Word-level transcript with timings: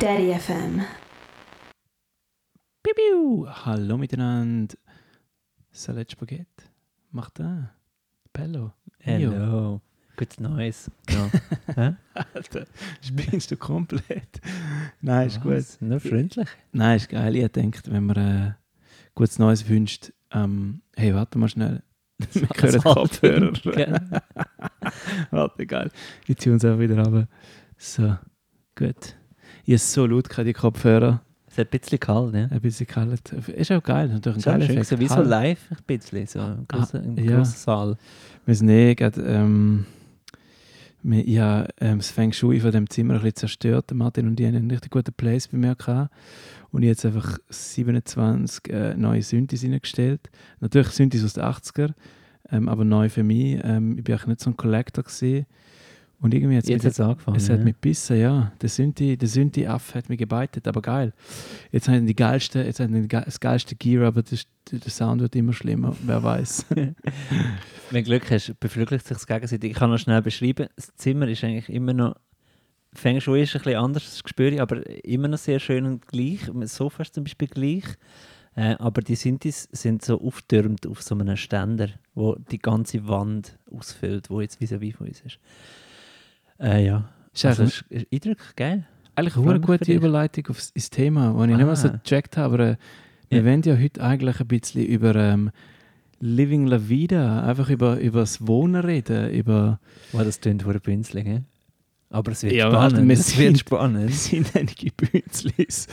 Daddy 0.00 0.32
FM. 0.32 0.82
Piu, 2.84 2.94
piu. 2.94 3.46
Hallo 3.48 3.96
miteinander. 3.98 4.76
Salat 5.72 6.12
Spaghetti. 6.12 6.46
Macht 7.10 7.40
da. 7.40 7.70
Bello. 8.32 8.74
Hello. 9.00 9.80
Gutes 10.16 10.38
Neues. 10.38 10.90
Ja. 11.76 11.96
Alter, 12.14 12.66
spinnst 13.02 13.50
du 13.50 13.56
komplett? 13.56 14.40
Nein, 15.00 15.26
ist 15.26 15.40
gut. 15.40 15.52
Was? 15.52 15.80
Nur 15.80 16.00
freundlich. 16.00 16.48
Nein, 16.72 16.96
ist 16.96 17.08
geil. 17.08 17.34
Ich 17.36 17.48
denke, 17.52 17.80
wenn 17.90 18.06
man 18.06 18.16
äh, 18.16 18.52
gutes 19.14 19.38
Neues 19.38 19.68
wünscht, 19.68 20.12
ähm, 20.32 20.80
hey, 20.96 21.12
warte 21.14 21.38
mal 21.38 21.48
schnell. 21.48 21.82
Wir 22.32 22.48
hören 22.48 22.82
Kopfhörer. 22.82 23.52
Gell? 23.72 24.00
warte, 25.30 25.66
geil. 25.66 25.90
Ich 26.26 26.36
ziehe 26.38 26.52
uns 26.52 26.64
auch 26.64 26.78
wieder 26.78 27.02
runter. 27.02 27.28
So, 27.76 28.16
gut. 28.76 29.17
Ich 29.68 29.74
habe 29.74 29.80
so 29.80 30.06
laut 30.06 30.30
gehabt, 30.30 30.48
die 30.48 30.54
Kopfhörer. 30.54 31.20
Es 31.46 31.58
hat 31.58 31.66
ein 31.66 31.78
bisschen 31.78 32.00
kalt, 32.00 32.32
ne? 32.32 32.48
Ein 32.50 32.60
bisschen 32.62 32.86
kalt. 32.86 33.20
Ist 33.48 33.70
auch 33.70 33.82
geil, 33.82 34.08
natürlich 34.08 34.38
ein 34.38 34.60
geiler 34.60 34.70
Effekt. 34.70 34.86
so 34.86 34.98
wie 34.98 35.08
so 35.08 35.16
Halt. 35.16 35.26
live 35.26 35.70
ein 35.70 35.76
bisschen, 35.86 36.26
so 36.26 36.38
im 36.38 36.66
grossen, 36.66 37.18
im 37.18 37.22
ja. 37.22 37.44
Saal. 37.44 37.98
Wir 38.46 38.54
sind 38.54 38.70
eh 38.70 38.94
gerade, 38.94 39.20
ähm, 39.20 39.84
wir, 41.02 41.22
ich 41.22 41.38
habe 41.38 41.68
ähm, 41.82 41.98
das 41.98 42.10
Feng 42.10 42.32
Shui 42.32 42.60
von 42.60 42.72
dem 42.72 42.88
Zimmer 42.88 43.16
ein 43.16 43.20
bisschen 43.20 43.36
zerstört. 43.36 43.92
Martin 43.92 44.26
und 44.26 44.40
ich 44.40 44.46
haben 44.46 44.56
einen 44.56 44.70
richtig 44.70 44.90
guten 44.90 45.12
Place 45.12 45.48
bei 45.48 45.58
mir 45.58 45.74
gehabt. 45.74 46.14
Und 46.70 46.82
ich 46.82 46.86
habe 46.86 46.92
jetzt 46.92 47.04
einfach 47.04 47.36
27 47.50 48.72
äh, 48.72 48.94
neue 48.94 49.20
Synthes 49.20 49.64
reingestellt. 49.64 50.30
Natürlich 50.60 50.88
Synthes 50.92 51.22
aus 51.24 51.34
den 51.34 51.44
80er, 51.44 51.92
ähm, 52.50 52.70
aber 52.70 52.86
neu 52.86 53.10
für 53.10 53.22
mich. 53.22 53.60
Ähm, 53.62 53.98
ich 53.98 54.04
bin 54.04 54.14
auch 54.14 54.24
nicht 54.24 54.40
so 54.40 54.48
ein 54.48 54.56
Collector 54.56 55.04
gesehen. 55.04 55.44
Und 56.20 56.34
irgendwie 56.34 56.56
hat 56.56 56.66
Jetzt 56.66 56.84
hat 56.84 56.92
es 56.92 57.00
angefangen. 57.00 57.36
es 57.36 57.48
hat 57.48 57.58
ja. 57.58 57.64
mich 57.64 57.74
gebissen, 57.74 58.18
ja. 58.18 58.52
Der 58.60 58.68
Synthi, 58.68 59.16
der 59.16 59.28
Synthi-Aff 59.28 59.94
hat 59.94 60.08
mich 60.08 60.18
gebeitet, 60.18 60.66
aber 60.66 60.82
geil. 60.82 61.12
Jetzt 61.70 61.88
haben 61.88 62.06
die 62.06 62.16
geilste, 62.16 62.62
jetzt 62.62 62.80
haben 62.80 63.08
das 63.08 63.38
geilste 63.38 63.76
Gear, 63.76 64.08
aber 64.08 64.22
das, 64.22 64.44
der 64.70 64.90
Sound 64.90 65.20
wird 65.20 65.36
immer 65.36 65.52
schlimmer, 65.52 65.94
wer 66.02 66.22
weiß. 66.22 66.66
Wenn 66.70 66.94
du 67.90 68.02
Glück 68.02 68.30
hast, 68.32 68.58
beflügelt 68.58 69.06
sich 69.06 69.16
das 69.16 69.26
gegenseitig. 69.28 69.70
Ich 69.70 69.76
kann 69.76 69.90
noch 69.90 69.98
schnell 69.98 70.20
beschreiben, 70.20 70.66
das 70.74 70.92
Zimmer 70.96 71.28
ist 71.28 71.44
eigentlich 71.44 71.68
immer 71.68 71.92
noch, 71.92 72.16
Feng 72.94 73.20
Shui 73.20 73.42
ist 73.42 73.54
ein 73.54 73.62
bisschen 73.62 73.78
anders, 73.78 74.04
das 74.04 74.22
spüre 74.28 74.50
ich, 74.50 74.60
aber 74.60 74.84
immer 75.04 75.28
noch 75.28 75.38
sehr 75.38 75.60
schön 75.60 75.86
und 75.86 76.08
gleich. 76.08 76.50
Das 76.52 76.74
Sofa 76.74 77.02
ist 77.02 77.14
zum 77.14 77.24
Beispiel 77.24 77.48
gleich. 77.48 77.84
Äh, 78.56 78.74
aber 78.80 79.02
die 79.02 79.14
Synthes 79.14 79.68
sind 79.70 80.04
so 80.04 80.20
auftürmt 80.20 80.84
auf 80.86 81.00
so 81.00 81.14
einem 81.14 81.36
Ständer, 81.36 81.90
wo 82.14 82.34
die 82.34 82.58
ganze 82.58 83.06
Wand 83.06 83.56
ausfüllt, 83.70 84.30
wo 84.30 84.40
jetzt 84.40 84.60
vis-à-vis 84.60 84.96
von 84.96 85.06
uns 85.06 85.20
ist. 85.20 85.38
Äh, 86.60 86.86
ja. 86.86 87.08
Ist 87.32 87.44
Also, 87.44 87.62
eigentlich- 87.62 87.84
ist, 87.90 88.06
eindrücklich, 88.12 88.56
geil. 88.56 88.86
Eigentlich 89.14 89.36
eine 89.36 89.52
für 89.54 89.60
gute. 89.60 89.92
Überleitung 89.92 90.46
aufs 90.48 90.70
ins 90.70 90.90
Thema, 90.90 91.32
das 91.32 91.42
ich 91.50 91.56
nicht 91.56 91.66
mehr 91.66 91.76
so 91.76 91.88
Ah. 91.88 92.00
gecheckt 92.02 92.36
habe. 92.36 92.54
Aber 92.54 92.64
äh, 92.64 92.76
wir 93.30 93.38
Ja. 93.38 93.44
wollen 93.44 93.62
ja 93.62 93.76
heute 93.76 94.02
eigentlich 94.02 94.40
ein 94.40 94.46
bisschen 94.46 94.84
über 94.86 95.14
ähm, 95.16 95.50
Living 96.20 96.66
La 96.66 96.88
Vida, 96.88 97.44
einfach 97.44 97.68
über, 97.70 97.98
über 97.98 98.20
das 98.20 98.46
Wohnen 98.46 98.84
reden. 98.84 99.30
Über, 99.30 99.78
Oh, 100.12 100.18
das 100.18 100.40
klingt 100.40 100.64
wie 100.66 100.70
ein 100.70 100.80
Bünzling, 100.80 101.26
hä? 101.26 101.42
Aber 102.10 102.32
es 102.32 102.42
wird 102.42 102.54
Ja, 102.54 102.70
spannend. 102.70 103.06
Wir 103.08 103.14
es 103.14 103.36
wird 103.36 103.48
sind- 103.48 103.58
spannend. 103.58 104.10
es 104.10 104.24
sind 104.30 104.56
einige 104.56 104.90
Bünzlis. 104.96 105.86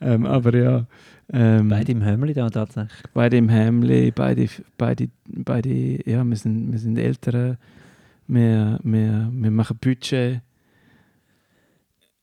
ähm, 0.00 0.26
aber 0.26 0.56
ja. 0.56 0.86
Ähm, 1.32 1.68
Beide 1.70 1.90
im 1.92 2.04
Hömmli 2.04 2.34
da 2.34 2.50
tatsächlich. 2.50 2.92
beide 3.14 3.38
im 3.38 3.48
Hemli, 3.48 4.10
beide, 4.10 4.46
beide, 4.76 5.08
beide, 5.26 5.70
ja, 6.10 6.22
wir 6.22 6.36
sind, 6.36 6.70
wir 6.70 6.78
sind 6.78 6.98
Ältere. 6.98 7.56
Wir, 8.26 8.78
wir, 8.82 9.28
wir 9.32 9.50
machen 9.50 9.78
Budget. 9.80 10.40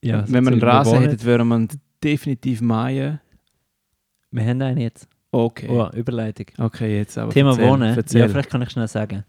Ja, 0.03 0.25
Wenn 0.27 0.43
wir 0.45 0.51
einen 0.53 0.61
Rasen 0.63 0.99
hätten, 1.01 1.23
würden 1.23 1.47
wir 1.47 1.67
definitiv 2.03 2.61
mähen. 2.61 3.19
Wir 4.31 4.43
haben 4.45 4.61
einen 4.61 4.77
jetzt. 4.79 5.07
Okay. 5.31 5.67
Oh, 5.69 5.89
Überleitung. 5.95 6.47
Okay, 6.57 6.97
jetzt 6.97 7.17
aber 7.17 7.31
Thema 7.31 7.51
erzähl, 7.51 7.69
Wohnen. 7.69 7.95
Erzähl. 7.97 8.21
Ja, 8.21 8.27
vielleicht 8.27 8.49
kann 8.49 8.61
ich 8.63 8.69
schnell 8.71 8.87
sagen. 8.87 9.23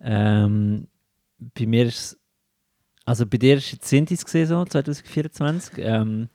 Ähm, 0.00 0.88
bei 1.38 1.66
mir 1.66 1.86
ist 1.86 1.98
es- 1.98 2.18
also 3.04 3.24
bei 3.26 3.36
dir 3.38 3.56
ist 3.56 3.70
jetzt 3.72 3.86
Sintis 3.88 4.24
gesehen 4.24 4.46
so, 4.46 4.64
2024. 4.64 5.74
Ähm, 5.78 6.28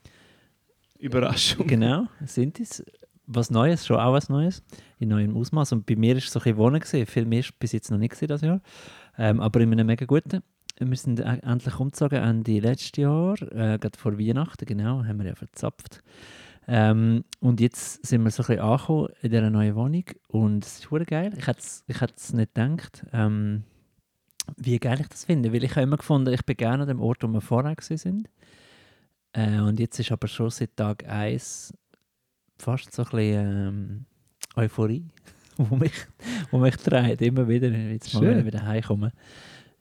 Überraschung. 0.99 1.67
genau, 1.67 2.05
Sintis. 2.25 2.83
Was 3.27 3.49
Neues, 3.49 3.85
schon 3.85 3.97
auch 3.97 4.13
was 4.13 4.29
Neues, 4.29 4.63
in 4.99 5.09
neuem 5.09 5.37
Ausmaß. 5.37 5.71
Und 5.73 5.85
bei 5.85 5.95
mir 5.95 6.17
ist 6.17 6.25
es 6.25 6.33
so 6.33 6.39
ein 6.39 6.43
bisschen 6.43 6.57
Wohnen 6.57 6.79
gesehen. 6.79 7.05
Viel 7.05 7.25
mehr 7.25 7.39
ist 7.39 7.57
bis 7.59 7.71
jetzt 7.71 7.91
noch 7.91 7.97
nicht 7.97 8.15
das 8.29 8.41
Jahr. 8.41 8.61
Ähm, 9.17 9.39
aber 9.39 9.61
in 9.61 9.71
einem 9.71 9.87
mega 9.87 10.05
guten. 10.05 10.41
Wir 10.79 11.19
e- 11.19 11.39
endlich 11.43 11.79
umgezogen 11.79 12.23
Ende 12.23 12.59
letztes 12.59 12.97
Jahr, 12.97 13.39
äh, 13.51 13.77
gerade 13.77 13.97
vor 13.97 14.17
Weihnachten, 14.17 14.65
genau, 14.65 15.03
haben 15.03 15.19
wir 15.19 15.27
ja 15.27 15.35
verzapft. 15.35 16.01
Ähm, 16.67 17.23
und 17.39 17.59
jetzt 17.59 18.05
sind 18.05 18.23
wir 18.23 18.31
so 18.31 18.43
ein 18.43 18.47
bisschen 18.47 18.63
angekommen 18.63 19.09
in 19.21 19.31
dieser 19.31 19.49
neuen 19.49 19.75
Wohnung 19.75 20.05
und 20.27 20.65
es 20.65 20.79
ist 20.79 20.85
verdammt 20.85 21.09
geil. 21.09 21.33
Ich 21.37 21.47
hätte 21.47 21.59
es 21.59 21.83
ich 21.87 22.01
es 22.01 22.33
nicht 22.33 22.53
gedacht, 22.55 23.05
ähm, 23.13 23.63
wie 24.57 24.79
geil 24.79 24.99
ich 25.01 25.07
das 25.07 25.25
finde, 25.25 25.53
weil 25.53 25.63
ich 25.63 25.71
habe 25.71 25.81
immer 25.81 25.97
gefunden, 25.97 26.33
ich 26.33 26.45
bin 26.45 26.57
gerne 26.57 26.83
an 26.83 26.89
dem 26.89 27.01
Ort, 27.01 27.23
wo 27.23 27.27
wir 27.27 27.41
vorher 27.41 27.75
gewesen 27.75 27.97
sind. 27.97 28.29
Äh, 29.33 29.59
und 29.59 29.79
jetzt 29.79 29.99
ist 29.99 30.11
aber 30.11 30.27
schon 30.27 30.49
seit 30.49 30.75
Tag 30.75 31.07
1 31.07 31.73
fast 32.61 32.93
so 32.93 33.03
ein 33.03 33.09
bisschen 33.09 33.67
ähm, 33.67 34.05
Euphorie, 34.55 35.05
wo 35.57 35.75
mich, 35.75 35.93
wo 36.51 36.59
mich 36.59 36.75
treibt, 36.77 37.21
immer 37.21 37.47
wieder, 37.47 37.69
jetzt 37.69 38.13
mal, 38.13 38.21
Schön. 38.21 38.29
wenn 38.29 38.39
ich 38.39 38.45
wieder 38.45 38.65
heimkomme. 38.65 39.11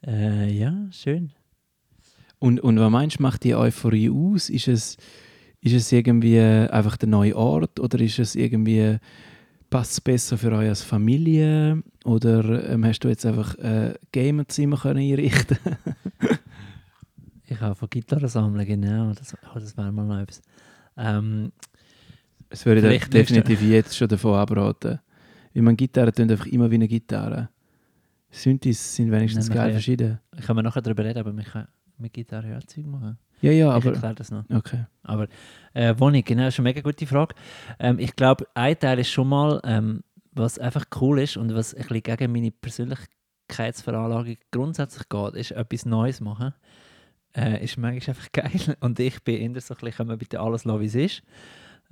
Äh, 0.06 0.50
ja, 0.52 0.74
schön. 0.90 1.32
Und, 2.38 2.60
und 2.60 2.80
was 2.80 2.90
meinst 2.90 3.18
du, 3.18 3.22
macht 3.22 3.44
die 3.44 3.54
Euphorie 3.54 4.08
aus? 4.10 4.48
Ist 4.48 4.66
es, 4.68 4.96
ist 5.60 5.74
es 5.74 5.92
irgendwie 5.92 6.40
einfach 6.40 6.96
der 6.96 7.08
neue 7.10 7.36
Ort 7.36 7.78
oder 7.78 8.00
ist 8.00 8.18
es 8.18 8.34
irgendwie, 8.34 8.96
passt 9.68 9.92
es 9.92 10.00
besser 10.00 10.38
für 10.38 10.52
euch 10.52 10.68
als 10.68 10.82
Familie? 10.82 11.82
Oder 12.04 12.70
ähm, 12.70 12.84
hast 12.86 13.00
du 13.00 13.08
jetzt 13.08 13.26
einfach 13.26 13.56
ein 13.58 13.94
Gamerzimmer 14.10 14.78
können 14.78 15.00
einrichten 15.00 15.58
Ich 17.44 17.60
habe 17.60 17.74
von 17.74 17.90
Gitarre 17.90 18.28
sammeln, 18.28 18.64
genau, 18.64 19.12
das, 19.12 19.34
oh, 19.34 19.58
das 19.58 19.76
wäre 19.76 19.92
mal 19.92 20.06
noch 20.06 20.20
etwas. 20.20 20.40
Ähm, 20.96 21.52
Das 22.50 22.66
würde 22.66 22.80
ich 22.80 22.86
Vielleicht 22.86 23.14
definitiv 23.14 23.62
jetzt 23.62 23.96
schon 23.96 24.08
davon 24.08 24.34
abraten. 24.34 25.00
Weil 25.54 25.62
man 25.62 25.76
Gitarre 25.76 26.12
tönt 26.12 26.30
einfach 26.30 26.46
immer 26.46 26.70
wie 26.70 26.76
eine 26.76 26.88
Gitarre. 26.88 27.48
Synthes 28.30 28.94
sind 28.94 29.10
wenigstens 29.10 29.48
Nein, 29.48 29.56
man 29.56 29.56
geil 29.56 29.66
kann 29.66 29.72
verschieden. 29.72 30.20
ich 30.38 30.44
kann 30.44 30.56
mir 30.56 30.62
nachher 30.62 30.82
darüber 30.82 31.04
reden, 31.04 31.18
aber 31.18 31.36
wir 31.36 31.44
können 31.44 31.68
mit 31.98 32.12
Gitarre 32.12 32.50
ja 32.50 32.58
auch 32.58 32.64
Zeug 32.64 32.86
machen. 32.86 33.18
Ja, 33.40 33.52
ja, 33.52 33.68
ich 33.68 33.74
aber... 33.74 33.94
erkläre 33.94 34.14
das 34.14 34.30
noch. 34.30 34.44
Okay. 34.50 34.84
Aber 35.02 35.28
äh, 35.74 35.94
Wohnung, 35.98 36.22
genau, 36.24 36.46
ist 36.46 36.58
eine 36.58 36.68
mega 36.68 36.80
gute 36.80 37.06
Frage. 37.06 37.34
Ähm, 37.78 37.98
ich 37.98 38.14
glaube, 38.14 38.46
ein 38.54 38.78
Teil 38.78 38.98
ist 38.98 39.10
schon 39.10 39.28
mal, 39.28 39.60
ähm, 39.64 40.02
was 40.32 40.58
einfach 40.58 40.84
cool 41.00 41.20
ist 41.20 41.36
und 41.36 41.54
was 41.54 41.74
ein 41.74 41.82
bisschen 41.82 42.02
gegen 42.02 42.32
meine 42.32 42.50
Persönlichkeitsveranlagung 42.50 44.36
grundsätzlich 44.50 45.08
geht, 45.08 45.34
ist 45.34 45.50
etwas 45.52 45.86
Neues 45.86 46.20
machen. 46.20 46.54
Äh, 47.34 47.64
ist 47.64 47.78
manchmal 47.78 48.16
einfach 48.16 48.32
geil. 48.32 48.76
Und 48.80 48.98
ich 49.00 49.22
bin 49.22 49.54
eher 49.54 49.60
so 49.60 49.74
ein 49.74 49.80
bisschen, 49.80 49.96
können 49.96 50.10
wir 50.10 50.16
bitte 50.16 50.40
alles 50.40 50.64
lassen, 50.64 50.80
wie 50.80 50.86
es 50.86 50.94
ist. 50.94 51.22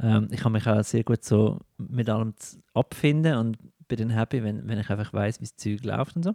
Ähm, 0.01 0.29
ich 0.31 0.41
kann 0.41 0.53
mich 0.53 0.67
auch 0.67 0.83
sehr 0.83 1.05
gut 1.05 1.25
so 1.25 1.59
mit 1.77 2.09
allem 2.09 2.35
abfinden 2.75 3.37
und 3.37 3.59
bin 3.89 3.99
dann 3.99 4.11
happy, 4.11 4.43
wenn, 4.43 4.69
wenn 4.69 4.79
ich 4.79 4.91
einfach 4.91 5.13
weiß, 5.13 5.41
wie 5.41 5.45
das 5.45 5.57
Zeug 5.57 5.85
läuft 5.85 6.17
und 6.17 6.25
so. 6.25 6.35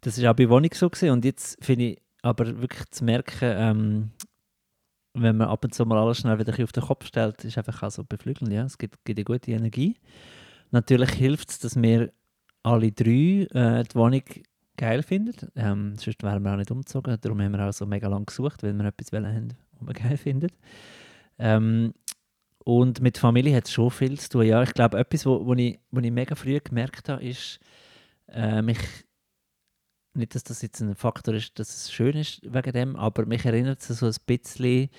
Das 0.00 0.18
ist 0.18 0.26
auch 0.26 0.34
bei 0.34 0.48
Wohnung 0.48 0.70
so 0.74 0.90
gewesen. 0.90 1.10
Und 1.10 1.24
jetzt 1.24 1.64
finde 1.64 1.84
ich 1.84 2.02
aber 2.22 2.60
wirklich 2.60 2.90
zu 2.90 3.04
merken, 3.04 3.52
ähm, 3.56 4.10
wenn 5.14 5.36
man 5.36 5.48
ab 5.48 5.64
und 5.64 5.74
zu 5.74 5.84
mal 5.84 5.98
alles 5.98 6.18
schnell 6.18 6.38
wieder 6.38 6.52
auf 6.62 6.72
den 6.72 6.82
Kopf 6.82 7.06
stellt, 7.06 7.44
ist 7.44 7.58
einfach 7.58 7.82
auch 7.82 7.90
so 7.90 8.04
beflügelnd. 8.04 8.52
Ja? 8.52 8.64
Es 8.64 8.78
gibt, 8.78 9.04
gibt 9.04 9.18
eine 9.18 9.24
gute 9.24 9.52
Energie. 9.52 9.96
Natürlich 10.70 11.10
hilft 11.10 11.50
es, 11.50 11.58
dass 11.58 11.80
wir 11.80 12.12
alle 12.62 12.92
drei 12.92 13.46
äh, 13.52 13.84
die 13.84 13.94
Wohnung 13.94 14.22
geil 14.76 15.02
finden. 15.02 15.34
Ähm, 15.54 15.96
sonst 15.96 16.22
wären 16.22 16.42
wir 16.42 16.52
auch 16.52 16.56
nicht 16.56 16.70
umgezogen. 16.70 17.18
Darum 17.20 17.40
haben 17.40 17.52
wir 17.52 17.68
auch 17.68 17.72
so 17.72 17.86
mega 17.86 18.08
lang 18.08 18.24
gesucht, 18.24 18.62
weil 18.62 18.72
wir 18.72 18.84
etwas 18.86 19.12
haben, 19.12 19.48
was 19.78 19.88
wir 19.88 19.94
geil 19.94 20.16
finden. 20.16 20.48
Ähm, 21.38 21.92
und 22.64 23.00
mit 23.00 23.18
Familie 23.18 23.56
hat 23.56 23.66
es 23.66 23.72
schon 23.72 23.90
viel 23.90 24.18
zu 24.18 24.28
tun. 24.28 24.46
Ja, 24.46 24.62
ich 24.62 24.74
glaube, 24.74 24.98
etwas, 24.98 25.26
wo, 25.26 25.44
wo, 25.44 25.54
ich, 25.54 25.78
wo 25.90 26.00
ich 26.00 26.10
mega 26.10 26.34
früh 26.34 26.58
gemerkt 26.60 27.08
habe, 27.08 27.24
ist, 27.24 27.60
äh, 28.28 28.62
mich 28.62 28.78
nicht, 30.14 30.34
dass 30.34 30.44
das 30.44 30.62
jetzt 30.62 30.80
ein 30.80 30.94
Faktor 30.94 31.34
ist, 31.34 31.58
dass 31.58 31.74
es 31.74 31.92
schön 31.92 32.16
ist 32.16 32.42
wegen 32.42 32.72
dem, 32.72 32.96
aber 32.96 33.24
mich 33.26 33.44
erinnert 33.44 33.80
es 33.80 33.88
so 33.88 34.06
ein 34.06 34.14
bisschen 34.26 34.90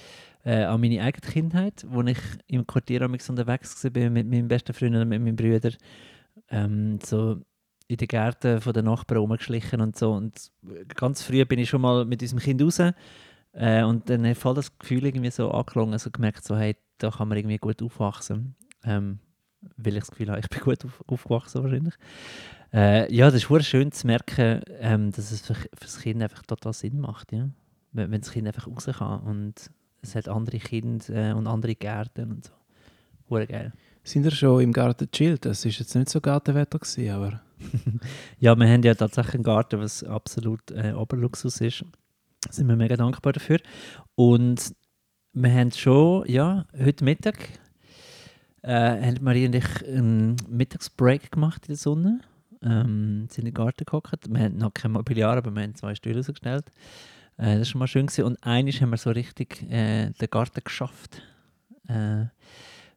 äh, 0.44 0.64
an 0.64 0.82
meine 0.82 1.02
eigene 1.04 1.32
Kindheit, 1.32 1.86
wo 1.88 2.02
ich 2.02 2.18
im 2.48 2.66
Quartier 2.66 3.02
unterwegs 3.02 3.84
war 3.84 4.10
mit 4.10 4.28
meinem 4.28 4.48
besten 4.48 4.74
Freund 4.74 4.96
und 4.96 5.10
mit 5.10 5.22
meinen 5.22 5.36
Brüdern. 5.36 5.76
Ähm, 6.50 7.00
so 7.04 7.42
in 7.88 7.98
den 7.98 8.08
Gärten 8.08 8.60
den 8.60 8.86
Nachbarn 8.86 9.20
rumgeschlichen 9.20 9.82
und 9.82 9.98
so. 9.98 10.14
Und 10.14 10.52
ganz 10.96 11.22
früh 11.22 11.46
bin 11.46 11.60
ich 11.60 11.70
schon 11.70 11.82
mal 11.82 12.06
mit 12.06 12.22
unserem 12.22 12.42
Kind 12.42 12.62
raus 12.62 12.80
äh, 13.54 13.84
und 13.84 14.10
dann 14.10 14.28
hat 14.28 14.38
voll 14.38 14.56
das 14.56 14.78
Gefühl 14.78 15.06
irgendwie 15.06 15.32
so 15.32 15.52
angeklungen, 15.52 15.94
also 15.94 16.12
gemerkt, 16.12 16.44
so, 16.44 16.58
hey, 16.58 16.76
da 16.98 17.12
kann 17.12 17.28
man 17.28 17.38
irgendwie 17.38 17.58
gut 17.58 17.82
aufwachsen. 17.82 18.56
Ähm, 18.84 19.20
weil 19.78 19.94
ich 19.94 20.00
das 20.00 20.12
Gefühl 20.12 20.30
habe, 20.30 20.40
ich 20.40 20.50
bin 20.50 20.60
gut 20.60 20.84
auf, 20.84 21.04
aufgewachsen 21.08 21.64
wahrscheinlich. 21.64 21.94
Äh, 22.74 23.14
ja, 23.14 23.30
das 23.30 23.44
ist 23.44 23.66
schön 23.66 23.92
zu 23.92 24.08
merken, 24.08 24.62
ähm, 24.80 25.12
dass 25.12 25.32
es 25.32 25.42
für, 25.42 25.54
für 25.54 25.70
das 25.80 26.00
Kind 26.00 26.22
einfach 26.22 26.44
total 26.44 26.74
Sinn 26.74 27.00
macht, 27.00 27.32
ja. 27.32 27.50
Wenn, 27.92 28.12
wenn 28.12 28.22
das 28.22 28.32
Kind 28.32 28.48
einfach 28.48 28.68
raus 28.68 28.90
kann 28.98 29.20
und 29.22 29.70
es 30.02 30.16
hat 30.16 30.28
andere 30.28 30.58
Kinder 30.58 31.10
äh, 31.10 31.34
und 31.34 31.48
andere 31.48 31.76
Gärten 31.76 32.32
und 32.32 32.46
so. 32.46 32.54
Hure 33.30 33.48
geil. 33.48 33.72
Sind 34.04 34.26
ihr 34.26 34.32
schon 34.32 34.62
im 34.62 34.74
Garten 34.74 35.08
gechillt? 35.10 35.46
Das 35.46 35.64
war 35.64 35.72
jetzt 35.72 35.96
nicht 35.96 36.10
so 36.10 36.20
Gartenwetter, 36.20 36.80
gewesen, 36.80 37.10
aber... 37.10 37.42
Ja, 38.40 38.56
wir 38.56 38.68
haben 38.68 38.84
ja 38.84 38.94
tatsächlich 38.94 39.36
einen 39.36 39.44
Garten, 39.44 39.80
was 39.80 40.04
absolut 40.04 40.70
äh, 40.72 40.92
Oberluxus 40.94 41.62
ist. 41.62 41.86
Sind 42.50 42.68
wir 42.68 42.76
mega 42.76 42.96
dankbar 42.96 43.34
dafür. 43.34 43.60
Und 44.16 44.76
wir 45.34 45.52
haben 45.52 45.72
schon, 45.72 46.28
ja, 46.30 46.66
heute 46.78 47.04
Mittag 47.04 47.38
äh, 48.62 48.72
haben 48.72 49.18
Marie 49.22 49.46
und 49.46 49.56
ich 49.56 49.88
einen 49.88 50.36
Mittagsbreak 50.48 51.32
gemacht 51.32 51.64
in 51.64 51.74
der 51.74 51.78
Sonne. 51.78 52.22
Ähm, 52.62 53.28
sind 53.30 53.40
in 53.40 53.46
den 53.46 53.54
Garten 53.54 53.86
gehockt. 53.86 54.30
Wir 54.30 54.44
haben 54.44 54.58
noch 54.58 54.74
kein 54.74 54.92
Mobiliar, 54.92 55.38
aber 55.38 55.52
wir 55.52 55.64
haben 55.64 55.76
zwei 55.76 55.96
Stühle 55.96 56.18
rausgestellt. 56.18 56.72
Äh, 57.38 57.58
das 57.58 57.60
war 57.60 57.66
schon 57.66 57.80
mal 57.80 57.88
schön. 57.88 58.06
Gewesen. 58.06 58.26
Und 58.26 58.44
eines 58.44 58.80
haben 58.82 58.92
wir 58.92 58.98
so 58.98 59.12
richtig 59.12 59.64
äh, 59.70 60.12
den 60.12 60.30
Garten 60.30 60.62
geschafft. 60.64 61.22
Äh, 61.88 62.26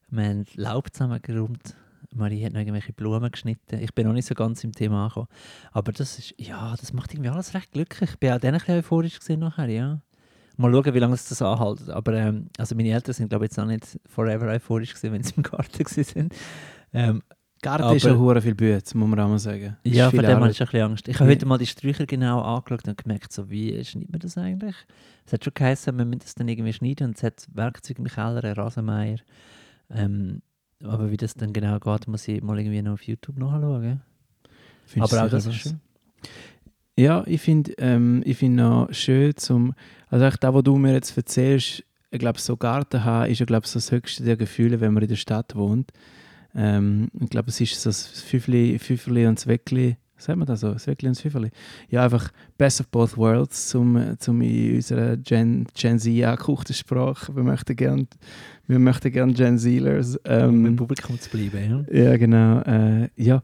wir 0.09 0.25
haben 0.25 0.45
Laub 0.55 0.93
zusammengeräumt. 0.93 1.75
Marie 2.17 2.45
hat 2.45 2.53
noch 2.53 2.61
irgendwelche 2.61 2.93
Blumen 2.93 3.31
geschnitten. 3.31 3.79
Ich 3.81 3.95
bin 3.95 4.07
noch 4.07 4.13
nicht 4.13 4.27
so 4.27 4.35
ganz 4.35 4.63
im 4.65 4.73
Thema 4.73 5.05
angekommen. 5.05 5.29
Aber 5.73 5.93
das 5.93 6.19
ist, 6.19 6.35
ja, 6.39 6.75
das 6.79 6.93
macht 6.93 7.13
irgendwie 7.15 7.31
alles 7.31 7.55
recht 7.55 7.73
glücklich. 7.73 8.11
Ich 8.11 8.19
bin 8.19 8.33
auch 8.33 8.39
dann 8.41 8.55
ein 8.55 8.59
bisschen 8.61 8.77
euphorisch 8.79 9.19
gesehen 9.19 9.41
nachher, 9.41 9.69
ja. 9.69 10.01
Mal 10.59 10.73
schauen, 10.73 10.95
wie 10.95 10.99
lange 10.99 11.15
es 11.15 11.29
das 11.29 11.43
anhält. 11.43 11.89
Aber 11.91 12.15
ähm, 12.15 12.49
also 12.59 12.75
meine 12.75 12.91
Eltern 12.91 13.13
sind, 13.15 13.29
glaube 13.29 13.45
ich, 13.45 13.51
jetzt 13.51 13.59
auch 13.59 13.67
nicht 13.67 13.99
forever 14.07 14.47
euphorisch 14.47 14.95
gewesen, 14.95 15.13
wenn 15.13 15.23
sie 15.23 15.35
im 15.37 15.43
Garten 15.43 15.79
waren. 15.85 16.29
Ähm, 16.95 17.23
Garten 17.63 17.85
Aber- 17.85 17.97
ist 17.97 18.03
schon 18.03 18.19
hure 18.19 18.41
viel 18.41 18.55
Bütz, 18.55 18.95
muss 18.95 19.09
man 19.09 19.19
auch 19.21 19.29
mal 19.29 19.39
sagen. 19.39 19.77
Ist 19.83 19.95
ja, 19.97 20.11
von 20.11 20.21
dem 20.21 20.37
habe 20.41 20.51
ich 20.51 20.61
ein 20.61 20.67
bisschen 20.67 20.83
Angst. 20.83 21.09
Ich 21.09 21.19
habe 21.19 21.31
Ja. 21.31 21.35
heute 21.37 21.47
mal 21.47 21.59
die 21.59 21.67
Sträucher 21.67 22.07
genau 22.07 22.41
angeschaut 22.43 22.87
und 22.87 22.97
gemerkt, 23.03 23.33
so 23.33 23.51
wie 23.51 23.83
schneidet 23.85 24.11
man 24.13 24.21
das 24.21 24.39
eigentlich? 24.39 24.77
Es 25.27 25.33
hat 25.33 25.45
schon 25.45 25.55
geheißen, 25.55 25.97
wir 25.99 26.05
müssen 26.05 26.21
das 26.21 26.35
dann 26.35 26.49
irgendwie 26.49 26.73
schneiden 26.73 27.09
und 27.09 27.17
es 27.17 27.23
hat 27.23 27.47
Werkzeug 27.53 27.99
im 27.99 28.05
Keller, 28.07 28.45
einen 28.45 28.55
Rasenmeier. 28.55 29.19
Ähm, 29.91 30.43
aber 30.83 31.11
wie 31.11 31.17
das 31.17 31.35
dann 31.35 31.53
genau 31.53 31.79
geht, 31.79 32.09
muss 32.09 32.29
ich 32.29 32.43
mal 32.43 32.59
irgendwie 32.59 32.83
noch 32.83 32.95
auf 32.95 33.03
YouTube 33.03 33.39
nachschauen. 33.39 34.03
Findest 34.87 35.15
aber 35.15 35.27
auch 35.27 35.31
das 35.31 35.47
ist 35.47 35.55
schön. 35.55 35.81
Ja, 36.99 37.25
ich 37.27 37.43
finde 37.43 37.73
ähm, 37.79 38.23
ich 38.25 38.39
find 38.39 38.57
noch 38.57 38.93
schön 38.93 39.37
zum, 39.37 39.75
also 40.09 40.25
eigentlich 40.25 40.41
das, 40.41 40.55
was 40.55 40.63
du 40.63 40.77
mir 40.77 40.95
jetzt 40.95 41.17
erzählst, 41.17 41.85
ich 42.11 42.19
glaube, 42.19 42.41
so 42.41 42.57
Garten 42.57 43.05
haben, 43.05 43.31
ist 43.31 43.41
ja, 43.41 43.47
glaube 43.47 43.67
so 43.67 43.75
das 43.75 43.91
höchste 43.91 44.25
der 44.25 44.37
Gefühle, 44.37 44.81
wenn 44.81 44.95
man 44.95 45.03
in 45.03 45.09
der 45.11 45.17
Stadt 45.17 45.55
wohnt. 45.55 45.93
Ähm, 46.55 47.09
ich 47.21 47.29
glaube, 47.29 47.51
es 47.51 47.61
ist 47.61 47.81
so 47.81 47.91
das 47.91 48.07
Fünfli, 48.07 48.79
Fünferli 48.79 49.27
und 49.27 49.39
das 49.39 49.47
Weckli, 49.47 49.99
sagt 50.17 50.39
man 50.39 50.47
das 50.47 50.61
so, 50.61 50.73
das 50.73 50.87
Weckli 50.87 51.09
und 51.09 51.17
das 51.17 51.21
Fünferli? 51.21 51.51
Ja, 51.91 52.05
einfach 52.05 52.31
best 52.57 52.81
of 52.81 52.89
both 52.89 53.19
worlds, 53.19 53.69
zum, 53.69 54.19
zum 54.19 54.41
in 54.41 54.77
unserer 54.77 55.19
Gen, 55.19 55.67
Gen 55.75 55.99
Z 55.99 56.25
angehauchten 56.25 56.75
Sprache. 56.75 57.37
Wir 57.37 57.43
möchten 57.43 57.77
gerne 57.77 58.07
wir 58.69 58.79
möchten 58.79 59.13
gern 59.13 59.33
Gen 59.35 59.59
Zlers. 59.59 60.17
Um 60.17 60.33
im 60.33 60.67
Ähm, 60.67 60.77
Publikum 60.77 61.19
zu 61.21 61.31
bleiben. 61.31 61.87
Ja. 61.91 62.03
ja, 62.11 62.17
genau. 62.17 62.61
Äh, 62.63 63.09
ja. 63.17 63.41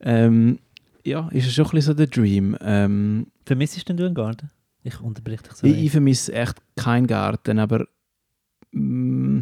Ähm, 0.00 0.58
ja, 1.04 1.28
ist 1.32 1.52
schon 1.52 1.66
ein 1.66 1.70
bisschen 1.72 1.82
so 1.92 1.94
der 1.94 2.06
Dream. 2.06 2.56
Ähm, 2.60 3.26
Vermissest 3.44 3.88
denn 3.88 3.96
du 3.96 4.04
einen 4.06 4.14
Garten? 4.14 4.50
Ich 4.84 5.00
unterbreche 5.00 5.42
dich 5.44 5.52
so. 5.52 5.66
ich, 5.66 5.84
ich 5.84 5.90
vermisse 5.90 6.32
echt 6.32 6.56
keinen 6.76 7.06
Garten, 7.06 7.58
aber 7.58 7.86
mm, 8.72 9.40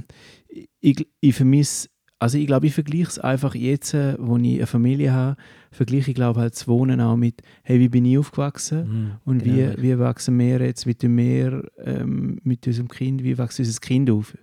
ich, 0.80 1.06
ich 1.20 1.34
vermisse, 1.34 1.88
also 2.18 2.36
ich 2.36 2.46
glaube, 2.46 2.66
ich 2.66 2.74
vergleiche 2.74 3.08
es 3.08 3.18
einfach 3.18 3.54
jetzt, 3.54 3.94
äh, 3.94 4.16
wo 4.18 4.36
ich 4.36 4.56
eine 4.56 4.66
Familie 4.66 5.12
habe, 5.12 5.36
vergleiche 5.70 6.10
ich 6.10 6.14
glaube 6.14 6.40
halt 6.40 6.54
das 6.54 6.68
Wohnen 6.68 7.00
auch 7.00 7.16
mit, 7.16 7.42
hey, 7.62 7.78
wie 7.80 7.88
bin 7.88 8.04
ich 8.04 8.18
aufgewachsen 8.18 8.88
Mhm, 8.88 9.10
und 9.24 9.42
genau. 9.44 9.56
wie, 9.78 9.82
wie 9.82 9.98
wachsen 9.98 10.38
wir 10.38 10.60
jetzt 10.60 10.84
mit 10.86 11.02
dem 11.02 11.14
Meer, 11.14 11.62
ähm, 11.78 12.38
mit 12.42 12.66
unserem 12.66 12.88
Kind, 12.88 13.22
wie 13.22 13.38
wächst 13.38 13.58
unser 13.58 13.80
Kind 13.80 14.10
auf? 14.10 14.36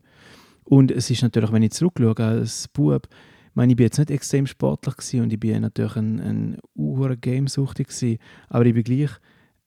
Und 0.68 0.92
es 0.92 1.10
ist 1.10 1.22
natürlich, 1.22 1.52
wenn 1.54 1.64
ich 1.64 1.72
zurückschaue 1.72 2.18
als 2.18 2.68
Bub, 2.68 3.08
ich 3.10 3.56
meine, 3.56 3.72
ich 3.72 3.78
bin 3.78 3.86
jetzt 3.86 3.98
nicht 3.98 4.12
extrem 4.12 4.46
sportlich 4.46 5.20
und 5.20 5.32
ich 5.32 5.40
bin 5.40 5.62
natürlich 5.62 5.96
ein, 5.96 6.20
ein 6.20 6.58
uhr 6.76 7.16
Gamesüchtig 7.16 7.88
gewesen, 7.88 8.20
aber 8.50 8.66
ich 8.66 8.74
bin 8.74 8.84
gleich 8.84 9.12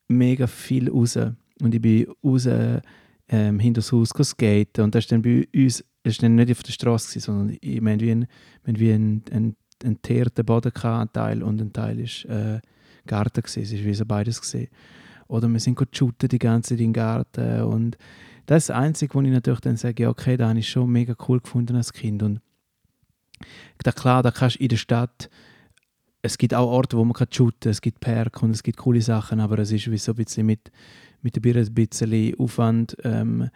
mega 0.09 0.47
viel 0.47 0.91
raus 0.91 1.17
und 1.17 1.75
ich 1.75 1.81
bin 1.81 2.07
raus 2.23 2.47
ähm, 2.47 3.59
hinter 3.59 3.79
das 3.81 3.93
Haus 3.93 4.11
skaten 4.11 4.85
und 4.85 4.95
das 4.95 5.05
ist 5.05 5.13
dann 5.13 5.23
bei 5.23 5.49
uns, 5.55 5.83
das 6.03 6.13
ist 6.13 6.23
dann 6.23 6.35
nicht 6.35 6.51
auf 6.51 6.63
der 6.63 6.73
Straße 6.73 7.19
sondern 7.19 7.57
ich 7.61 7.81
meine, 7.81 8.01
wie 8.03 8.11
ein, 8.11 8.27
wir 8.65 8.75
haben 8.75 8.81
wie 8.81 8.93
ein, 8.93 9.23
ein, 9.33 9.57
ein 9.83 10.45
Boden 10.45 10.73
gehabt, 10.73 10.85
ein 10.85 11.13
Teil 11.13 11.43
und 11.43 11.61
ein 11.63 11.73
Teil 11.73 11.99
ist 11.99 12.27
äh, 12.27 12.61
Garten 13.07 13.41
gewesen, 13.41 13.63
es 13.63 13.73
ist 13.73 13.85
wie 13.85 13.95
so 13.95 14.05
beides 14.05 14.41
gesehen. 14.41 14.69
Oder 15.29 15.49
wir 15.49 15.61
sind 15.61 15.81
die 15.81 16.39
ganze 16.39 16.75
Zeit 16.75 16.81
im 16.81 16.93
Garten 16.93 17.63
und 17.63 17.97
das 18.51 18.65
ist 18.65 18.71
das 18.71 18.77
Einzige, 18.77 19.15
wo 19.15 19.21
ich 19.21 19.31
natürlich 19.31 19.61
dann 19.61 19.77
sage, 19.77 20.03
ja, 20.03 20.09
okay, 20.09 20.37
da 20.37 20.49
habe 20.49 20.59
ich 20.59 20.69
schon 20.69 20.91
mega 20.91 21.15
cool 21.29 21.39
gefunden 21.39 21.77
als 21.77 21.93
Kind. 21.93 22.21
Und 22.21 22.41
klar, 23.93 24.25
da 24.25 24.33
kannst 24.33 24.57
du 24.57 24.65
in 24.65 24.69
der 24.71 24.77
Stadt, 24.77 25.31
es 26.21 26.37
gibt 26.37 26.53
auch 26.55 26.69
Orte, 26.69 26.97
wo 26.97 27.05
man 27.05 27.13
kann 27.13 27.29
shooten 27.31 27.71
es 27.71 27.81
gibt 27.81 28.01
Park 28.01 28.43
und 28.43 28.51
es 28.51 28.65
gibt 28.65 28.79
coole 28.79 29.03
Sachen, 29.03 29.39
aber 29.39 29.61
es 29.61 29.71
ist 29.71 29.89
wie 29.89 29.99
so 29.99 30.11
ein 30.11 30.17
bisschen 30.17 30.47
mit, 30.47 30.73
mit 31.23 31.37
ein 31.37 31.75
bisschen 31.75 32.35
Aufwand 32.41 32.97
ähm, 33.05 33.51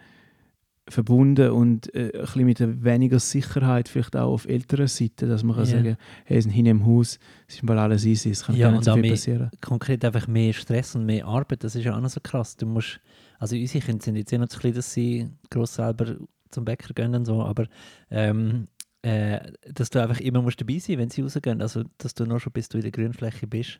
verbunden 0.87 1.49
und 1.51 1.93
äh, 1.95 2.11
ein 2.13 2.21
bisschen 2.21 2.45
mit 2.45 2.83
weniger 2.83 3.19
Sicherheit, 3.19 3.89
vielleicht 3.89 4.15
auch 4.15 4.31
auf 4.33 4.47
älterer 4.47 4.87
Seite, 4.87 5.27
dass 5.27 5.41
man 5.43 5.55
kann 5.55 5.65
Ja. 5.65 5.71
sagen 5.71 5.97
hey, 6.25 6.41
sind 6.41 6.51
hinten 6.51 6.69
im 6.71 6.85
Haus, 6.85 7.17
es 7.47 7.55
ist 7.55 7.63
mal 7.63 7.79
alles 7.79 8.05
easy, 8.05 8.29
es 8.29 8.43
kann 8.45 8.55
Ja, 8.55 8.69
nicht 8.71 8.83
so 8.83 8.93
viel 8.93 9.01
mehr- 9.01 9.11
passieren. 9.11 9.49
Konkret 9.61 10.05
einfach 10.05 10.27
mehr 10.27 10.53
Stress 10.53 10.95
und 10.95 11.05
mehr 11.05 11.25
Arbeit, 11.25 11.63
das 11.63 11.75
ist 11.75 11.85
ja 11.85 11.95
auch 11.95 12.01
noch 12.01 12.09
so 12.09 12.19
krass. 12.21 12.55
Du 12.55 12.67
musst, 12.67 12.99
also 13.39 13.55
unsere 13.55 13.83
Kinder 13.83 14.03
sind 14.03 14.15
jetzt 14.15 14.31
eh 14.31 14.37
noch 14.37 14.47
zu 14.47 14.59
klein, 14.59 14.73
dass 14.75 14.93
sie 14.93 15.27
gross 15.49 15.73
selber 15.75 16.17
zum 16.51 16.65
Bäcker 16.65 16.93
gehen 16.93 17.15
und 17.15 17.25
so, 17.25 17.41
aber 17.41 17.65
ähm, 18.11 18.67
äh, 19.01 19.39
dass 19.71 19.89
du 19.89 20.01
einfach 20.01 20.19
immer 20.19 20.41
musst 20.43 20.61
dabei 20.61 20.77
sein 20.79 20.99
wenn 20.99 21.09
sie 21.09 21.21
rausgehen. 21.23 21.61
Also, 21.61 21.83
dass 21.97 22.13
du 22.13 22.25
nur 22.25 22.39
schon 22.39 22.53
bis 22.53 22.69
du 22.69 22.77
in 22.77 22.83
der 22.83 22.91
Grünfläche 22.91 23.47
bist, 23.47 23.79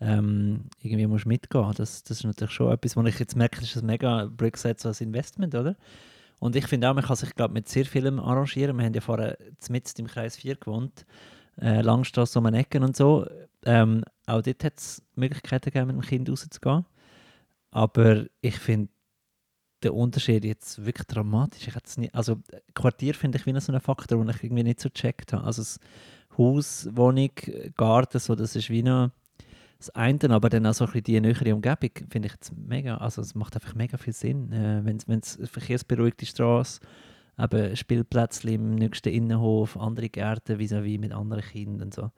ähm, 0.00 0.64
irgendwie 0.80 1.06
musst 1.06 1.26
mitgehen. 1.26 1.72
Das, 1.76 2.02
das 2.04 2.18
ist 2.18 2.24
natürlich 2.24 2.52
schon 2.54 2.72
etwas, 2.72 2.96
wo 2.96 3.02
ich 3.02 3.18
jetzt 3.18 3.34
merke, 3.36 3.60
das 3.60 3.74
ist 3.74 3.82
ein 3.82 3.86
mega 3.86 4.30
so 4.76 4.88
als 4.88 5.00
Investment, 5.00 5.54
oder? 5.56 5.74
Und 6.38 6.56
ich 6.56 6.66
finde 6.66 6.88
auch, 6.88 6.94
man 6.94 7.04
kann 7.04 7.16
sich 7.16 7.34
glaub, 7.34 7.52
mit 7.52 7.68
sehr 7.68 7.86
vielem 7.86 8.20
arrangieren. 8.20 8.76
Wir 8.76 8.84
haben 8.84 8.94
ja 8.94 9.00
vorher 9.00 9.38
mitten 9.68 10.02
im 10.02 10.06
Kreis 10.06 10.36
4 10.36 10.56
gewohnt, 10.56 11.06
äh, 11.60 11.80
Langstrasse 11.80 12.38
um 12.38 12.46
eine 12.46 12.58
Ecken 12.58 12.84
und 12.84 12.96
so. 12.96 13.26
Ähm, 13.64 14.04
auch 14.26 14.42
dort 14.42 14.64
hat 14.64 14.78
es 14.78 15.02
Möglichkeiten 15.14 15.70
gegeben, 15.70 15.86
mit 15.88 15.96
dem 15.96 16.08
Kind 16.08 16.28
rauszugehen. 16.28 16.84
Aber 17.70 18.26
ich 18.40 18.58
finde 18.58 18.90
den 19.82 19.92
Unterschied 19.92 20.44
jetzt 20.44 20.84
wirklich 20.84 21.06
dramatisch. 21.06 21.68
Ich 21.68 21.96
nie, 21.98 22.10
also 22.12 22.40
Quartier 22.74 23.14
finde 23.14 23.38
ich 23.38 23.46
wie 23.46 23.58
so 23.60 23.72
ein 23.72 23.80
Faktor, 23.80 24.18
den 24.18 24.28
ich 24.28 24.42
irgendwie 24.42 24.62
nicht 24.62 24.80
so 24.80 24.88
gecheckt 24.88 25.32
habe. 25.32 25.44
Also 25.44 25.62
das 25.62 25.80
Haus, 26.36 26.88
Wohnung, 26.92 27.30
Garten, 27.76 28.18
so, 28.18 28.34
das 28.34 28.56
ist 28.56 28.70
wie 28.70 28.82
noch 28.82 29.10
das 29.78 29.90
eine, 29.90 30.30
aber 30.30 30.48
dann 30.48 30.66
auch 30.66 30.74
so 30.74 30.86
ein 30.86 31.02
die 31.02 31.20
nähere 31.20 31.54
Umgebung 31.54 31.90
finde 32.10 32.26
ich 32.26 32.32
jetzt 32.32 32.56
mega, 32.56 32.96
also 32.96 33.20
es 33.20 33.34
macht 33.34 33.54
einfach 33.54 33.74
mega 33.74 33.98
viel 33.98 34.14
Sinn. 34.14 34.52
Äh, 34.52 34.84
wenn 34.84 35.20
es 35.20 35.38
verkehrsberuhigte 35.44 36.26
Straße, 36.26 36.80
eben 37.38 37.76
Spielplätze 37.76 38.50
im 38.50 38.76
nächsten 38.76 39.10
Innenhof, 39.10 39.76
andere 39.76 40.08
Gärten 40.08 40.58
vis-à-vis 40.58 40.98
mit 40.98 41.12
anderen 41.12 41.42
Kindern 41.42 41.88
und 41.88 41.94
so. 41.94 42.10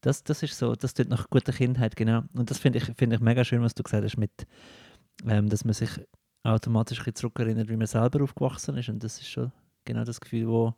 Das, 0.00 0.24
das 0.24 0.42
ist 0.42 0.58
so, 0.58 0.74
das 0.74 0.94
tut 0.94 1.08
nach 1.08 1.30
guter 1.30 1.52
Kindheit, 1.52 1.96
genau. 1.96 2.22
Und 2.34 2.50
das 2.50 2.58
finde 2.58 2.78
ich, 2.78 2.84
finde 2.96 3.16
ich 3.16 3.22
mega 3.22 3.44
schön, 3.44 3.62
was 3.62 3.74
du 3.74 3.82
gesagt 3.82 4.04
hast, 4.04 4.16
mit, 4.16 4.46
ähm, 5.26 5.48
dass 5.48 5.64
man 5.64 5.74
sich 5.74 5.90
automatisch 6.42 6.98
ein 6.98 7.04
bisschen 7.04 7.14
zurückerinnert, 7.14 7.68
wie 7.68 7.76
man 7.76 7.86
selber 7.86 8.22
aufgewachsen 8.22 8.76
ist. 8.76 8.88
Und 8.88 9.02
das 9.02 9.18
ist 9.18 9.28
schon 9.28 9.52
genau 9.84 10.04
das 10.04 10.20
Gefühl, 10.20 10.48
wo, 10.48 10.74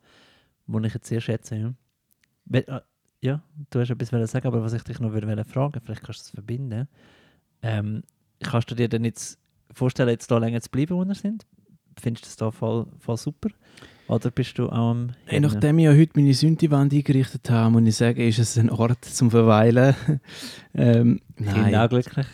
wo 0.67 0.79
ich 0.79 0.93
jetzt 0.93 1.07
sehr 1.07 1.21
schätze. 1.21 1.55
Ja, 1.55 2.59
äh, 2.59 2.81
ja 3.25 3.41
du 3.69 3.79
hast 3.79 3.89
etwas 3.89 4.31
sagen, 4.31 4.47
aber 4.47 4.63
was 4.63 4.73
ich 4.73 4.83
dich 4.83 4.99
noch 4.99 5.13
würde 5.13 5.43
fragen, 5.45 5.81
vielleicht 5.83 6.03
kannst 6.03 6.21
du 6.21 6.23
es 6.23 6.29
verbinden. 6.31 6.87
Ähm, 7.61 8.03
kannst 8.41 8.69
du 8.71 8.75
dir 8.75 8.87
denn 8.87 9.03
jetzt 9.03 9.37
vorstellen, 9.73 10.09
jetzt 10.09 10.29
da 10.29 10.37
länger 10.37 10.61
zu 10.61 10.69
bleiben, 10.69 10.95
wo 10.95 11.05
wir 11.05 11.15
sind? 11.15 11.45
Findest 11.99 12.25
du 12.25 12.27
das 12.27 12.35
da 12.35 12.51
voll, 12.51 12.87
voll 12.99 13.17
super? 13.17 13.49
Oder 14.07 14.29
bist 14.29 14.57
du 14.59 14.69
auch 14.69 14.91
am 14.91 15.09
Hey, 15.25 15.39
nachdem 15.39 15.79
ich 15.79 15.85
ja 15.85 15.91
heute 15.91 16.11
meine 16.15 16.33
Sündewand 16.33 16.93
eingerichtet 16.93 17.49
habe, 17.49 17.71
muss 17.71 17.87
ich 17.87 17.95
sagen, 17.95 18.19
ist 18.21 18.37
es 18.37 18.57
ein 18.57 18.69
Ort 18.69 19.03
zum 19.05 19.31
Verweilen. 19.31 19.95
ähm, 20.75 21.21
Kinder 21.35 21.61
nein. 21.61 21.75
auch 21.75 21.89
glücklich? 21.89 22.27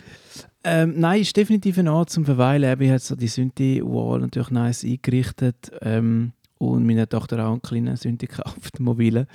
Ähm, 0.64 0.96
nein, 0.98 1.22
ist 1.22 1.36
definitiv 1.36 1.78
ein 1.78 1.88
Ort 1.88 2.10
zum 2.10 2.26
Verweilen. 2.26 2.82
Ich 2.82 2.90
habe 2.90 3.00
so 3.00 3.16
die 3.16 3.28
Synthi-Wall 3.28 4.20
natürlich 4.20 4.52
nice 4.52 4.84
eingerichtet. 4.84 5.72
Ähm, 5.82 6.34
und 6.58 6.86
meine 6.86 7.10
Tochter 7.10 7.48
auch 7.48 7.54
einen 7.54 7.62
kleinen 7.62 7.96
Synthi 7.96 8.28
gekauft, 8.28 8.76
einen 8.78 8.86
mobilen. 8.86 9.28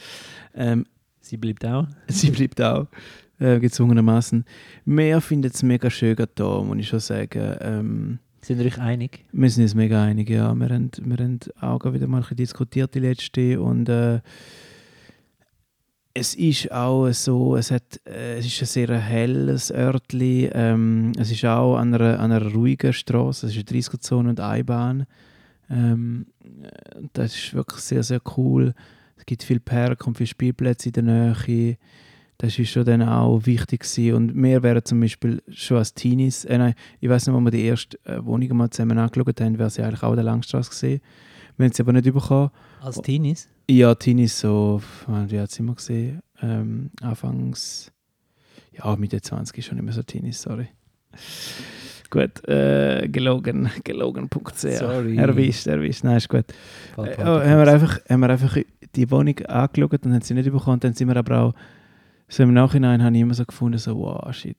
Ähm, 0.55 0.87
Sie 1.27 1.37
bleibt 1.37 1.65
auch. 1.65 1.89
sie 2.09 2.31
bleibt 2.31 2.61
auch 2.61 2.87
äh, 3.41 3.59
gezwungenermaßen. 3.59 4.45
Wir 4.85 5.21
finden 5.21 5.51
es 5.53 5.63
mega 5.63 5.91
schön 5.91 6.17
da, 6.37 6.63
muss 6.63 6.79
ich 6.79 6.89
schon 6.89 7.01
sagen. 7.01 7.57
Ähm, 7.61 8.19
Sind 8.41 8.61
ihr 8.61 8.67
euch 8.67 8.79
einig? 8.79 9.25
wir 9.33 9.51
sind 9.51 9.65
uns 9.65 9.75
mega 9.75 10.05
einig, 10.05 10.31
ja. 10.31 10.55
Wir 10.55 10.69
haben, 10.69 10.91
wir 10.99 11.17
haben 11.17 11.41
auch 11.61 11.93
wieder 11.93 12.07
mal 12.07 12.23
diskutiert 12.31 12.95
die 12.95 13.01
letzte 13.01 13.61
und 13.61 13.89
äh, 13.89 14.21
es 16.15 16.35
ist 16.35 16.71
auch 16.71 17.11
so, 17.11 17.57
es, 17.57 17.73
hat, 17.73 18.01
äh, 18.07 18.39
es 18.39 18.47
ist 18.47 18.63
ein 18.63 18.67
sehr 18.67 18.97
helles 18.97 19.73
Örtli. 19.73 20.49
Ähm, 20.53 21.11
es 21.19 21.33
ist 21.33 21.45
auch 21.45 21.77
an 21.77 21.93
einer, 21.93 22.21
an 22.21 22.31
einer 22.31 22.53
ruhigen 22.53 22.93
Straße, 22.93 23.49
es 23.49 23.57
ist 23.57 23.69
eine 23.69 23.81
30er-Zone 23.81 24.29
und 24.31 24.39
Einbahn. 24.39 25.07
Ähm, 25.69 26.27
das 27.13 27.35
ist 27.35 27.53
wirklich 27.53 27.81
sehr, 27.81 28.05
sehr 28.05 28.21
cool. 28.37 28.75
Es 29.17 29.27
gibt 29.27 29.43
viele 29.43 29.61
Parks 29.61 30.07
und 30.07 30.17
viele 30.17 30.27
Spielplätze 30.27 30.89
in 30.89 30.93
der 30.93 31.03
Nähe. 31.03 31.79
Das 32.39 32.59
ist 32.59 32.69
schon 32.69 32.85
dann 32.85 33.03
auch 33.03 33.47
wichtig 33.47 33.81
gewesen. 33.81 34.15
Und 34.15 34.43
wir 34.43 34.63
wären 34.63 34.85
zum 34.85 35.01
Beispiel 35.01 35.43
schon 35.49 35.79
als 35.79 35.95
Teenies, 35.95 36.45
äh 36.45 36.59
nein, 36.59 36.75
ich 37.01 37.09
weiß 37.09 37.27
nicht, 37.27 37.35
wo 37.35 37.41
wir 37.41 37.51
die 37.51 37.65
erste 37.65 37.99
äh, 38.05 38.23
Wohnung 38.25 38.57
mal 38.57 38.71
zusammen 38.71 38.99
angeschaut 38.99 39.41
haben, 39.41 39.59
wäre 39.59 39.71
sie 39.71 39.83
eigentlich 39.83 40.03
auch 40.03 40.11
in 40.11 40.17
der 40.17 40.25
Langstrasse 40.25 40.71
gesehen. 40.71 41.01
Wir 41.57 41.65
haben 41.65 41.73
sie 41.73 41.83
aber 41.83 41.95
nicht 41.95 42.13
bekommen. 42.13 42.51
Als 42.81 43.01
Teenies? 43.01 43.49
Ja, 43.69 43.95
Teenies 43.95 44.39
so, 44.39 44.83
wie 45.07 45.41
hat 45.41 45.51
es 45.51 45.59
immer 45.59 45.75
gesehen? 45.75 46.21
Ähm, 46.43 46.91
anfangs, 47.01 47.91
ja, 48.73 48.95
Mitte 48.97 49.21
20 49.21 49.57
ist 49.57 49.65
schon 49.65 49.77
nicht 49.77 49.85
mehr 49.85 49.95
so 49.95 50.03
Teenies, 50.03 50.43
sorry. 50.43 50.69
Gut, 52.11 52.47
äh, 52.49 53.09
gelogen, 53.09 53.71
gelogen.ch. 53.85 54.59
Sorry. 54.59 55.17
Erwischt, 55.17 55.67
erwischt, 55.67 56.05
nein, 56.05 56.19
ist 56.19 56.29
gut. 56.29 56.45
Äh, 56.97 57.17
oh, 57.19 57.25
haben, 57.25 57.59
wir 57.59 57.69
einfach, 57.69 58.01
haben 58.09 58.21
wir 58.21 58.31
einfach 58.31 58.57
die 58.95 59.11
Wohnung 59.11 59.39
angeschaut 59.47 60.05
und 60.07 60.13
haben 60.13 60.21
sie 60.23 60.35
nicht 60.35 60.51
bekommen. 60.51 60.81
Dann 60.81 60.95
sind 60.95 61.09
wir 61.09 61.17
aber 61.17 61.41
auch, 61.41 61.55
so 62.29 62.43
im 62.43 62.53
Nachhinein 62.55 63.03
habe 63.03 63.15
ich 63.15 63.23
immer 63.23 63.35
so 63.35 63.45
gefunden, 63.45 63.79
so, 63.79 63.97
wow, 63.99 64.33
shit, 64.35 64.57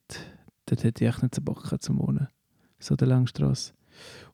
dort 0.66 0.84
hätte 0.84 1.04
ich 1.04 1.10
echt 1.10 1.24
nicht 1.24 1.36
so 1.36 1.42
Bock 1.42 1.74
zum 1.80 2.00
Wohnen. 2.00 2.28
So 2.80 2.96
der 2.96 3.08
Langstrasse. 3.08 3.74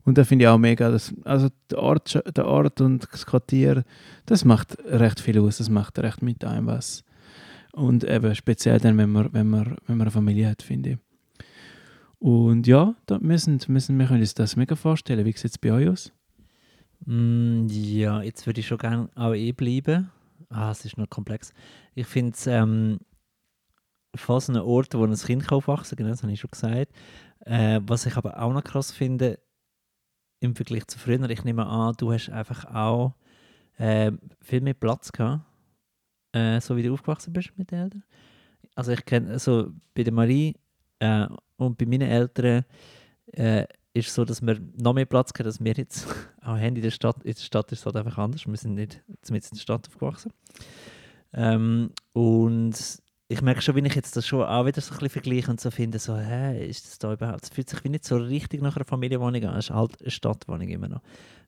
Und 0.04 0.18
da 0.18 0.24
finde 0.24 0.44
ich 0.44 0.48
auch 0.48 0.58
mega, 0.58 0.90
dass, 0.90 1.14
also 1.24 1.48
der 1.70 1.78
Ort, 1.78 2.22
der 2.36 2.46
Ort 2.46 2.80
und 2.80 3.08
das 3.10 3.24
Quartier, 3.24 3.84
das 4.26 4.44
macht 4.44 4.76
recht 4.84 5.20
viel 5.20 5.38
aus, 5.40 5.58
das 5.58 5.70
macht 5.70 5.98
recht 5.98 6.22
mit 6.22 6.44
einem 6.44 6.66
was. 6.66 7.04
Und 7.72 8.04
eben 8.04 8.34
speziell 8.34 8.78
dann, 8.78 8.98
wenn 8.98 9.10
man, 9.10 9.32
wenn 9.32 9.48
man, 9.48 9.76
wenn 9.86 9.96
man 9.96 10.02
eine 10.02 10.10
Familie 10.10 10.48
hat, 10.48 10.62
finde 10.62 10.90
ich. 10.90 10.98
Und 12.18 12.66
ja, 12.66 12.94
da, 13.06 13.18
wir, 13.20 13.38
sind, 13.38 13.68
wir, 13.68 14.06
können 14.06 14.20
uns 14.20 14.34
das 14.34 14.56
mega 14.56 14.76
vorstellen. 14.76 15.24
Wie 15.24 15.32
sieht 15.32 15.50
es 15.50 15.58
bei 15.58 15.72
euch 15.72 15.88
aus? 15.88 16.12
Mm, 17.06 17.66
ja, 17.68 18.22
jetzt 18.22 18.46
würde 18.46 18.60
ich 18.60 18.66
schon 18.66 18.78
gerne 18.78 19.08
auch 19.14 19.34
eh 19.34 19.52
bleiben. 19.52 20.10
Ah, 20.48 20.70
es 20.70 20.84
ist 20.84 20.96
noch 20.96 21.10
komplex. 21.10 21.52
Ich 21.94 22.06
finde 22.06 22.32
es 22.32 22.46
ähm, 22.46 23.00
fast 24.14 24.48
ein 24.48 24.56
Ort, 24.56 24.94
wo 24.94 25.04
ein 25.04 25.14
Kind 25.14 25.50
aufwachsen 25.50 25.96
kann, 25.96 26.04
genau, 26.04 26.10
das 26.10 26.22
habe 26.22 26.32
ich 26.32 26.40
schon 26.40 26.50
gesagt. 26.50 26.92
Äh, 27.40 27.80
was 27.86 28.06
ich 28.06 28.16
aber 28.16 28.40
auch 28.40 28.52
noch 28.52 28.64
krass 28.64 28.92
finde, 28.92 29.38
im 30.40 30.54
Vergleich 30.54 30.86
zu 30.86 30.98
früher, 30.98 31.28
ich 31.30 31.44
nehme 31.44 31.66
an, 31.66 31.94
du 31.98 32.12
hast 32.12 32.30
einfach 32.30 32.64
auch 32.74 33.14
äh, 33.78 34.12
viel 34.40 34.60
mehr 34.60 34.74
Platz 34.74 35.12
gehabt, 35.12 35.44
äh, 36.32 36.60
so 36.60 36.76
wie 36.76 36.82
du 36.82 36.92
aufgewachsen 36.92 37.32
bist 37.32 37.52
mit 37.56 37.70
den 37.70 37.80
Eltern. 37.80 38.04
Also 38.74 38.92
ich 38.92 39.04
kenne, 39.04 39.30
also 39.30 39.72
bei 39.94 40.02
der 40.02 40.12
Marie 40.12 40.56
äh, 40.98 41.26
und 41.56 41.78
bei 41.78 41.86
meinen 41.86 42.08
Eltern 42.08 42.64
äh, 43.32 43.64
ist 43.94 44.08
es 44.08 44.14
so, 44.14 44.24
dass 44.24 44.42
wir 44.42 44.60
noch 44.76 44.92
mehr 44.92 45.06
Platz 45.06 45.30
haben, 45.38 45.46
als 45.46 45.62
wir 45.62 45.72
jetzt 45.72 46.06
auch 46.40 46.58
haben 46.58 46.76
in 46.76 46.82
der 46.82 46.90
Stadt. 46.90 47.22
In 47.22 47.34
der 47.34 47.40
Stadt 47.40 47.70
ist 47.72 47.80
es 47.80 47.86
halt 47.86 47.96
einfach 47.96 48.18
anders. 48.18 48.46
Wir 48.46 48.56
sind 48.56 48.74
nicht 48.74 49.02
mitten 49.30 49.46
in 49.46 49.56
der 49.56 49.60
Stadt 49.60 49.88
aufgewachsen. 49.88 50.32
Ähm, 51.32 51.90
und 52.12 53.02
ich 53.28 53.40
merke 53.40 53.62
schon, 53.62 53.74
wenn 53.74 53.84
ich 53.84 53.94
jetzt 53.94 54.16
das 54.16 54.26
schon 54.26 54.42
auch 54.42 54.66
wieder 54.66 54.80
so 54.80 54.92
ein 54.92 54.98
bisschen 54.98 55.10
vergleiche 55.10 55.50
und 55.50 55.60
so 55.60 55.70
finde, 55.70 55.98
so, 55.98 56.16
hä, 56.16 56.66
ist 56.66 56.86
das 56.86 56.98
da 56.98 57.12
überhaupt? 57.12 57.44
Es 57.44 57.48
fühlt 57.50 57.70
sich 57.70 57.82
wie 57.84 57.88
nicht 57.88 58.04
so 58.04 58.16
richtig 58.16 58.62
nach 58.62 58.76
einer 58.76 58.84
Familienwohnung 58.84 59.44
an. 59.44 59.56
Es 59.56 59.70
ist 59.70 59.74
halt 59.74 60.00
eine 60.00 60.10
Stadtwohnung 60.10 60.68
immer 60.68 60.88
noch. 60.88 61.02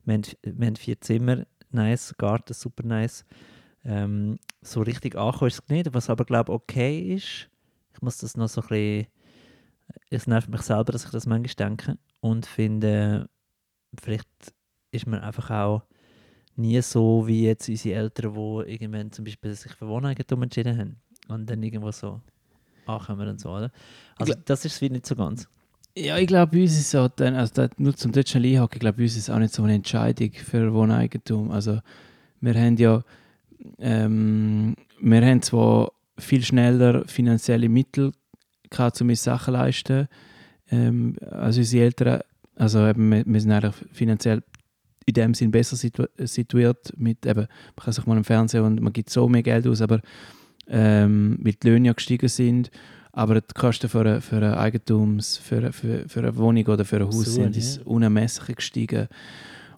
Wir 0.05 0.15
haben, 0.15 0.23
wir 0.43 0.67
haben 0.67 0.75
vier 0.75 0.99
Zimmer, 0.99 1.45
nice, 1.69 2.15
Garten, 2.17 2.53
super 2.53 2.83
nice. 2.83 3.25
Ähm, 3.83 4.37
so 4.61 4.81
richtig 4.81 5.15
angekommen 5.15 5.49
ist 5.49 5.61
es 5.63 5.69
nicht, 5.69 5.93
was 5.93 6.09
aber, 6.09 6.25
glaube 6.25 6.51
ich, 6.51 6.55
okay 6.55 7.13
ist. 7.13 7.49
Ich 7.93 8.01
muss 8.01 8.17
das 8.17 8.35
noch 8.37 8.49
so 8.49 8.61
ein 8.61 8.67
bisschen... 8.67 9.07
Es 10.09 10.27
nervt 10.27 10.49
mich 10.49 10.61
selber, 10.61 10.91
dass 10.91 11.05
ich 11.05 11.11
das 11.11 11.25
manchmal 11.25 11.69
denke 11.69 11.97
und 12.21 12.45
finde, 12.45 13.29
vielleicht 13.99 14.27
ist 14.91 15.07
man 15.07 15.21
einfach 15.21 15.49
auch 15.49 15.83
nie 16.55 16.81
so 16.81 17.27
wie 17.27 17.45
jetzt 17.45 17.69
unsere 17.69 17.99
Eltern, 17.99 18.33
die 18.33 18.71
irgendwann 18.71 19.11
zum 19.11 19.25
Beispiel 19.25 19.53
sich 19.53 19.71
für 19.73 19.87
Wohneigentum 19.87 20.43
entschieden 20.43 20.77
haben 20.77 20.97
und 21.27 21.49
dann 21.49 21.61
irgendwo 21.61 21.91
so 21.91 22.21
ankommen 22.85 23.27
und 23.27 23.39
so, 23.39 23.49
oder? 23.49 23.71
Also 24.17 24.33
das 24.45 24.65
ist 24.65 24.73
es 24.75 24.81
wie 24.81 24.89
nicht 24.89 25.05
so 25.05 25.15
ganz. 25.15 25.47
Ja, 25.95 26.17
ich 26.17 26.27
glaube, 26.27 26.51
bei 26.51 26.61
uns 26.61 26.77
ist 26.77 26.95
auch 26.95 27.07
dann, 27.07 27.35
also 27.35 27.53
da, 27.53 27.69
nur 27.77 27.95
zum 27.95 28.11
deutschen 28.11 28.43
Einhaken, 28.43 28.75
ich 28.75 28.79
glaube, 28.79 28.97
bei 28.97 29.03
uns 29.03 29.17
ist 29.17 29.29
auch 29.29 29.39
nicht 29.39 29.53
so 29.53 29.63
eine 29.63 29.75
Entscheidung 29.75 30.31
für 30.31 30.73
Wohneigentum. 30.73 31.51
Also 31.51 31.79
wir 32.39 32.53
haben 32.53 32.77
ja, 32.77 33.03
ähm, 33.79 34.75
wir 34.99 35.25
haben 35.25 35.41
zwar 35.41 35.91
viel 36.19 36.43
schneller 36.43 37.03
finanzielle 37.07 37.69
Mittel 37.69 38.11
gehabt, 38.69 39.01
um 39.01 39.09
uns 39.09 39.23
Sachen 39.23 39.53
zu 39.53 39.59
leisten, 39.59 40.07
ähm, 40.71 41.15
als 41.29 41.57
unsere 41.57 41.85
Eltern. 41.85 42.21
Also 42.55 42.85
eben, 42.87 43.11
wir, 43.11 43.23
wir 43.25 43.41
sind 43.41 43.51
eigentlich 43.51 43.75
finanziell 43.91 44.41
in 45.05 45.13
dem 45.13 45.33
Sinn 45.33 45.51
besser 45.51 45.75
situ 45.75 46.05
situiert 46.19 46.91
mit 46.97 47.25
eben, 47.25 47.47
man 47.47 47.83
kann 47.83 47.93
sich 47.93 48.05
mal 48.05 48.17
im 48.17 48.23
Fernsehen 48.25 48.63
und 48.63 48.81
man 48.81 48.91
gibt 48.91 49.09
so 49.09 49.29
mehr 49.29 49.43
Geld 49.43 49.65
aus, 49.65 49.81
aber 49.81 50.01
ähm, 50.67 51.39
weil 51.41 51.53
die 51.53 51.67
Löhne 51.67 51.87
ja 51.87 51.93
gestiegen 51.93 52.27
sind, 52.27 52.71
aber 53.13 53.39
die 53.39 53.53
Kosten 53.55 53.89
für 53.89 54.01
eine, 54.01 54.21
für 54.21 54.37
eine 54.37 54.57
Eigentums, 54.57 55.37
für, 55.37 55.71
für, 55.71 56.07
für 56.07 56.19
eine 56.19 56.35
Wohnung 56.35 56.65
oder 56.65 56.83
für 56.83 56.97
ein 56.97 57.05
Haus 57.05 57.15
So, 57.15 57.31
sind 57.31 57.55
ja. 57.55 57.81
unermesslich 57.85 58.57
gestiegen. 58.57 59.07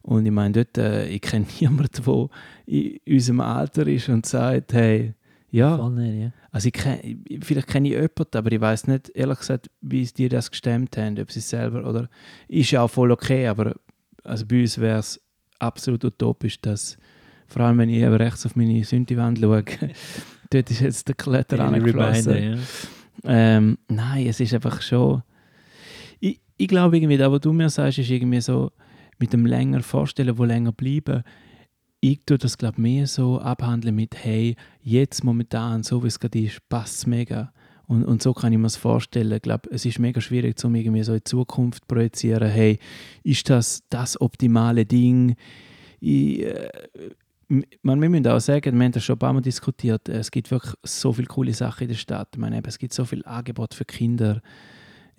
Und 0.02 0.26
ich 0.26 0.32
meine, 0.32 0.52
dort, 0.54 0.78
äh, 0.78 1.08
ich 1.08 1.22
kenne 1.22 1.46
niemanden, 1.62 2.04
der 2.04 2.30
in 2.66 3.00
unserem 3.08 3.42
Alter 3.42 3.88
ist 3.88 4.10
und 4.10 4.26
sagt, 4.26 4.74
hey, 4.74 5.14
ja, 5.52 5.78
Voll 5.78 5.92
nicht, 5.92 6.24
ja. 6.24 6.32
also 6.52 6.68
ich 6.68 6.74
kenn, 6.74 7.24
vielleicht 7.42 7.68
kenne 7.68 7.88
ich 7.88 7.94
jemanden, 7.96 8.38
aber 8.38 8.52
ich 8.52 8.62
weiß 8.62 8.88
nicht, 8.88 9.10
ehrlich 9.10 9.40
gesagt, 9.40 9.70
wie 9.82 10.06
sie 10.06 10.14
dir 10.14 10.30
das 10.30 10.52
gestemmt 10.52 10.96
haben, 10.98 11.20
ob 11.20 11.32
sie 11.32 11.40
es 11.40 11.50
selber 11.50 11.88
oder 11.88 12.10
ist 12.48 12.72
ja 12.72 12.84
auch 12.84 12.90
voll 12.90 13.12
okay, 13.12 13.48
aber 13.48 13.76
also 14.24 14.46
bei 14.46 14.62
uns 14.62 14.78
wäre 14.78 15.00
es 15.00 15.20
absolut 15.60 16.04
utopisch, 16.06 16.62
dass 16.62 16.98
vor 17.48 17.64
allem 17.64 17.80
wenn 17.80 17.90
ich 17.90 17.98
eben 17.98 18.14
rechts 18.14 18.46
auf 18.46 18.56
meine 18.56 18.84
Sündewand 18.84 19.40
schaue, 19.40 19.64
dort 20.50 20.72
ist 20.72 20.82
jetzt 20.82 21.08
der 21.08 21.16
Kletter 21.16 21.60
angeflossen. 21.60 22.44
Ja. 22.44 22.58
Ähm, 23.24 23.78
nein, 23.88 24.28
es 24.28 24.40
ist 24.40 24.54
einfach 24.54 24.82
schon. 24.82 25.24
Ich, 26.20 26.40
ich 26.58 26.68
glaube 26.68 26.98
irgendwie, 26.98 27.18
das, 27.18 27.32
was 27.32 27.42
du 27.42 27.52
mir 27.52 27.70
sagst, 27.70 28.00
ist 28.00 28.10
irgendwie 28.10 28.42
so 28.42 28.72
mit 29.18 29.34
dem 29.34 29.46
länger 29.46 29.82
vorstellen, 29.82 30.38
wo 30.38 30.46
länger 30.46 30.72
bleiben. 30.72 31.24
Ich 32.02 32.22
tue 32.26 32.38
das 32.38 32.58
glaube 32.58 32.82
mehr 32.82 33.08
so 33.08 33.40
abhandeln 33.40 33.96
mit 33.96 34.16
hey, 34.16 34.56
jetzt 34.82 35.24
momentan, 35.24 35.84
so 35.84 36.04
wie 36.04 36.08
es 36.08 36.20
gerade 36.20 36.40
ist, 36.40 36.68
passt 36.70 37.08
mega. 37.08 37.52
Und, 37.88 38.06
und 38.06 38.22
so 38.22 38.34
kann 38.34 38.54
ich 38.54 38.60
mir 38.60 38.68
es 38.68 38.76
vorstellen. 38.78 39.32
Ich 39.32 39.42
glaube, 39.42 39.70
es 39.72 39.84
ist 39.84 40.00
mega 40.00 40.22
schwierig, 40.22 40.64
um 40.64 40.76
irgendwie 40.76 41.04
so 41.04 41.14
in 41.14 41.26
Zukunft 41.26 41.84
zu 41.84 41.88
projizieren. 41.88 42.48
Hey, 42.48 42.80
ist 43.24 43.50
das 43.50 43.84
das 43.90 44.22
optimale 44.22 44.86
Ding? 44.86 45.36
Ich, 46.00 46.42
äh, 46.42 46.70
wir 47.50 47.96
müssen 47.96 48.28
auch 48.28 48.40
sagen, 48.40 48.78
wir 48.78 48.86
haben 48.86 48.92
das 48.92 49.04
schon 49.04 49.16
ein 49.16 49.20
paar 49.20 49.34
Mal 49.34 49.42
diskutiert, 49.42 50.08
es 50.08 50.30
gibt 50.30 50.52
wirklich 50.52 50.76
so 50.84 51.12
viele 51.12 51.28
coole 51.28 51.54
Sachen 51.54 51.84
in 51.84 51.90
der 51.90 51.96
Stadt. 51.96 52.30
Ich 52.34 52.40
meine, 52.40 52.62
es 52.64 52.78
gibt 52.78 52.94
so 52.94 53.06
viel 53.06 53.26
Angebot 53.26 53.74
für 53.74 53.86
Kinder. 53.86 54.42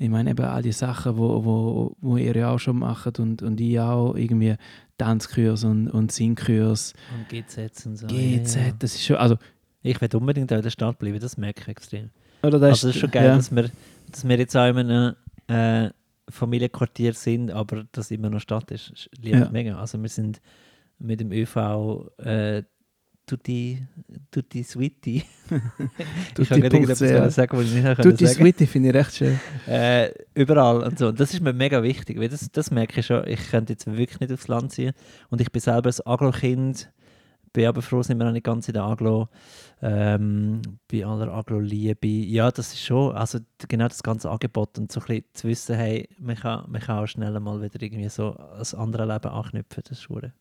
Ich 0.03 0.09
meine, 0.09 0.31
eben 0.31 0.45
all 0.47 0.63
die 0.63 0.73
Sachen, 0.73 1.19
wo, 1.19 1.45
wo, 1.45 1.97
wo 2.01 2.17
ihr 2.17 2.35
ja 2.35 2.51
auch 2.51 2.59
schon 2.59 2.79
macht 2.79 3.19
und, 3.21 3.43
und 3.43 3.61
ich 3.61 3.79
auch, 3.79 4.15
irgendwie 4.15 4.57
Tanzkurs 4.97 5.63
und, 5.65 5.89
und 5.89 6.11
Singkurs, 6.11 6.95
Und 7.15 7.29
GZ 7.29 7.85
und 7.87 7.97
so. 7.97 8.07
GZ, 8.07 8.55
Ja, 8.57 8.63
ja. 8.63 8.73
das 8.79 8.95
ist 8.95 9.05
schon, 9.05 9.17
also, 9.17 9.37
Ich 9.83 10.01
werde 10.01 10.17
unbedingt 10.19 10.51
auch 10.53 10.57
in 10.57 10.63
der 10.63 10.71
Stadt 10.71 10.99
bleiben, 10.99 11.21
das 11.21 11.37
merke 11.37 11.61
ich 11.61 11.69
extrem. 11.69 12.09
oder 12.43 12.59
das 12.59 12.71
also 12.71 12.89
es 12.89 12.95
ist 12.95 13.01
schon 13.03 13.11
geil, 13.11 13.27
ja. 13.27 13.37
dass, 13.37 13.55
wir, 13.55 13.71
dass 14.11 14.27
wir 14.27 14.39
jetzt 14.39 14.57
auch 14.57 14.69
in 14.69 14.79
einem 14.91 15.15
äh, 15.49 15.91
Familienquartier 16.31 17.13
sind, 17.13 17.51
aber 17.51 17.85
das 17.93 18.11
immer 18.11 18.31
noch 18.31 18.41
Stadt 18.41 18.71
ist. 18.71 18.91
Das 18.93 19.09
liebe 19.21 19.37
ich 19.39 19.45
Ja. 19.45 19.51
mega. 19.51 19.79
Also 19.79 20.01
wir 20.01 20.09
sind 20.09 20.41
mit 20.99 21.21
dem 21.21 21.31
ÖV 21.31 21.57
äh, 22.19 22.63
tutti, 23.31 23.87
tutti 24.31 24.65
sweetie. 24.65 25.23
ich 26.39 26.49
kann 26.49 26.61
gerade 26.61 27.07
ja. 27.07 27.31
sagen, 27.31 27.57
was 27.57 27.67
ich 27.67 27.75
nicht 27.75 28.03
Tutti 28.03 28.27
sagen 28.27 28.39
Sweetie 28.39 28.67
finde 28.67 28.89
ich 28.89 28.95
recht 28.95 29.15
schön. 29.15 29.41
äh, 29.67 30.11
Überall 30.35 30.83
und 30.83 30.99
so. 30.99 31.13
Das 31.13 31.33
ist 31.33 31.41
mir 31.41 31.53
mega 31.53 31.83
wichtig, 31.83 32.19
weil 32.19 32.29
das, 32.29 32.51
das 32.51 32.71
merke 32.71 33.01
ich 33.01 33.07
schon. 33.07 33.27
Ich 33.29 33.51
könnte 33.51 33.73
jetzt 33.73 33.87
wirklich 33.87 34.19
nicht 34.19 34.33
aufs 34.33 34.49
Land 34.49 34.73
ziehen. 34.73 34.93
Und 35.29 35.41
ich 35.41 35.53
bin 35.53 35.61
selber 35.61 35.91
ein 35.91 36.07
Agro-Kind. 36.07 36.91
Bin 37.53 37.67
aber 37.67 37.83
froh, 37.83 38.03
sind 38.03 38.19
wir 38.19 38.25
noch 38.25 38.33
nicht 38.33 38.45
ganz 38.45 38.69
in 38.69 38.75
der 38.75 38.85
Aglo. 38.85 39.29
Ähm, 39.83 40.63
bei 40.91 41.05
aller 41.05 41.33
Agro-Liebe. 41.33 42.07
Ja, 42.07 42.51
das 42.51 42.73
ist 42.73 42.85
schon, 42.85 43.15
also 43.15 43.39
genau 43.69 43.89
das 43.89 44.03
ganze 44.03 44.31
Angebot 44.31 44.79
und 44.79 44.91
so 44.91 45.01
ein 45.01 45.07
bisschen 45.07 45.25
zu 45.35 45.49
wissen, 45.49 45.77
hey, 45.77 46.09
man 46.19 46.37
kann, 46.37 46.71
man 46.71 46.81
kann 46.81 46.99
auch 46.99 47.07
schnell 47.07 47.39
mal 47.39 47.63
wieder 47.63 47.81
irgendwie 47.81 48.09
so 48.09 48.37
ein 48.37 48.79
anderes 48.79 49.09
Leben 49.09 49.35
anknüpfen. 49.35 49.83
Das 49.89 49.99
ist 49.99 50.09
hure 50.09 50.33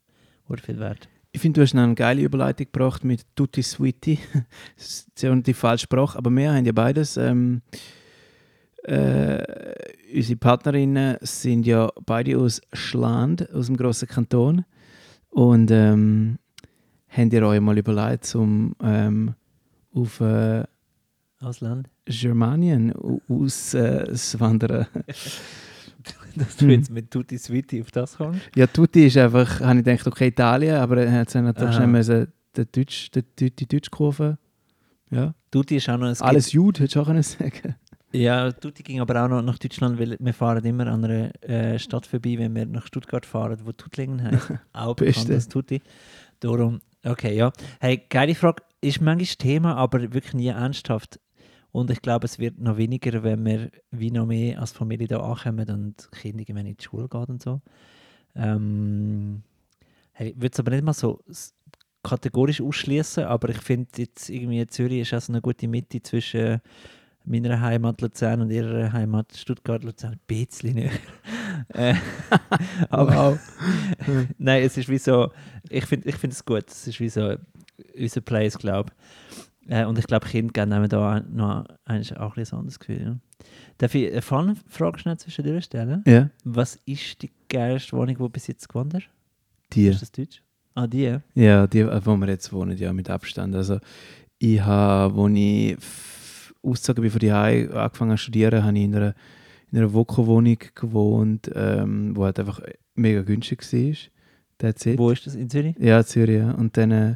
viel 0.58 0.79
wert. 0.79 1.08
Ich 1.31 1.41
finde, 1.41 1.59
du 1.59 1.63
hast 1.63 1.75
eine 1.75 1.93
geile 1.93 2.21
Überleitung 2.24 2.65
gebracht 2.71 3.03
mit 3.03 3.24
Tutti 3.36 3.62
Sweetie. 3.62 4.17
das 4.77 5.07
ist 5.07 5.21
ja 5.21 5.33
die 5.36 5.53
falsche 5.53 5.83
Sprache, 5.83 6.17
aber 6.17 6.31
wir 6.31 6.51
haben 6.53 6.65
ja 6.65 6.71
beides. 6.71 7.17
Ähm, 7.17 7.62
äh, 8.83 9.43
unsere 10.15 10.38
Partnerinnen 10.39 11.17
sind 11.21 11.65
ja 11.67 11.91
beide 12.05 12.38
aus 12.39 12.62
Schland, 12.74 13.51
aus 13.53 13.67
dem 13.67 13.77
grossen 13.77 14.07
Kanton. 14.07 14.65
Und 15.29 15.69
ähm, 15.69 16.39
habt 17.09 17.33
ihr 17.33 17.45
euch 17.45 17.59
mal 17.62 17.77
überlegt, 17.77 18.33
um 18.33 18.75
ähm, 18.81 19.36
auf 19.93 20.19
äh, 20.21 20.63
Ausland. 21.41 21.89
Germanien 22.05 22.91
au- 22.95 23.21
auszuwandern? 23.29 24.88
dass 26.35 26.57
du 26.57 26.67
jetzt 26.67 26.89
mit 26.91 27.11
Tutti 27.11 27.37
Sweetie 27.37 27.81
auf 27.81 27.91
das 27.91 28.17
kommst. 28.17 28.41
Ja, 28.55 28.67
Tutti 28.67 29.07
ist 29.07 29.17
einfach, 29.17 29.59
habe 29.61 29.79
ich 29.79 29.85
gedacht, 29.85 30.07
okay, 30.07 30.27
Italien, 30.27 30.75
aber 30.77 30.97
er 31.03 31.11
hat 31.11 31.33
dann 31.35 31.45
natürlich 31.45 31.71
Aha. 31.71 31.77
schnell 31.77 31.87
müssen 31.87 32.33
den 32.55 32.67
Deutsch, 32.71 33.11
den, 33.11 33.23
die, 33.37 33.55
die 33.55 33.67
Deutschkurve. 33.67 34.37
Ja. 35.11 35.33
Tutti 35.51 35.77
ist 35.77 35.89
auch 35.89 35.97
noch 35.97 36.07
ein 36.07 36.15
Alles 36.19 36.51
gut, 36.51 36.79
hättest 36.79 36.95
du 36.95 37.01
auch 37.01 37.05
können 37.05 37.23
sagen. 37.23 37.75
Ja, 38.11 38.51
Tutti 38.51 38.81
ging 38.81 39.01
aber 39.01 39.23
auch 39.23 39.27
noch 39.27 39.41
nach 39.41 39.59
Deutschland, 39.59 39.99
weil 39.99 40.17
wir 40.19 40.33
fahren 40.33 40.65
immer 40.65 40.87
an 40.87 41.05
einer 41.05 41.43
äh, 41.43 41.77
Stadt 41.77 42.07
vorbei, 42.07 42.35
wenn 42.39 42.55
wir 42.55 42.65
nach 42.65 42.87
Stuttgart 42.87 43.25
fahren, 43.25 43.59
wo 43.63 43.71
Tuttlingen 43.71 44.23
heißt. 44.23 44.53
auch 44.73 44.95
bekannt 44.95 45.29
als 45.29 45.47
Tutti. 45.47 45.81
Darum, 46.39 46.81
okay, 47.05 47.35
ja. 47.35 47.51
Hey, 47.79 48.03
geile 48.09 48.33
Frage. 48.33 48.63
Ist 48.81 49.01
manchmal 49.01 49.35
Thema, 49.37 49.75
aber 49.75 50.01
wirklich 50.13 50.33
nie 50.33 50.47
ernsthaft. 50.47 51.19
Und 51.71 51.91
ich 51.91 52.01
glaube, 52.01 52.25
es 52.25 52.39
wird 52.39 52.59
noch 52.59 52.77
weniger, 52.77 53.23
wenn 53.23 53.45
wir 53.45 53.69
wie 53.91 54.11
noch 54.11 54.25
mehr 54.25 54.59
als 54.59 54.71
Familie 54.71 55.07
da 55.07 55.19
ankommen 55.19 55.69
und 55.69 56.09
Kinder 56.11 56.39
irgendwann 56.39 56.65
in 56.65 56.75
die 56.77 56.83
Schule 56.83 57.07
gehen 57.07 57.25
und 57.25 57.41
so. 57.41 57.61
Ähm, 58.35 59.43
hey, 60.13 60.29
ich 60.29 60.35
würde 60.35 60.49
es 60.53 60.59
aber 60.59 60.71
nicht 60.71 60.83
mal 60.83 60.93
so 60.93 61.21
kategorisch 62.03 62.61
ausschließen, 62.61 63.23
aber 63.25 63.49
ich 63.49 63.59
finde 63.59 63.89
jetzt 63.97 64.29
irgendwie 64.29 64.65
Zürich 64.67 65.01
ist 65.01 65.13
auch 65.13 65.21
so 65.21 65.33
eine 65.33 65.41
gute 65.41 65.67
Mitte 65.67 66.01
zwischen 66.01 66.61
meiner 67.25 67.61
Heimat 67.61 68.01
Luzern 68.01 68.41
und 68.41 68.49
ihrer 68.49 68.91
Heimat 68.91 69.35
Stuttgart 69.35 69.83
Luzern 69.83 70.13
ein 70.13 70.19
bisschen 70.25 70.75
näher. 70.75 70.91
äh, 71.69 71.93
aber 72.89 73.38
nein, 74.38 74.63
es 74.63 74.77
ist 74.77 74.89
wie 74.89 74.97
so, 74.97 75.31
ich 75.69 75.85
finde 75.85 76.09
ich 76.09 76.15
find 76.15 76.33
es 76.33 76.43
gut, 76.43 76.69
es 76.69 76.88
ist 76.88 76.99
wie 76.99 77.09
so 77.09 77.35
unser 77.97 78.21
Place, 78.21 78.57
glaube 78.57 78.91
ich. 78.91 79.48
Äh, 79.69 79.85
und 79.85 79.97
ich 79.99 80.07
glaube, 80.07 80.27
Kinder 80.27 80.51
geben 80.51 80.73
einem 80.73 80.89
da 80.89 81.19
noch 81.21 81.65
eigentlich 81.85 82.17
auch 82.17 82.31
ein 82.35 82.41
bisschen 82.41 82.57
ein 82.57 82.59
anderes 82.61 82.79
Gefühl. 82.79 83.01
Ja. 83.01 83.45
Darf 83.77 83.95
ich 83.95 84.11
eine 84.11 84.21
Fun-Frage 84.21 84.99
schnell 84.99 85.17
zwischendurch 85.17 85.65
stellen? 85.65 86.03
Ja, 86.05 86.29
Was 86.43 86.75
ist 86.85 87.21
die 87.21 87.31
geilste 87.47 87.93
Wohnung, 87.95 88.07
die 88.15 88.15
du 88.15 88.29
bis 88.29 88.47
jetzt 88.47 88.67
gewohnt 88.67 88.93
hast? 88.93 89.09
die. 89.73 89.88
Ist 89.88 90.01
das 90.01 90.11
Deutsch? 90.11 90.41
Ah, 90.73 90.88
die? 90.88 91.17
Ja, 91.35 91.67
die, 91.67 91.79
äh, 91.81 92.01
wo 92.03 92.15
wir 92.17 92.27
jetzt 92.27 92.51
wohnen, 92.51 92.75
ja, 92.77 92.91
mit 92.91 93.09
Abstand. 93.09 93.55
Also, 93.55 93.79
ich 94.39 94.59
habe, 94.61 95.21
als 95.21 95.33
ich 95.35 95.77
ausgezogen 96.63 97.01
bin 97.03 97.11
von 97.11 97.19
die 97.19 97.31
angefangen 97.31 98.17
zu 98.17 98.23
studieren, 98.23 98.63
habe 98.63 98.77
ich 98.77 98.83
in 98.85 98.95
einer, 98.95 99.13
in 99.71 99.77
einer 99.77 99.93
Voko-Wohnung 99.93 100.57
gewohnt, 100.73 101.51
ähm, 101.53 102.15
wo 102.15 102.25
halt 102.25 102.39
einfach 102.39 102.61
mega 102.95 103.21
günstig 103.21 103.61
war. 103.61 103.95
That's 104.57 104.85
it. 104.85 104.97
Wo 104.97 105.11
ist 105.11 105.25
das? 105.27 105.35
In 105.35 105.49
Zürich? 105.49 105.75
Ja, 105.79 106.03
Zürich. 106.03 106.41
Und 106.41 106.75
dann, 106.75 106.91
äh, 106.91 107.15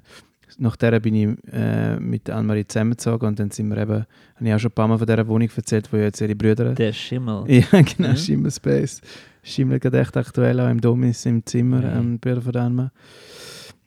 nach 0.58 0.76
der 0.76 1.00
bin 1.00 1.16
ich 1.16 1.54
äh, 1.54 2.00
mit 2.00 2.30
Annemarie 2.30 2.66
zusammengezogen 2.68 3.28
und 3.28 3.40
dann 3.40 3.52
sind 3.52 3.70
wir 3.70 3.78
eben, 3.78 4.06
habe 4.36 4.48
ich 4.48 4.54
auch 4.54 4.60
schon 4.60 4.72
ein 4.72 4.76
paar 4.76 4.88
Mal 4.88 4.98
von 4.98 5.08
dieser 5.08 5.28
Wohnung 5.28 5.50
erzählt, 5.56 5.92
wo 5.92 5.98
ja 5.98 6.04
jetzt 6.04 6.22
ihre 6.22 6.36
Brüder... 6.36 6.74
Der 6.76 6.94
Schimmel. 6.94 7.44
Ja, 7.48 7.82
genau, 7.82 8.10
Mhm. 8.10 8.18
Schimmel 8.18 8.52
Space. 8.52 9.02
Schimmel 9.44 9.80
gerade 9.80 10.00
echt 10.00 10.16
aktuell 10.16 10.60
auch 10.60 10.70
im 10.70 10.80
Domis 10.80 11.26
im 11.26 11.46
Zimmer, 11.46 11.80
Okay. 11.80 11.98
ähm, 11.98 12.20
Bilder 12.20 12.42
von 12.42 12.56
Anma. 12.56 12.92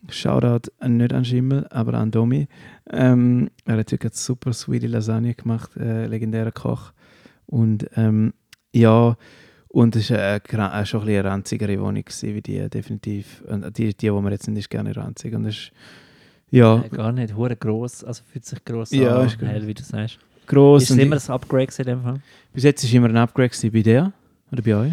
Shoutout 0.09 0.71
nicht 0.87 1.13
an 1.13 1.25
Schimmel, 1.25 1.67
aber 1.71 1.95
an 1.95 2.11
Domi. 2.11 2.47
Ähm, 2.91 3.51
er 3.65 3.79
hat 3.79 3.91
wirklich 3.91 4.15
super 4.15 4.53
sweetie 4.53 4.87
Lasagne 4.87 5.35
gemacht, 5.35 5.77
äh, 5.77 6.07
legendärer 6.07 6.53
Koch. 6.53 6.93
Und 7.47 7.89
ähm, 7.97 8.33
ja, 8.73 9.17
und 9.69 9.97
es 9.97 10.11
war 10.11 10.19
äh, 10.19 10.37
äh, 10.37 10.41
schon 10.87 11.01
ein 11.01 11.07
bisschen 11.07 11.09
eine 11.09 11.25
ranzigere 11.25 11.81
Wohnung 11.81 12.05
gewesen, 12.05 12.35
wie 12.35 12.43
die, 12.43 12.69
definitiv. 12.71 13.43
Und 13.49 13.77
die, 13.77 13.95
die, 13.97 14.13
wo 14.13 14.21
wir 14.21 14.31
jetzt 14.31 14.45
sind, 14.45 14.57
ist 14.57 14.71
gerne 14.71 14.95
ranzig. 14.97 15.35
Und 15.35 15.45
das 15.45 15.55
ist, 15.55 15.73
ja, 16.51 16.77
Nein, 16.79 16.91
gar 16.91 17.13
nicht. 17.13 17.35
Hure 17.35 17.57
gross. 17.57 18.05
Also 18.05 18.23
fühlt 18.25 18.45
sich 18.45 18.65
gross 18.65 18.91
Ja, 18.93 19.19
an. 19.21 19.27
ist 19.27 19.41
hell, 19.41 19.67
wie 19.67 19.75
du 19.75 19.83
sagst. 19.83 20.19
gross. 20.47 20.85
Ist 20.85 20.91
es 20.91 20.97
immer 20.99 21.17
ich, 21.17 21.29
ein 21.29 21.35
Upgrade 21.35 21.73
in 21.79 21.85
dem 21.85 22.03
Fall? 22.03 22.21
bis 22.53 22.65
jetzt 22.65 22.83
ist 22.85 22.95
immer 22.95 23.09
ein 23.09 23.17
Upgrade 23.17 23.51
bei 23.71 23.83
dir 23.83 24.13
oder 24.53 24.63
bei 24.63 24.75
euch. 24.77 24.93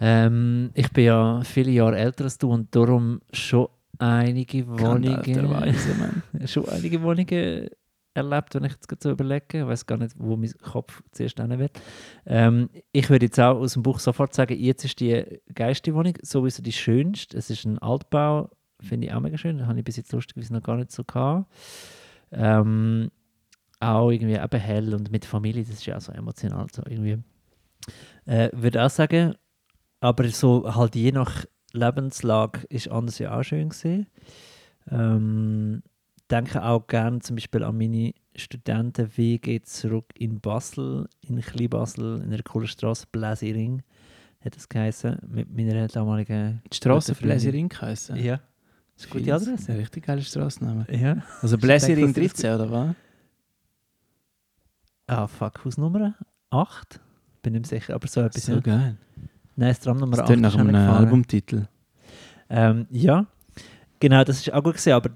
Ähm, 0.00 0.70
ich 0.74 0.90
bin 0.90 1.04
ja 1.04 1.40
viele 1.44 1.70
Jahre 1.70 1.96
älter 1.98 2.24
als 2.24 2.36
du 2.38 2.50
und 2.50 2.74
darum 2.74 3.20
schon 3.32 3.68
einige 3.98 4.66
Wohnungen, 4.66 5.48
Mann. 5.48 6.22
schon 6.46 6.68
einige 6.68 7.00
Wohnungen 7.02 7.68
erlebt, 8.12 8.54
wenn 8.54 8.64
ich 8.64 8.72
jetzt 8.72 8.88
gerade 8.88 9.02
so 9.02 9.10
überlege. 9.10 9.60
Ich 9.60 9.66
weiß 9.66 9.86
gar 9.86 9.96
nicht, 9.98 10.14
wo 10.18 10.36
mein 10.36 10.52
Kopf 10.62 11.02
zuerst 11.12 11.38
hin 11.40 11.58
wird. 11.58 11.80
Ähm, 12.26 12.68
ich 12.92 13.08
würde 13.10 13.26
jetzt 13.26 13.38
auch 13.40 13.56
aus 13.58 13.74
dem 13.74 13.82
Buch 13.82 13.98
sofort 14.00 14.34
sagen, 14.34 14.58
jetzt 14.58 14.84
ist 14.84 15.00
die 15.00 15.24
geilste 15.54 15.94
Wohnung 15.94 16.14
sowieso 16.22 16.62
die 16.62 16.72
schönste. 16.72 17.36
Es 17.36 17.50
ist 17.50 17.64
ein 17.64 17.78
Altbau, 17.78 18.50
finde 18.84 19.06
ich 19.06 19.12
auch 19.12 19.20
mega 19.20 19.38
schön. 19.38 19.58
Das 19.58 19.66
habe 19.66 19.78
ich 19.78 19.84
bis 19.84 19.96
jetzt 19.96 20.12
lustigerweise 20.12 20.52
noch 20.52 20.62
gar 20.62 20.76
nicht 20.76 20.92
so 20.92 21.04
gehabt. 21.04 21.50
Ähm, 22.32 23.10
auch 23.80 24.10
irgendwie 24.10 24.36
eben 24.36 24.60
hell 24.60 24.94
und 24.94 25.10
mit 25.10 25.24
Familie, 25.24 25.62
das 25.62 25.74
ist 25.74 25.86
ja 25.86 25.96
auch 25.96 26.00
so 26.00 26.12
emotional. 26.12 26.66
So 26.72 26.82
irgendwie. 26.86 27.22
Äh, 28.26 28.50
würde 28.52 28.84
auch 28.84 28.90
sagen, 28.90 29.34
aber 30.00 30.28
so 30.28 30.74
halt 30.74 30.94
je 30.94 31.12
nach 31.12 31.44
Lebenslage 31.72 32.60
ist 32.68 32.90
anders 32.90 33.18
ja 33.18 33.38
auch 33.38 33.42
schön 33.42 33.70
gesehen. 33.70 34.06
Ähm, 34.90 35.82
denke 36.30 36.62
auch 36.62 36.86
gerne 36.86 37.20
zum 37.20 37.36
Beispiel 37.36 37.62
an 37.64 37.76
meine 37.76 38.12
Studenten-WG 38.36 39.62
zurück 39.62 40.12
in 40.18 40.40
Basel, 40.40 41.08
in 41.20 41.40
Kleinbasel, 41.40 42.22
in 42.22 42.32
einer 42.32 42.42
coolen 42.42 42.68
Straße, 42.68 43.06
Bläsiring, 43.10 43.82
hat 44.44 44.56
es 44.56 44.68
geheißen, 44.68 45.18
mit 45.28 45.54
meiner 45.54 45.88
damaligen 45.88 46.62
Die 46.70 46.76
Straße. 46.76 47.14
Bläsiring 47.14 47.68
geheißen. 47.68 48.16
Ja, 48.16 48.40
das 48.96 49.06
ist 49.06 49.12
eine 49.12 49.20
gute. 49.22 49.34
Adresse. 49.34 49.72
Ein 49.72 49.78
richtig 49.78 50.06
geiler 50.06 50.22
Straßenname. 50.22 50.86
Ja. 50.90 51.22
Also 51.42 51.56
ist 51.56 51.62
13, 51.62 52.54
oder 52.54 52.70
was? 52.70 52.94
Ah, 55.06 55.26
fuck, 55.26 55.64
Hausnummer 55.64 56.14
8? 56.50 57.00
Bin 57.42 57.52
nicht 57.52 57.66
sicher, 57.66 57.94
aber 57.94 58.06
so 58.08 58.20
etwas. 58.22 58.46
So 58.46 58.60
geil. 58.60 58.96
Nein, 59.56 59.68
das 59.68 59.80
Tram 59.80 59.98
Nummer 59.98 60.16
Das 60.16 60.20
8 60.20 60.26
klingt 60.28 60.42
nach 60.42 60.56
einem. 60.56 60.74
Albumtitel. 60.74 61.66
Ähm, 62.48 62.86
ja, 62.90 63.26
genau, 64.00 64.24
das 64.24 64.38
ist 64.38 64.52
auch 64.52 64.62
gut 64.62 64.74
gesehen, 64.74 64.94
aber 64.94 65.10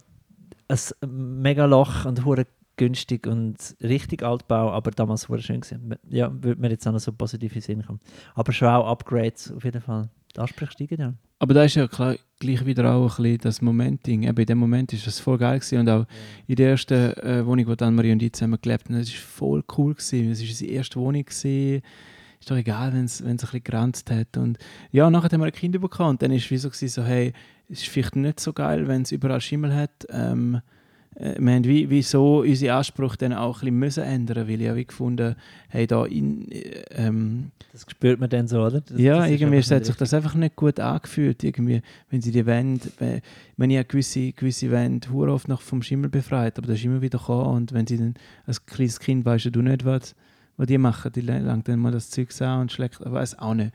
ein 0.69 1.41
mega 1.41 1.64
Loch 1.64 2.05
und 2.05 2.25
hure 2.25 2.47
günstig 2.77 3.27
und 3.27 3.57
richtig 3.83 4.23
Altbau, 4.23 4.71
aber 4.71 4.91
damals 4.91 5.29
hure 5.29 5.43
schön 5.43 5.61
gesehen. 5.61 5.95
Ja, 6.09 6.31
würde 6.33 6.61
mir 6.61 6.71
jetzt 6.71 6.87
auch 6.87 6.93
noch 6.93 7.01
so 7.01 7.12
positiv 7.12 7.55
in 7.57 7.62
Sinn 7.62 7.85
kommen. 7.85 8.01
Aber 8.35 8.53
schon 8.53 8.69
auch 8.69 8.87
Upgrades 8.88 9.53
auf 9.53 9.64
jeden 9.64 9.81
Fall. 9.81 10.09
Die 10.35 10.41
Ansprüche 10.41 10.73
steigen 10.73 11.01
ja. 11.01 11.14
Aber 11.38 11.55
da 11.55 11.64
ist 11.64 11.75
ja 11.75 11.88
klar, 11.88 12.17
gleich 12.38 12.64
wieder 12.64 12.92
auch 12.92 13.18
ein 13.18 13.22
bisschen 13.22 13.38
das 13.38 13.62
Momenting. 13.62 14.22
Eben 14.22 14.38
in 14.38 14.46
dem 14.46 14.59
Moment 14.59 14.92
ist 14.92 15.07
das 15.07 15.20
voll 15.20 15.38
geil 15.38 15.59
gewesen. 15.59 15.79
und 15.81 15.88
auch 15.88 16.07
in 16.46 16.57
der 16.57 16.70
ersten 16.70 17.12
äh, 17.18 17.44
Wohnung, 17.44 17.66
wo 17.66 17.74
dann 17.74 17.94
Marie 17.94 18.12
und 18.12 18.22
ich 18.22 18.33
zusammen 18.33 18.59
gelebt 18.61 18.88
haben, 18.88 18.98
das 18.98 19.09
ist 19.09 19.16
voll 19.16 19.62
cool 19.77 19.94
gewesen. 19.94 20.31
Es 20.31 20.42
ist 20.42 20.51
unsere 20.51 20.70
erste 20.72 21.01
Wohnung 21.01 21.24
gewesen. 21.24 21.83
Ist 22.40 22.51
doch 22.51 22.57
egal, 22.57 22.92
wenn 22.92 23.05
es 23.05 23.20
ein 23.20 23.37
bisschen 23.37 23.64
geranzt 23.64 24.11
hat. 24.11 24.37
Und 24.37 24.59
ja, 24.92 25.11
nachher 25.11 25.31
haben 25.31 25.40
wir 25.40 25.46
ein 25.46 25.53
Kind 25.53 25.81
bekommen 25.81 26.11
und 26.11 26.22
dann 26.22 26.31
ist 26.31 26.44
es 26.44 26.51
wie 26.51 26.59
so, 26.59 26.68
gewesen, 26.68 26.88
so 26.88 27.03
hey, 27.03 27.33
es 27.68 27.83
ist 27.83 27.88
vielleicht 27.88 28.16
nicht 28.16 28.40
so 28.40 28.53
geil, 28.53 28.87
wenn 28.87 29.03
es 29.03 29.12
überall 29.12 29.40
Schimmel 29.40 29.74
hat. 29.74 30.07
Ähm, 30.11 30.57
äh, 30.57 30.78
wir 31.39 31.53
haben 31.55 31.65
wie, 31.65 31.91
wie 31.91 32.03
so 32.03 32.41
unsere 32.41 32.75
Ansprüche 32.77 33.17
dann 33.19 33.33
auch 33.33 33.57
ein 33.57 33.61
bisschen 33.61 33.79
müssen 33.79 34.03
ändern, 34.05 34.49
weil 34.49 34.61
ich 34.61 34.75
wie 34.77 34.85
gefunden, 34.85 35.35
hey, 35.69 35.87
da 35.87 36.05
in, 36.07 36.49
äh, 36.53 36.83
ähm, 36.91 37.51
Das 37.73 37.85
spürt 37.89 38.21
man 38.21 38.31
dann 38.31 38.47
so, 38.47 38.63
oder? 38.63 38.81
Das, 38.81 38.99
ja, 38.99 39.19
das 39.19 39.31
irgendwie 39.31 39.59
hat 39.59 39.85
sich 39.85 39.97
das 39.97 40.15
einfach 40.15 40.35
nicht 40.35 40.55
gut 40.55 40.79
angefühlt. 40.79 41.43
Irgendwie, 41.43 41.83
wenn 42.11 42.21
sie 42.23 42.31
die 42.31 42.47
Wände, 42.47 42.89
wenn, 43.57 43.71
ich 43.71 43.89
gewisse, 43.89 44.33
gewisse 44.33 44.71
Wände 44.71 45.09
oft 45.13 45.49
noch 45.49 45.61
vom 45.61 45.83
Schimmel 45.83 46.09
befreit, 46.09 46.57
aber 46.59 46.69
das 46.69 46.79
ist 46.79 46.85
immer 46.85 47.03
wieder 47.03 47.19
gekommen. 47.19 47.57
Und 47.57 47.73
wenn 47.73 47.87
sie 47.87 47.99
dann 47.99 48.15
als 48.47 48.65
kleines 48.65 49.01
Kind 49.01 49.25
weißt 49.25 49.51
du 49.53 49.61
nicht, 49.63 49.85
was, 49.85 50.15
was 50.57 50.67
die 50.69 50.79
machen, 50.79 51.11
die 51.13 51.21
langt 51.23 51.67
dann 51.69 51.81
mal 51.81 51.91
das 51.93 52.11
Zeug 52.11 52.29
an 52.43 52.61
und 52.61 52.73
schlägt, 52.73 53.01
ich 53.05 53.11
weiß 53.13 53.39
auch 53.41 53.55
nicht. 53.55 53.73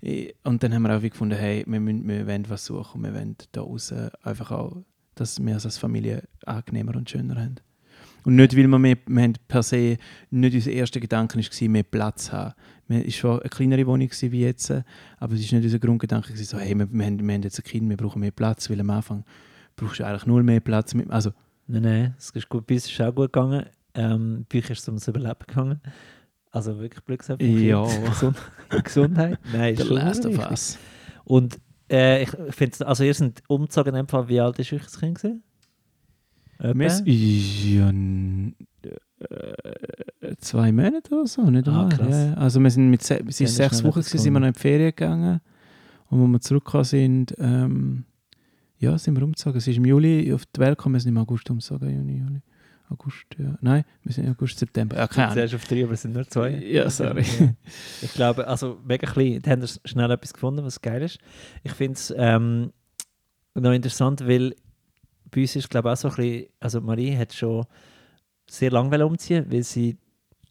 Ich- 0.00 0.34
Und 0.44 0.62
dann 0.62 0.72
haben 0.72 0.82
wir 0.82 0.96
auch 0.96 1.02
wie 1.02 1.10
gefunden, 1.10 1.36
hey, 1.36 1.64
wir, 1.66 1.80
müssen, 1.80 2.08
wir 2.08 2.26
wollen 2.26 2.44
was 2.48 2.64
suchen, 2.64 3.02
wir 3.02 3.12
wollen 3.12 3.36
da 3.52 3.60
raus 3.60 3.92
einfach 4.22 4.52
auch, 4.52 4.76
dass 5.20 5.44
wir 5.44 5.56
es 5.56 5.64
als 5.64 5.78
Familie 5.78 6.22
angenehmer 6.46 6.96
und 6.96 7.08
schöner 7.08 7.36
haben. 7.36 7.56
Und 8.24 8.36
nicht, 8.36 8.56
weil 8.56 8.66
wir, 8.66 8.78
mehr, 8.78 8.96
wir 9.06 9.22
haben 9.22 9.34
per 9.46 9.62
se 9.62 9.96
nicht 10.30 10.54
unser 10.54 10.70
erster 10.70 11.00
Gedanke 11.00 11.38
war, 11.38 11.68
mehr 11.68 11.82
Platz 11.82 12.32
haben. 12.32 12.54
Es 12.88 13.22
war 13.22 13.40
eine 13.40 13.48
kleinere 13.48 13.86
Wohnung 13.86 14.10
wie 14.10 14.40
jetzt, 14.40 14.70
aber 14.70 15.34
es 15.34 15.52
war 15.52 15.58
nicht 15.58 15.64
unser 15.64 15.78
Grundgedanke, 15.78 16.36
so, 16.36 16.58
hey, 16.58 16.74
wir, 16.74 16.90
wir, 16.90 17.06
haben, 17.06 17.26
wir 17.26 17.34
haben 17.34 17.42
jetzt 17.42 17.58
ein 17.58 17.64
Kind, 17.64 17.88
wir 17.88 17.96
brauchen 17.96 18.20
mehr 18.20 18.30
Platz, 18.30 18.68
weil 18.70 18.80
am 18.80 18.90
Anfang 18.90 19.24
brauchst 19.76 20.00
du 20.00 20.06
eigentlich 20.06 20.26
null 20.26 20.42
mehr 20.42 20.60
Platz. 20.60 20.94
Also, 21.08 21.32
Nein, 21.70 21.82
nein, 21.82 22.14
es 22.16 22.30
ist 22.30 22.48
gut, 22.48 22.66
bei 22.66 22.76
uns 22.76 22.90
ist 22.90 23.00
auch 23.02 23.14
gut 23.14 23.30
gegangen. 23.30 23.66
Ähm, 23.94 24.46
bei 24.50 24.58
euch 24.58 24.70
ist 24.70 24.80
es 24.80 24.88
ums 24.88 25.06
Überleben 25.06 25.44
gegangen. 25.46 25.80
Also 26.50 26.78
wirklich 26.78 27.04
Glück 27.04 27.20
gehabt. 27.20 27.42
Ja. 27.42 27.86
Gesundheit. 28.82 29.38
Nein, 29.52 29.76
der 29.76 29.84
ist 29.84 29.86
schon 29.86 29.96
Last 29.98 30.24
of. 30.24 30.38
Us. 30.50 30.78
Und 31.24 31.58
äh, 31.90 32.22
ich 32.22 32.30
finde 32.50 32.86
also 32.86 33.04
ihr 33.04 33.14
seid 33.14 33.42
umgezogen 33.48 33.90
in 33.90 33.96
dem 33.96 34.08
Fall, 34.08 34.28
wie 34.28 34.40
alt 34.40 34.58
ist 34.58 34.72
euch 34.72 34.82
das 34.82 34.98
Kind 34.98 35.18
gewesen? 35.18 35.42
Ja, 36.60 37.90
äh, 40.20 40.36
zwei 40.38 40.72
Monate 40.72 41.14
oder 41.14 41.26
so, 41.26 41.42
nicht 41.50 41.68
Ah. 41.68 41.88
Ja, 42.08 42.34
also 42.34 42.60
wir 42.60 42.70
sind 42.70 42.90
mit 42.90 43.02
se 43.02 43.18
Dann 43.18 43.28
ist 43.28 43.38
sechs 43.38 43.82
Wochen 43.84 44.00
gewesen, 44.00 44.18
sind 44.18 44.32
wir 44.32 44.40
noch 44.40 44.48
in 44.48 44.52
die 44.52 44.60
Ferien 44.60 44.90
gegangen 44.90 45.40
und 46.10 46.20
als 46.22 46.32
wir 46.32 46.40
zurückgekommen 46.40 46.84
sind, 46.84 47.34
ähm, 47.38 48.04
ja, 48.78 48.96
sind 48.96 49.16
wir 49.16 49.24
umgezogen. 49.24 49.58
Es 49.58 49.66
ist 49.66 49.76
im 49.76 49.84
Juli 49.84 50.32
auf 50.32 50.46
die 50.46 50.60
Welt 50.60 50.78
gekommen, 50.78 50.94
wir 50.94 51.00
sind 51.00 51.10
im 51.10 51.18
August 51.18 51.50
umgezogen, 51.50 51.90
Juni, 51.90 52.18
Juli. 52.18 52.40
August, 52.90 53.26
ja. 53.38 53.56
Nein, 53.60 53.84
wir 54.02 54.12
sind 54.12 54.24
im 54.24 54.32
August, 54.32 54.58
September. 54.58 54.96
Ja, 54.96 55.06
keine 55.06 55.26
Ahnung. 55.26 55.36
Zuerst 55.36 55.54
auf 55.54 55.64
drei, 55.66 55.84
aber 55.84 55.92
es 55.92 56.02
sind 56.02 56.14
nur 56.14 56.26
zwei. 56.26 56.50
Ja, 56.50 56.88
sorry. 56.90 57.24
Ja. 57.38 57.54
Ich 58.02 58.12
glaube, 58.14 58.46
also 58.46 58.78
mega 58.84 59.06
klein. 59.06 59.40
Da 59.42 59.50
haben 59.50 59.62
wir 59.62 59.68
schnell 59.84 60.10
etwas 60.10 60.32
gefunden, 60.32 60.64
was 60.64 60.80
geil 60.80 61.02
ist. 61.02 61.18
Ich 61.62 61.72
finde 61.72 61.94
es 61.94 62.14
ähm, 62.16 62.72
noch 63.54 63.72
interessant, 63.72 64.26
weil 64.26 64.54
bei 65.30 65.42
uns 65.42 65.56
ist, 65.56 65.68
glaube 65.68 65.88
ich, 65.88 65.92
auch 65.92 65.96
so 65.96 66.08
ein 66.08 66.14
bisschen, 66.16 66.46
also 66.60 66.80
Marie 66.80 67.16
hat 67.16 67.32
schon 67.34 67.66
sehr 68.48 68.70
lange 68.70 69.04
umziehen, 69.04 69.46
weil 69.50 69.62
sie 69.62 69.98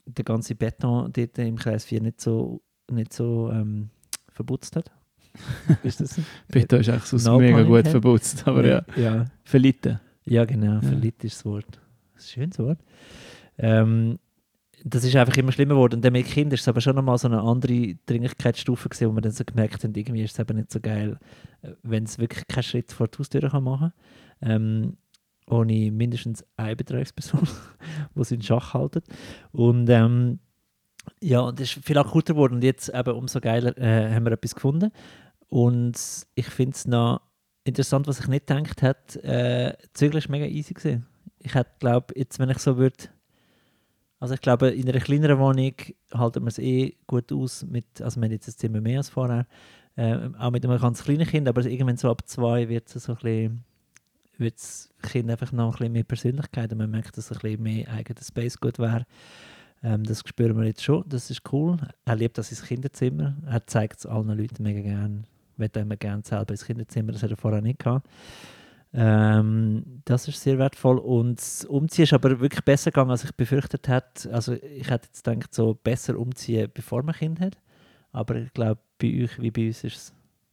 den 0.06 0.24
ganzen 0.24 0.56
Beton 0.56 1.12
dort 1.12 1.38
im 1.38 1.56
Kreis 1.56 1.84
4 1.84 2.02
nicht 2.02 2.20
so, 2.20 2.62
nicht 2.90 3.12
so 3.12 3.50
ähm, 3.52 3.90
verputzt 4.32 4.76
hat. 4.76 4.90
ist 5.82 6.00
das? 6.00 6.20
Beton 6.48 6.80
ist 6.80 6.88
eigentlich 6.88 7.04
so 7.04 7.30
No 7.30 7.38
mega 7.38 7.62
gut 7.62 7.88
verputzt, 7.88 8.46
aber 8.46 8.66
ja. 8.66 8.82
ja. 8.96 9.26
Verlitten. 9.44 10.00
Ja, 10.24 10.44
genau, 10.44 10.80
verliebt 10.80 11.24
ist 11.24 11.38
das 11.38 11.44
Wort. 11.44 11.80
Das 12.18 12.30
schönes 12.30 12.58
Wort. 12.58 12.80
Ähm, 13.58 14.18
das 14.84 15.04
ist 15.04 15.16
einfach 15.16 15.36
immer 15.36 15.52
schlimmer 15.52 15.74
geworden. 15.74 15.96
Und 15.96 16.04
dann 16.04 16.12
mit 16.12 16.26
Kindern 16.26 16.54
ist 16.54 16.62
es 16.62 16.68
aber 16.68 16.80
schon 16.80 16.96
nochmal 16.96 17.18
so 17.18 17.28
eine 17.28 17.40
andere 17.40 17.94
Dringlichkeitsstufe 18.06 18.88
gewesen, 18.88 19.10
wo 19.10 19.16
wir 19.16 19.20
dann 19.20 19.32
so 19.32 19.44
gemerkt 19.44 19.82
haben, 19.82 19.94
irgendwie 19.94 20.22
ist 20.22 20.32
es 20.32 20.38
eben 20.38 20.56
nicht 20.56 20.72
so 20.72 20.80
geil, 20.80 21.18
äh, 21.62 21.72
wenn 21.82 22.04
es 22.04 22.18
wirklich 22.18 22.46
keinen 22.48 22.62
Schritt 22.62 22.92
vor 22.92 23.08
die 23.08 23.18
Haustür 23.18 23.48
kann 23.48 23.64
machen 23.64 23.92
kann. 24.40 24.50
Ähm, 24.50 24.96
ohne 25.46 25.90
mindestens 25.90 26.44
eine 26.56 26.76
Betreuungsperson, 26.76 27.48
die 28.14 28.24
sie 28.24 28.34
in 28.34 28.42
Schach 28.42 28.74
halten. 28.74 29.02
Und 29.52 29.88
ähm, 29.88 30.40
ja, 31.20 31.40
und 31.40 31.58
das 31.58 31.74
ist 31.74 31.84
viel 31.84 31.96
akuter 31.96 32.34
geworden 32.34 32.54
und 32.54 32.64
jetzt 32.64 32.92
eben 32.92 33.14
umso 33.14 33.40
geiler 33.40 33.76
äh, 33.78 34.12
haben 34.12 34.26
wir 34.26 34.32
etwas 34.32 34.54
gefunden. 34.54 34.90
Und 35.48 35.96
ich 36.34 36.46
finde 36.46 36.74
es 36.74 36.86
noch 36.86 37.22
interessant, 37.64 38.06
was 38.06 38.20
ich 38.20 38.28
nicht 38.28 38.46
gedacht 38.46 38.82
hätte, 38.82 39.22
äh, 39.24 39.76
Zügeln 39.94 40.18
ist 40.18 40.28
mega 40.28 40.44
easy 40.44 40.74
gewesen. 40.74 41.06
Ich 41.40 41.54
hätte, 41.54 41.70
glaube 41.78 42.14
jetzt, 42.16 42.38
wenn 42.38 42.50
ich 42.50 42.58
so 42.58 42.76
würde, 42.76 43.08
also 44.20 44.34
ich 44.34 44.40
glaube, 44.40 44.70
in 44.70 44.88
einer 44.88 44.98
kleineren 45.00 45.38
Wohnung 45.38 45.74
halten 46.12 46.42
wir 46.42 46.48
es 46.48 46.58
eh 46.58 46.96
gut 47.06 47.32
aus, 47.32 47.64
mit, 47.64 48.02
also 48.02 48.20
wir 48.20 48.26
haben 48.26 48.32
jetzt 48.32 48.48
ein 48.48 48.56
Zimmer 48.56 48.80
mehr 48.80 48.98
als 48.98 49.08
vorher, 49.08 49.46
äh, 49.96 50.30
auch 50.38 50.50
mit 50.50 50.64
einem 50.64 50.80
ganz 50.80 51.02
kleinen 51.04 51.26
Kind, 51.26 51.48
aber 51.48 51.64
irgendwann 51.64 51.96
so 51.96 52.10
ab 52.10 52.22
zwei 52.26 52.68
wird 52.68 52.94
es 52.94 53.04
so 53.04 53.12
ein 53.12 53.18
bisschen, 53.18 53.64
wird 54.38 54.54
das 54.54 54.90
Kind 55.02 55.30
einfach 55.30 55.52
noch 55.52 55.66
ein 55.66 55.70
bisschen 55.72 55.92
mehr 55.92 56.04
Persönlichkeit 56.04 56.72
und 56.72 56.78
man 56.78 56.90
merkt, 56.90 57.16
dass 57.16 57.30
ein 57.30 57.38
bisschen 57.38 57.62
mehr 57.62 57.88
eigener 57.88 58.22
Space 58.22 58.58
gut 58.58 58.78
wäre. 58.78 59.06
Ähm, 59.82 60.02
das 60.04 60.22
spüren 60.26 60.56
wir 60.56 60.66
jetzt 60.66 60.82
schon, 60.82 61.04
das 61.08 61.30
ist 61.30 61.42
cool. 61.52 61.76
Er 62.04 62.16
liebt 62.16 62.38
das 62.38 62.50
ins 62.50 62.62
Kinderzimmer, 62.62 63.36
er 63.46 63.66
zeigt 63.66 63.98
es 63.98 64.06
allen 64.06 64.36
Leuten 64.36 64.62
mega 64.62 64.80
gerne, 64.80 65.22
will 65.56 65.70
immer 65.74 65.96
gerne 65.96 66.22
selber 66.24 66.50
ins 66.50 66.64
Kinderzimmer, 66.64 67.12
das 67.12 67.22
hat 67.22 67.30
er 67.30 67.36
vorher 67.36 67.60
nicht 67.60 67.78
gehabt. 67.78 68.08
Ähm, 68.94 70.00
das 70.04 70.28
ist 70.28 70.40
sehr 70.40 70.58
wertvoll 70.58 70.98
und 70.98 71.38
das 71.38 71.64
Umziehen 71.66 72.04
ist 72.04 72.14
aber 72.14 72.40
wirklich 72.40 72.64
besser 72.64 72.90
gegangen, 72.90 73.10
als 73.10 73.24
ich 73.24 73.32
befürchtet 73.32 73.86
hätte. 73.88 74.32
Also 74.32 74.54
ich 74.54 74.88
hätte 74.88 75.08
jetzt 75.08 75.24
gedacht, 75.24 75.54
so 75.54 75.74
besser 75.74 76.18
umziehen, 76.18 76.70
bevor 76.72 77.02
man 77.02 77.14
Kind 77.14 77.40
hat. 77.40 77.58
Aber 78.12 78.36
ich 78.36 78.52
glaube, 78.52 78.80
bei 78.98 79.24
euch 79.24 79.40
wie 79.40 79.50
bei 79.50 79.66
uns 79.66 79.84
ist 79.84 79.96
es 79.96 80.12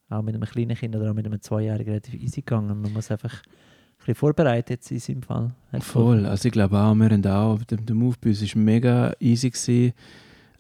auch 0.10 0.21
mit 0.21 0.36
einem 0.36 0.48
kleinen 0.48 0.76
Kind 0.76 0.95
oder 0.95 1.12
auch 1.12 1.15
mit 1.15 1.26
einem 1.26 1.41
Zweijährigen 1.41 1.93
relativ 1.93 2.15
easy 2.15 2.41
gegangen. 2.41 2.82
Man 2.82 2.91
muss 2.91 3.10
einfach 3.10 3.34
ein 3.34 3.98
bisschen 4.00 4.15
vorbereitet 4.15 4.69
jetzt 4.69 4.91
in 4.91 5.00
seinem 5.00 5.24
Fall. 5.24 5.56
Voll. 5.80 6.26
Also 6.26 6.48
ich 6.48 6.52
glaube 6.52 6.78
auch, 6.78 6.93
wir 6.93 7.10
haben 7.10 7.26
auch, 7.26 7.63
der, 7.63 7.78
der 7.78 7.95
Move 7.95 8.17
bei 8.19 8.30
uns 8.30 8.56
war 8.56 8.62
mega 8.62 9.13
easy. 9.19 9.50
Gewesen. 9.50 9.93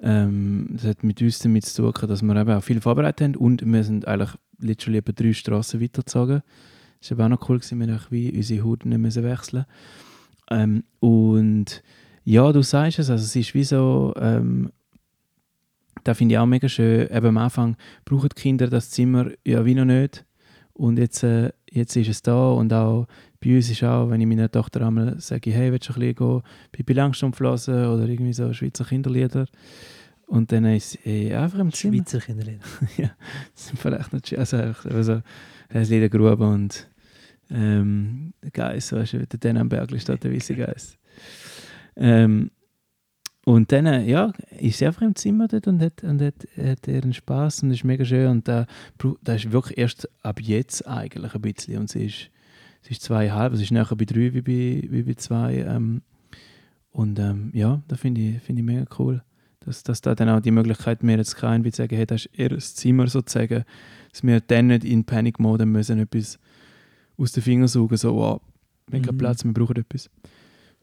Ähm, 0.01 0.69
das 0.73 0.85
hat 0.85 1.03
mit 1.03 1.21
uns 1.21 1.39
damit 1.39 1.65
zu 1.65 1.91
tun, 1.91 2.09
dass 2.09 2.21
wir 2.21 2.35
eben 2.35 2.51
auch 2.51 2.63
viel 2.63 2.81
vorbereitet 2.81 3.21
haben 3.21 3.35
und 3.35 3.65
wir 3.65 3.83
sind 3.83 4.07
eigentlich 4.07 4.31
literally 4.59 4.99
etwa 4.99 5.11
drei 5.11 5.33
Straßen 5.33 5.81
weitergezogen. 5.81 6.41
Das 6.99 7.11
war 7.11 7.17
aber 7.17 7.25
auch 7.25 7.39
noch 7.39 7.49
cool, 7.49 7.59
gewesen, 7.59 7.79
wir 7.79 7.87
haben 7.87 8.05
wie 8.09 8.35
unsere 8.35 8.63
Haut 8.65 8.85
nicht 8.85 8.97
müssen 8.97 9.23
wechseln 9.23 9.65
ähm, 10.49 10.83
Und 10.99 11.83
ja, 12.23 12.51
du 12.51 12.61
sagst 12.61 12.99
es, 12.99 13.09
also 13.09 13.23
es 13.23 13.35
ist 13.35 13.53
wie 13.53 13.63
so, 13.63 14.13
ähm, 14.17 14.71
da 16.03 16.13
finde 16.13 16.35
ich 16.35 16.39
auch 16.39 16.45
mega 16.45 16.67
schön, 16.67 17.09
eben 17.09 17.27
am 17.27 17.37
Anfang 17.37 17.77
brauchen 18.03 18.29
die 18.29 18.41
Kinder 18.41 18.67
das 18.67 18.89
Zimmer 18.89 19.31
ja 19.45 19.65
wie 19.65 19.75
noch 19.75 19.85
nicht 19.85 20.25
und 20.73 20.97
jetzt, 20.97 21.23
äh, 21.23 21.51
jetzt 21.69 21.95
ist 21.95 22.09
es 22.09 22.21
da 22.21 22.49
und 22.49 22.73
auch 22.73 23.07
bei 23.43 23.55
uns 23.55 23.69
ist 23.69 23.83
auch, 23.83 24.09
wenn 24.09 24.21
ich 24.21 24.27
meiner 24.27 24.51
Tochter 24.51 24.85
einmal 24.85 25.19
sage, 25.19 25.51
hey, 25.51 25.71
willst 25.71 25.89
du 25.89 25.93
ein 25.93 25.99
bisschen 25.99 26.15
gehen, 26.15 26.41
Pippi 26.71 26.93
Langstrumpf 26.93 27.39
hören 27.39 27.93
oder 27.93 28.07
irgendwie 28.07 28.33
so 28.33 28.51
Schweizer 28.53 28.85
Kinderlieder 28.85 29.45
und 30.27 30.51
dann 30.51 30.65
ist 30.65 30.91
sie 30.91 30.99
eh, 31.05 31.35
einfach 31.35 31.59
im 31.59 31.71
Zimmer. 31.71 31.97
Schweizer 31.97 32.19
Kinderlieder. 32.19 32.63
ja, 32.97 33.11
das 33.53 33.67
sind 33.67 33.79
vielleicht 33.79 34.13
nicht. 34.13 34.37
Also, 34.37 34.57
also 34.57 35.21
das 35.69 35.89
Lied 35.89 36.11
Grube 36.11 36.47
und 36.47 36.87
ähm, 37.49 38.33
der 38.43 38.51
Geist, 38.51 38.91
weißt 38.91 39.13
du, 39.13 39.27
der 39.27 39.39
Dan 39.39 39.57
am 39.57 39.69
Bergli 39.69 39.99
steht 39.99 40.23
der 40.23 40.33
weiße 40.33 40.55
Geist. 40.55 40.97
Ähm, 41.95 42.51
und 43.45 43.71
dann, 43.71 43.85
äh, 43.85 44.03
ja, 44.05 44.33
ist 44.57 44.79
sie 44.79 44.87
einfach 44.87 45.03
im 45.03 45.15
Zimmer 45.15 45.47
dort 45.47 45.67
und 45.67 45.79
hat, 45.81 46.03
und 46.03 46.21
hat, 46.21 46.47
hat 46.57 46.87
ihren 46.87 47.13
Spaß 47.13 47.63
und 47.63 47.71
ist 47.71 47.83
mega 47.83 48.03
schön. 48.03 48.27
Und 48.27 48.47
da, 48.47 48.65
da 49.23 49.35
ist 49.35 49.51
wirklich 49.51 49.77
erst 49.77 50.09
ab 50.23 50.41
jetzt 50.41 50.87
eigentlich 50.87 51.35
ein 51.35 51.41
bisschen. 51.41 51.77
Und 51.77 51.89
sie 51.89 52.07
ist, 52.07 52.31
sie 52.81 52.91
ist 52.91 53.03
zweieinhalb, 53.03 53.55
sie 53.55 53.63
ist 53.63 53.71
näher 53.71 53.85
bei 53.95 54.05
drei 54.05 54.33
wie 54.33 54.41
bei, 54.41 54.87
wie 54.89 55.03
bei 55.03 55.13
zwei. 55.13 55.57
Ähm, 55.59 56.01
und 56.89 57.19
ähm, 57.19 57.51
ja, 57.53 57.83
da 57.87 57.95
finde 57.97 58.21
ich, 58.21 58.41
find 58.41 58.57
ich 58.57 58.65
mega 58.65 58.85
cool 58.97 59.21
dass, 59.65 59.83
dass 59.83 60.01
da 60.01 60.15
dann 60.15 60.29
auch 60.29 60.39
die 60.41 60.51
Möglichkeit 60.51 61.03
mehr 61.03 61.17
jetzt 61.17 61.35
kein 61.35 61.63
wie 61.63 61.71
zu 61.71 61.77
sagen, 61.77 61.95
hey, 61.95 62.05
das 62.05 62.25
ist 62.25 62.37
ihr 62.37 62.57
Zimmer 62.59 63.07
sozusagen, 63.07 63.63
dass 64.11 64.23
wir 64.23 64.39
dann 64.41 64.67
nicht 64.67 64.85
in 64.85 65.03
Panic-Mode 65.03 65.65
müssen 65.65 65.99
etwas 65.99 66.39
aus 67.17 67.31
den 67.31 67.43
Fingern 67.43 67.67
saugen, 67.67 67.97
so, 67.97 68.15
wow, 68.15 68.41
mega 68.91 69.11
Mhm. 69.11 69.17
Platz, 69.17 69.43
wir 69.43 69.53
brauchen 69.53 69.77
etwas. 69.77 70.09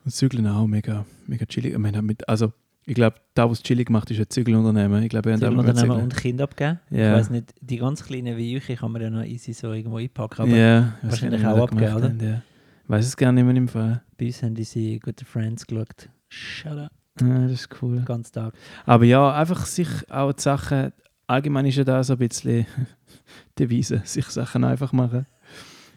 Und 0.04 0.10
Zügeln 0.10 0.46
auch 0.46 0.66
mega, 0.66 1.04
mega 1.26 1.46
chillig. 1.46 1.72
Ich, 1.72 1.78
meine, 1.78 2.02
mit, 2.02 2.28
also, 2.28 2.52
ich 2.84 2.94
glaube, 2.94 3.16
da, 3.34 3.48
was 3.48 3.62
chillig 3.62 3.88
macht, 3.90 4.10
ist 4.10 4.18
ein 4.18 4.28
Zügelunternehmen. 4.28 5.02
Ich 5.04 5.10
glaube, 5.10 5.30
wir 5.30 5.38
Zügelunternehmen 5.38 6.02
und 6.02 6.16
Kind 6.16 6.40
abgeben. 6.40 6.80
Ja. 6.90 7.12
Ich 7.12 7.20
weiß 7.20 7.30
nicht, 7.30 7.54
die 7.60 7.76
ganz 7.76 8.02
kleinen 8.02 8.36
wie 8.36 8.56
euch 8.56 8.76
kann 8.76 8.90
man 8.90 9.02
ja 9.02 9.10
noch 9.10 9.22
easy 9.24 9.52
so 9.52 9.72
irgendwo 9.72 9.98
einpacken, 9.98 10.42
aber 10.42 10.50
weiß 10.50 10.92
wahrscheinlich 11.02 11.46
auch 11.46 11.62
abgeben, 11.62 11.94
oder? 11.94 12.08
haben, 12.08 12.20
Ja. 12.20 12.42
Weiß 12.88 13.06
es 13.06 13.16
gar 13.16 13.30
nicht 13.30 13.44
mehr 13.44 13.54
im 13.54 13.68
Fall. 13.68 14.02
bei 14.18 14.26
uns 14.26 14.42
haben 14.42 14.54
diese 14.56 14.98
guten 14.98 15.24
Friends 15.24 15.66
geschaut. 15.66 16.08
Shut 16.28 16.72
up. 16.72 16.90
Ja, 17.20 17.42
das 17.42 17.52
ist 17.52 17.82
cool. 17.82 18.02
Ganzen 18.04 18.32
Tag. 18.32 18.54
Aber 18.86 19.04
ja, 19.04 19.32
einfach 19.34 19.66
sich 19.66 19.88
auch 20.10 20.32
die 20.32 20.42
Sachen, 20.42 20.92
allgemein 21.26 21.66
ist 21.66 21.76
ja 21.76 21.84
da 21.84 22.02
so 22.02 22.14
ein 22.14 22.18
bisschen 22.18 22.66
Devise, 23.58 24.02
sich 24.04 24.26
Sachen 24.26 24.64
einfach 24.64 24.92
machen. 24.92 25.26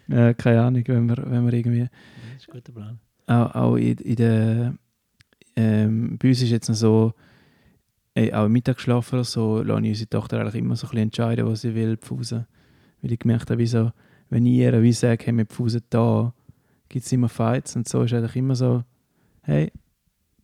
Äh, 0.08 0.34
keine 0.34 0.62
Ahnung, 0.62 0.84
wenn 0.86 1.08
wir, 1.08 1.16
wenn 1.16 1.44
wir 1.46 1.52
irgendwie 1.52 1.80
Das 1.80 2.42
ist 2.42 2.48
ein 2.48 2.52
guter 2.52 2.72
Plan. 2.72 2.98
auch, 3.26 3.54
auch 3.54 3.76
in, 3.76 3.96
in 3.98 4.16
der 4.16 4.74
ähm, 5.56 6.18
bei 6.18 6.28
uns 6.28 6.42
ist 6.42 6.50
jetzt 6.50 6.68
noch 6.68 6.76
so 6.76 7.14
ey, 8.16 8.32
auch 8.32 8.46
im 8.46 8.52
Mittagsschlaf 8.52 9.12
oder 9.12 9.24
so 9.24 9.62
lasse 9.62 9.82
ich 9.82 9.88
unsere 9.88 10.08
Tochter 10.10 10.40
eigentlich 10.40 10.56
immer 10.56 10.74
so 10.74 10.86
ein 10.86 10.90
bisschen 10.90 11.02
entscheiden, 11.02 11.46
was 11.46 11.60
sie 11.60 11.74
will 11.74 11.96
pfusen. 11.98 12.46
Weil 13.02 13.12
ich 13.12 13.18
gemerkt 13.18 13.50
habe, 13.50 13.60
wie 13.60 13.66
so, 13.66 13.92
wenn 14.30 14.46
ich 14.46 14.54
ihr 14.54 14.82
wie 14.82 14.92
sage, 14.92 15.24
hey, 15.26 15.36
wir 15.36 15.44
pfusen 15.44 15.82
da, 15.90 16.32
gibt 16.88 17.04
es 17.04 17.12
immer 17.12 17.28
Fights 17.28 17.76
und 17.76 17.86
so 17.86 18.02
ist 18.02 18.14
eigentlich 18.14 18.36
immer 18.36 18.54
so, 18.54 18.84
hey, 19.42 19.70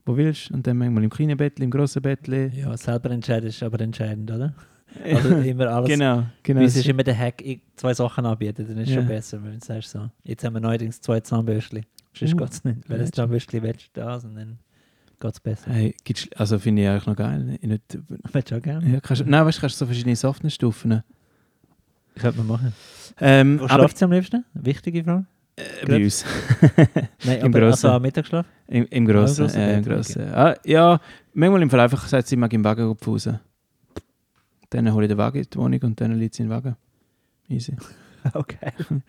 wo 0.05 0.17
willst 0.17 0.51
du? 0.51 0.55
Und 0.55 0.67
dann 0.67 0.77
manchmal 0.79 1.05
im 1.05 1.11
kleinen 1.11 1.37
Bettli, 1.37 1.65
im 1.65 1.71
grossen 1.71 2.03
Bettli. 2.03 2.49
Ja, 2.55 2.77
selber 2.77 3.11
entscheiden 3.11 3.49
ist 3.49 3.63
aber 3.63 3.81
entscheidend, 3.81 4.31
oder? 4.31 4.55
Also 5.05 5.37
immer 5.37 5.69
alles. 5.69 5.89
genau, 5.89 6.25
genau. 6.43 6.59
Bei 6.61 6.65
uns 6.67 6.77
ist 6.77 6.87
immer 6.87 7.03
der 7.03 7.17
Hack, 7.19 7.43
zwei 7.77 7.95
Sachen 7.95 8.27
anbieten, 8.27 8.67
dann 8.69 8.77
ist 8.77 8.91
es 8.91 8.95
Ja. 8.95 9.01
schon 9.01 9.09
besser, 9.09 9.43
wenn 9.43 9.59
du 9.59 9.65
sagst 9.65 9.91
so. 9.91 10.11
Jetzt 10.23 10.45
haben 10.45 10.53
wir 10.53 10.61
neuerdings 10.61 11.01
zwei 11.01 11.19
Zahnbürstchen. 11.21 11.87
Sonst 12.13 12.35
Uh, 12.35 12.37
geht 12.37 12.51
es 12.51 12.65
nicht. 12.65 12.77
Welches 12.91 12.99
legend. 13.07 13.15
Zahnbürstchen 13.15 13.63
willst 13.63 13.87
du 13.95 14.01
das 14.03 14.25
und 14.27 14.35
dann 14.35 14.59
geht 15.19 15.33
es 15.33 15.41
besser. 15.41 15.71
Hey, 15.73 15.95
gibt's, 16.05 16.29
also 16.37 16.59
finde 16.59 16.83
ich 16.83 16.89
eigentlich 16.91 17.07
noch 17.07 17.17
geil. 17.17 17.59
Ich 17.63 17.67
nicht, 17.69 17.99
Willst 18.33 18.51
du 18.51 18.57
auch 18.57 18.61
gerne? 18.61 18.87
ja, 18.93 19.01
kannst, 19.01 19.25
nein, 19.27 19.47
weißt 19.47 19.57
du, 19.57 19.61
kannst 19.63 19.77
du 19.77 19.79
so 19.79 19.87
verschiedene 19.87 20.15
Softnessstufen. 20.15 21.03
Könnte 22.17 22.39
man 22.39 22.47
machen. 22.49 22.73
Ähm, 23.19 23.61
Wo 23.61 23.69
schlaft 23.69 23.97
sie 23.97 24.05
am 24.05 24.13
liebsten? 24.13 24.45
Wichtige 24.53 25.03
Frage. 25.05 25.25
Äh, 25.83 25.87
bei 25.87 26.05
uns. 26.05 26.25
Nein, 27.25 27.39
Im 27.39 27.47
aber 27.47 27.61
Grossen. 27.61 27.87
also 27.87 27.89
am 27.89 28.03
Mittagsschlaf? 28.03 28.47
Im, 28.69 28.87
im 28.91 29.07
Grossen. 29.07 29.47
Grossen 29.47 29.61
äh, 29.61 29.79
im 29.79 29.85
Grossen. 29.85 30.35
Ah, 30.35 30.55
ja, 30.65 31.01
manchmal 31.35 31.63
im 31.63 31.71
Fall 31.71 31.81
einfach 31.81 32.07
sagt 32.07 32.27
sie, 32.29 32.35
ich 32.35 32.39
mag 32.39 32.53
im 32.53 32.65
Wagen 32.65 32.97
pfusen. 32.97 33.41
Dann 34.71 34.93
hole 34.93 35.05
ich 35.05 35.11
den 35.11 35.19
Wagen 35.19 35.39
in 35.39 35.47
die 35.53 35.59
Wohnung 35.59 35.81
und 35.83 36.01
dann 36.01 36.13
liegt 36.19 36.35
sie 36.35 36.45
im 36.45 36.51
Wagen. 36.51 36.77
Easy. 37.49 37.77
Okay. 38.35 38.71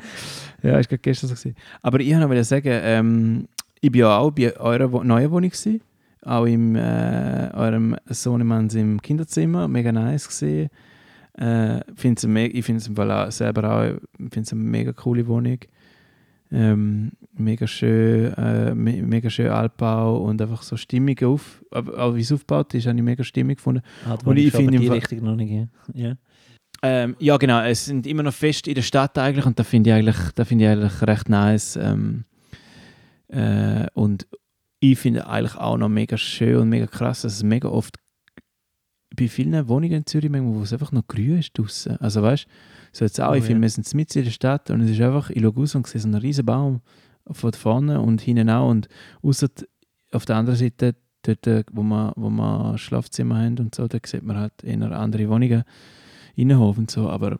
Ja, 0.64 0.80
ist 0.80 0.90
gerade 0.90 1.02
gestern 1.02 1.28
so. 1.28 1.36
Gewesen. 1.36 1.56
Aber 1.84 2.00
ich 2.00 2.12
wollte 2.16 2.36
noch 2.36 2.44
sagen, 2.44 2.70
ähm, 2.72 3.48
ich 3.80 3.92
bin 3.92 4.00
ja 4.00 4.18
auch 4.18 4.32
bei 4.32 4.58
eurer 4.58 4.92
Wo 4.92 5.04
neuen 5.04 5.30
Wohnung 5.30 5.50
gewesen. 5.52 5.82
Auch 6.22 6.46
im 6.46 6.76
äh, 6.76 7.50
eurem 7.54 7.96
Sohnemanns 8.08 8.74
im 8.76 9.02
Kinderzimmer. 9.02 9.68
Mega 9.68 9.92
nice 9.92 10.28
gesehen. 10.28 10.70
Äh, 11.34 11.82
find's 11.96 12.24
ich 12.24 12.66
finde 12.66 12.78
es 12.78 12.88
im 12.88 13.32
selber 13.32 13.64
auch 13.72 14.00
find's 14.32 14.52
eine 14.52 14.62
mega 14.62 14.94
coole 14.94 15.28
Wohnung. 15.28 15.60
Ähm, 16.54 17.14
mega 17.36 17.66
schön, 17.66 18.32
äh, 18.34 18.76
me 18.76 19.02
mega 19.02 19.28
schön 19.30 19.50
Altbau 19.50 20.18
und 20.18 20.40
einfach 20.40 20.62
so 20.62 20.78
stimmig 20.78 21.24
auf. 21.24 21.64
Aber 21.72 21.98
auch 21.98 22.16
wie 22.16 22.22
es 22.22 22.32
aufgebaut 22.32 22.74
ist, 22.76 22.86
habe 22.86 22.96
ich 22.96 23.04
mega 23.04 23.24
stimmig 23.24 23.58
gefunden. 23.58 23.82
Ah, 24.06 24.18
Und 24.24 24.38
ich 24.38 24.52
finde 24.52 24.78
die 24.78 24.88
Richtung 24.88 25.24
noch 25.24 25.36
nicht. 25.36 25.52
Ja. 25.52 25.68
ja. 25.94 26.16
Ähm, 26.84 27.16
ja, 27.18 27.38
genau. 27.38 27.62
Es 27.64 27.86
sind 27.86 28.06
immer 28.06 28.22
noch 28.22 28.34
fest 28.34 28.68
in 28.68 28.76
der 28.76 28.84
Stadt 28.84 29.18
eigentlich 29.18 29.46
und 29.46 29.58
da 29.58 29.64
finde 29.64 29.90
ich 29.90 29.96
eigentlich, 29.96 30.18
da 30.36 30.46
finde 30.46 30.66
ich 30.66 30.72
eigentlich 30.72 31.02
recht 31.02 31.30
nice. 31.30 31.76
Ähm, 31.76 32.26
äh, 33.30 33.88
und 33.94 34.28
ich 34.80 35.00
finde 35.00 35.26
eigentlich 35.28 35.56
auch 35.56 35.78
noch 35.78 35.90
mega 35.90 36.18
schön 36.18 36.58
und 36.58 36.70
mega 36.70 36.86
krass, 36.86 37.24
dass 37.24 37.34
es 37.34 37.44
mega 37.44 37.70
oft 37.70 37.98
bei 39.16 39.28
vielen 39.28 39.68
Wohnungen 39.68 39.94
in 39.94 40.06
Zürich, 40.06 40.30
manchmal, 40.30 40.56
wo 40.56 40.62
es 40.62 40.74
einfach 40.74 40.92
noch 40.92 41.08
grün 41.08 41.40
ist 41.40 41.58
draussen. 41.58 41.98
Also 41.98 42.22
weißt 42.22 42.46
du, 42.46 42.50
so 42.94 43.04
jetzt 43.04 43.20
auch, 43.20 43.32
Oh, 43.32 43.34
ich 43.34 43.44
finde, 43.44 43.58
ja. 43.58 43.62
wir 43.64 43.70
sind 43.70 43.94
mitten 43.94 44.20
in 44.20 44.24
der 44.26 44.32
Stadt 44.32 44.70
und 44.70 44.82
es 44.82 44.92
ist 44.92 45.02
einfach, 45.02 45.30
ich 45.30 45.42
schaue 45.42 45.54
raus 45.56 45.76
und 45.76 45.88
sehe 45.88 46.00
so 46.00 46.08
einen 46.08 46.22
riesen 46.22 46.46
Baum 46.46 46.82
von 47.30 47.54
vorne 47.54 48.00
und 48.00 48.22
hinten 48.22 48.50
auch 48.50 48.70
und 48.70 48.88
außer 49.22 49.48
auf 50.12 50.26
der 50.26 50.36
anderen 50.36 50.58
Seite, 50.58 50.96
dort, 51.24 51.48
äh, 51.48 51.64
wo 51.72 51.84
wir, 51.84 52.14
wo 52.16 52.30
wir 52.30 52.78
Schlafzimmer 52.78 53.40
haben 53.40 53.58
und 53.58 53.76
so, 53.76 53.88
da 53.88 53.98
sieht 54.06 54.24
man 54.24 54.38
halt 54.38 54.64
eher 54.64 54.92
andere 54.92 55.28
Wohnungen, 55.28 55.64
Innenhof 56.36 56.78
und 56.78 56.92
so, 56.92 57.10
aber 57.10 57.40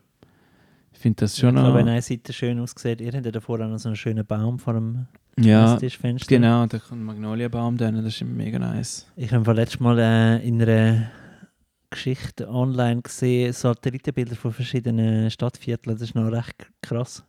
ich 0.92 1.00
finde 1.00 1.18
das 1.22 1.38
schon 1.38 1.56
ich 1.56 1.62
glaube, 1.62 1.80
wenn 1.80 1.88
eine 1.88 2.02
Seite 2.02 2.34
schön 2.34 2.60
aussieht, 2.60 3.02
ihr 3.02 3.12
habt 3.12 3.26
ja 3.26 3.32
davor 3.32 3.60
auch 3.60 3.68
noch 3.68 3.78
so 3.78 3.90
einen 3.90 3.96
schönen 3.96 4.26
Baum 4.26 4.58
vor 4.58 4.74
dem 4.74 5.08
Ja, 5.38 5.78
genau, 6.28 6.66
da 6.66 6.80
kommt 6.80 7.02
ein 7.02 7.06
Magnolienbaum 7.06 7.78
drin, 7.78 7.96
das 7.96 8.06
ist 8.06 8.24
mega 8.24 8.58
nice. 8.58 9.08
Ich 9.16 9.32
habe 9.32 9.54
letztes 9.54 9.80
Mal 9.80 10.00
äh, 10.00 10.48
in 10.48 10.62
einer 10.62 11.12
Geschichte 11.94 12.50
online 12.50 13.02
gesehen, 13.04 13.54
Satellitenbilder 13.54 14.36
von 14.36 14.52
verschiedenen 14.52 15.30
Stadtvierteln. 15.30 15.96
Das 15.96 16.10
ist 16.10 16.16
noch 16.16 16.32
recht 16.32 16.72
krass. 16.82 17.24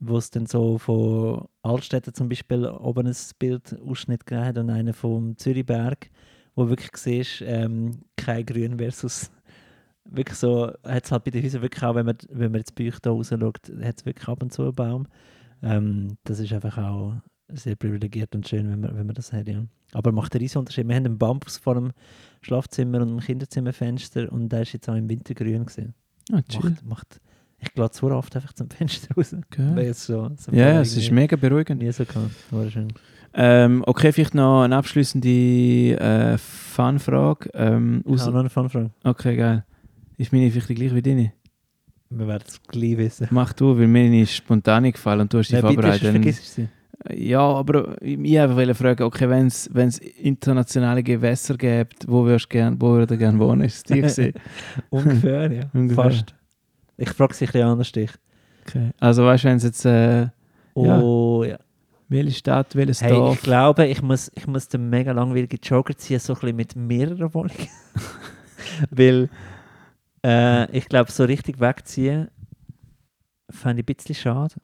Wo 0.00 0.16
es 0.16 0.30
dann 0.30 0.46
so 0.46 0.78
von 0.78 1.46
Altstädten 1.62 2.14
zum 2.14 2.28
Beispiel 2.28 2.66
oben 2.66 3.06
ein 3.06 3.16
Bild 3.38 3.78
Ausschnitt 3.80 4.26
gegeben 4.26 4.46
hat 4.46 4.58
und 4.58 4.70
einen 4.70 4.92
vom 4.94 5.36
Zürichberg, 5.36 6.10
wo 6.54 6.68
wirklich 6.68 6.96
siehst, 6.96 7.42
ähm, 7.42 8.02
kein 8.16 8.44
Grün 8.44 8.78
versus 8.78 9.30
wirklich 10.04 10.38
so, 10.38 10.72
hat 10.82 11.04
es 11.04 11.12
halt 11.12 11.24
bei 11.24 11.30
den 11.30 11.44
Häusern 11.44 11.62
wirklich 11.62 11.84
auch, 11.84 11.94
wenn 11.94 12.06
man, 12.06 12.16
wenn 12.30 12.52
man 12.52 12.60
jetzt 12.60 12.74
bei 12.74 12.88
euch 12.88 12.98
da 13.00 13.10
raus 13.10 13.28
schaut, 13.28 13.60
hat 13.82 13.98
es 13.98 14.06
wirklich 14.06 14.28
ab 14.28 14.42
und 14.42 14.52
zu 14.52 14.62
einen 14.62 14.74
Baum. 14.74 15.06
Ähm, 15.62 16.16
das 16.24 16.40
ist 16.40 16.52
einfach 16.52 16.78
auch 16.78 17.14
sehr 17.48 17.76
privilegiert 17.76 18.34
und 18.34 18.48
schön, 18.48 18.70
wenn 18.70 18.80
man, 18.80 18.96
wenn 18.96 19.06
man 19.06 19.14
das 19.14 19.32
hat, 19.32 19.48
ja. 19.48 19.64
Aber 19.92 20.12
macht 20.12 20.34
einen 20.34 20.42
riesen 20.42 20.58
Unterschied. 20.58 20.88
Wir 20.88 20.96
haben 20.96 21.06
einen 21.06 21.18
Bambus 21.18 21.58
vor 21.58 21.74
dem 21.74 21.92
Schlafzimmer 22.44 23.00
und 23.00 23.08
dem 23.08 23.20
Kinderzimmerfenster 23.20 24.30
und 24.32 24.48
der 24.50 24.62
ist 24.62 24.72
jetzt 24.72 24.88
auch 24.88 24.94
im 24.94 25.08
Winter 25.08 25.34
grün 25.34 25.64
gesehen. 25.66 25.94
Ah, 26.32 26.40
chill. 26.42 26.70
Macht, 26.70 26.86
macht, 26.86 27.20
ich 27.58 27.72
gehe 27.72 27.90
zu 27.90 28.06
oft 28.10 28.34
einfach 28.36 28.52
zum 28.52 28.68
Fenster 28.70 29.14
raus. 29.14 29.34
Okay. 29.34 29.92
So, 29.92 30.30
so 30.36 30.52
Ja, 30.52 30.80
es 30.80 30.96
ist 30.96 31.10
mega 31.10 31.36
beruhigend. 31.36 31.82
nie 31.82 31.90
so. 31.92 32.04
War 32.50 32.70
schön. 32.70 32.88
Ähm, 33.36 33.82
okay, 33.86 34.12
vielleicht 34.12 34.34
noch 34.34 34.62
eine 34.62 34.76
abschließende 34.76 35.28
äh, 35.98 36.38
Fun-Frage. 36.38 37.50
Ähm, 37.54 38.04
Ich 38.06 38.20
habe 38.20 38.32
noch 38.32 38.40
eine 38.40 38.50
Fanfrage. 38.50 38.90
okay, 39.02 39.36
geil. 39.36 39.64
Ist 40.16 40.32
meine 40.32 40.50
vielleicht 40.50 40.68
gleich 40.68 40.94
wie 40.94 41.02
deine? 41.02 41.32
Wir 42.10 42.28
werden 42.28 42.44
es 42.46 42.62
gleich 42.62 42.96
wissen. 42.96 43.26
Mach 43.30 43.52
du, 43.52 43.76
weil 43.76 43.88
mir 43.88 44.22
ist 44.22 44.36
spontan 44.36 44.84
gefallen 44.92 45.22
und 45.22 45.32
du 45.32 45.38
hast 45.38 45.48
dich 45.48 45.54
Nein, 45.54 45.62
bitte, 45.74 45.82
vorbereitet. 45.82 46.10
vergiss 46.12 46.54
sie. 46.54 46.68
Ja, 47.12 47.40
aber 47.40 48.00
ich 48.02 48.18
ich 48.18 48.38
einfach 48.40 48.56
wollte 48.56 48.74
fragen, 48.74 49.02
okay, 49.02 49.28
wenn 49.28 49.46
es 49.48 49.66
internationale 49.98 51.02
Gewässer 51.02 51.56
gibt, 51.56 52.08
wo 52.08 52.24
würdest 52.24 52.46
du 52.46 52.48
gern, 52.50 52.80
wo 52.80 52.92
würdest 52.92 53.10
du 53.10 53.18
gerne 53.18 53.38
wohnen? 53.38 53.60
Ist 53.62 53.90
es 53.90 54.14
die? 54.16 54.32
Ungefähr, 54.90 55.52
ja. 55.52 55.62
Ungefähr. 55.74 56.04
Fast. 56.04 56.34
Ich 56.96 57.10
frage 57.10 57.34
sich 57.34 57.48
ein 57.48 57.52
bisschen 57.52 57.68
anders 57.68 57.92
dich. 57.92 58.10
okay. 58.66 58.90
Also 59.00 59.24
weißt 59.26 59.44
du, 59.44 59.48
wenn 59.48 59.56
es 59.58 59.64
jetzt 59.64 59.84
äh, 59.84 60.28
Oh, 60.74 61.44
ja. 61.46 61.58
welche 62.08 62.32
Stadt, 62.38 62.74
welches 62.74 63.02
Hey, 63.02 63.10
Dorf? 63.10 63.34
ich 63.36 63.42
glaube, 63.42 63.86
ich 63.86 64.00
muss, 64.02 64.30
ich 64.34 64.46
muss 64.46 64.68
den 64.68 64.88
mega 64.88 65.12
langweiligen 65.12 65.58
Jogger 65.62 65.96
ziehen, 65.96 66.18
so 66.20 66.32
ein 66.34 66.40
bisschen 66.40 66.56
mit 66.56 66.74
mehreren 66.76 67.34
Wohnungen. 67.34 67.68
Weil 68.90 69.28
äh, 70.24 70.70
ich 70.76 70.88
glaube, 70.88 71.12
so 71.12 71.24
richtig 71.24 71.60
wegziehen 71.60 72.28
fände 73.50 73.82
ich 73.82 73.88
ein 73.88 73.94
bisschen 73.94 74.14
schade. 74.14 74.54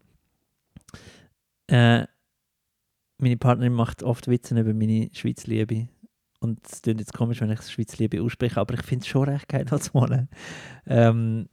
Äh, 1.67 2.07
meine 3.21 3.37
Partnerin 3.37 3.73
macht 3.73 4.03
oft 4.03 4.29
Witze 4.29 4.59
über 4.59 4.75
meine 4.75 5.11
Schweizliebe. 5.13 5.89
Und 6.41 6.61
es 6.67 6.83
klingt 6.83 7.01
jetzt 7.01 7.13
komisch, 7.13 7.41
wenn 7.41 7.51
ich 7.51 7.61
Schweizliebe 7.63 8.23
ausspreche, 8.23 8.61
aber 8.61 8.75
ich 8.75 8.83
finde 8.83 9.03
es 9.03 9.09
schon 9.09 9.29
recht 9.29 9.49
geil 9.49 9.67
als 9.71 9.93
Wohnen. 9.95 10.29
Ähm, 10.87 11.49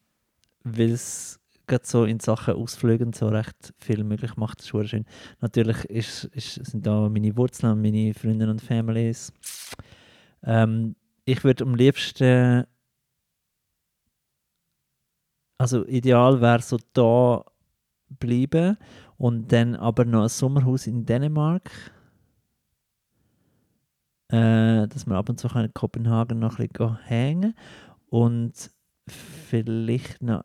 weil 0.64 0.92
es 0.92 1.40
gerade 1.68 1.86
so 1.86 2.06
in 2.06 2.20
Sachen 2.20 2.56
Ausflüge 2.56 3.06
und 3.06 3.16
so 3.16 3.28
recht 3.28 3.74
viel 3.78 4.04
möglich 4.04 4.38
macht. 4.38 4.60
Das 4.60 4.74
ist 4.74 4.90
schön. 4.90 5.06
Natürlich 5.42 5.84
ist, 5.86 6.24
ist, 6.26 6.66
sind 6.66 6.88
da 6.88 7.10
meine 7.10 7.36
Wurzeln 7.36 7.82
meine 7.82 8.14
Freunde 8.14 8.50
und 8.50 8.62
Families. 8.62 9.34
Ähm, 10.44 10.96
ich 11.26 11.44
würde 11.44 11.66
am 11.66 11.76
liebsten, 11.76 12.66
also 15.58 15.86
ideal 15.86 16.40
wäre 16.40 16.62
so 16.62 16.78
da 16.94 17.44
bleiben 18.10 18.78
und 19.18 19.52
dann 19.52 19.76
aber 19.76 20.06
noch 20.06 20.24
ein 20.24 20.30
Sommerhaus 20.30 20.88
in 20.88 21.06
Dänemark. 21.06 21.72
Äh, 24.30 24.88
dass 24.88 25.06
wir 25.06 25.16
ab 25.16 25.30
und 25.30 25.40
zu 25.40 25.48
in 25.48 25.74
Kopenhagen 25.74 26.40
noch 26.40 26.60
ein 26.60 26.68
bisschen 26.68 26.98
hängen 27.06 27.56
und 28.10 28.54
vielleicht 29.08 30.22
noch 30.22 30.44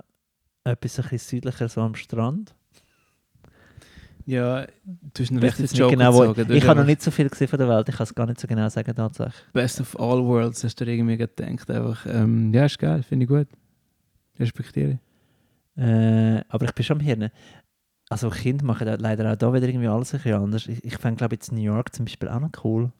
etwas 0.62 1.00
ein 1.00 1.08
bisschen 1.08 1.18
südlicher 1.18 1.68
so 1.68 1.80
am 1.80 1.96
Strand. 1.96 2.54
Ja, 4.24 4.66
du 4.84 5.22
hast 5.22 5.30
einen 5.30 5.40
richtigen 5.40 5.74
Joke 5.74 5.96
genau, 5.96 6.12
gezogen. 6.32 6.52
Ich 6.52 6.64
habe 6.64 6.78
noch 6.78 6.86
nicht 6.86 7.02
so 7.02 7.10
viel 7.10 7.28
gesehen 7.28 7.48
von 7.48 7.58
der 7.58 7.68
Welt, 7.68 7.88
ich 7.88 7.96
kann 7.96 8.04
es 8.04 8.14
gar 8.14 8.26
nicht 8.26 8.40
so 8.40 8.46
genau 8.46 8.68
sagen 8.68 8.94
tatsächlich. 8.94 9.34
Best 9.52 9.80
of 9.80 9.98
all 9.98 10.22
worlds, 10.22 10.62
hast 10.62 10.80
du 10.80 10.84
irgendwie 10.84 11.16
gedacht. 11.16 11.68
Einfach, 11.68 12.06
ähm, 12.06 12.54
ja, 12.54 12.66
ist 12.66 12.78
geil, 12.78 13.02
finde 13.02 13.24
ich 13.24 13.28
gut. 13.28 13.48
Respektiere. 14.38 15.00
Äh, 15.76 16.42
aber 16.48 16.66
ich 16.66 16.72
bin 16.72 16.84
schon 16.84 16.98
am 16.98 17.04
Hirn. 17.04 17.30
Also 18.12 18.30
Kinder 18.30 18.64
machen 18.64 18.86
da 18.86 18.94
leider 18.96 19.32
auch 19.32 19.36
da 19.36 19.52
wieder 19.54 19.66
irgendwie 19.68 19.88
alles 19.88 20.12
ein 20.14 20.18
bisschen 20.20 20.34
anders. 20.42 20.66
Ich, 20.68 20.84
ich 20.84 20.96
fände 20.98 21.16
glaube 21.18 21.34
jetzt 21.34 21.50
New 21.52 21.60
York 21.62 21.94
zum 21.94 22.04
Beispiel 22.04 22.28
auch 22.28 22.40
noch 22.40 22.50
cool. 22.64 22.92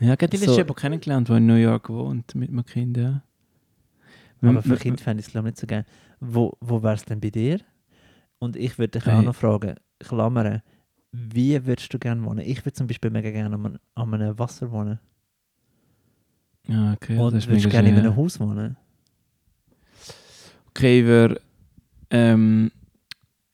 Ja, 0.00 0.06
ich 0.08 0.10
habe 0.22 0.28
die 0.28 0.36
So- 0.36 0.46
letzte 0.46 0.60
jemand 0.62 0.78
kennengelernt, 0.78 1.28
der 1.28 1.36
in 1.36 1.46
New 1.46 1.54
York 1.54 1.88
wohnt 1.88 2.34
mit 2.34 2.50
einem 2.50 2.64
Kind, 2.66 2.96
ja. 2.96 3.22
Aber 4.42 4.62
für 4.62 4.68
Man- 4.70 4.78
Kinder 4.78 5.02
fände 5.02 5.20
ich 5.20 5.26
es 5.26 5.32
glaube 5.32 5.46
nicht 5.48 5.58
so 5.58 5.66
geil. 5.66 5.84
Wo, 6.20 6.52
wo 6.60 6.82
wäre 6.82 6.94
es 6.94 7.04
denn 7.04 7.20
bei 7.20 7.30
dir? 7.30 7.60
Und 8.38 8.56
ich 8.56 8.78
würde 8.78 8.98
dich 8.98 9.06
Hey. 9.06 9.14
auch 9.14 9.22
noch 9.22 9.34
fragen, 9.34 9.76
Klammern, 9.98 10.60
wie 11.12 11.64
würdest 11.64 11.92
du 11.94 11.98
gerne 11.98 12.22
wohnen? 12.24 12.40
Ich 12.40 12.58
würde 12.64 12.74
zum 12.74 12.86
Beispiel 12.86 13.10
mega 13.10 13.30
gerne 13.30 13.54
an, 13.54 13.64
einem- 13.66 13.78
an 13.94 14.14
einem 14.14 14.38
Wasser 14.38 14.70
wohnen. 14.70 14.98
Ja, 16.68 16.92
okay, 16.94 17.16
Und 17.18 17.34
das 17.34 17.46
würdest 17.46 17.64
du 17.66 17.70
gerne 17.70 17.88
in 17.88 17.94
schön, 17.94 18.04
einem 18.04 18.12
ja. 18.12 18.16
Haus 18.22 18.38
wohnen? 18.40 18.76
Okay, 20.70 21.00
ich 21.00 21.06
würde, 21.06 21.40
ähm, 22.10 22.70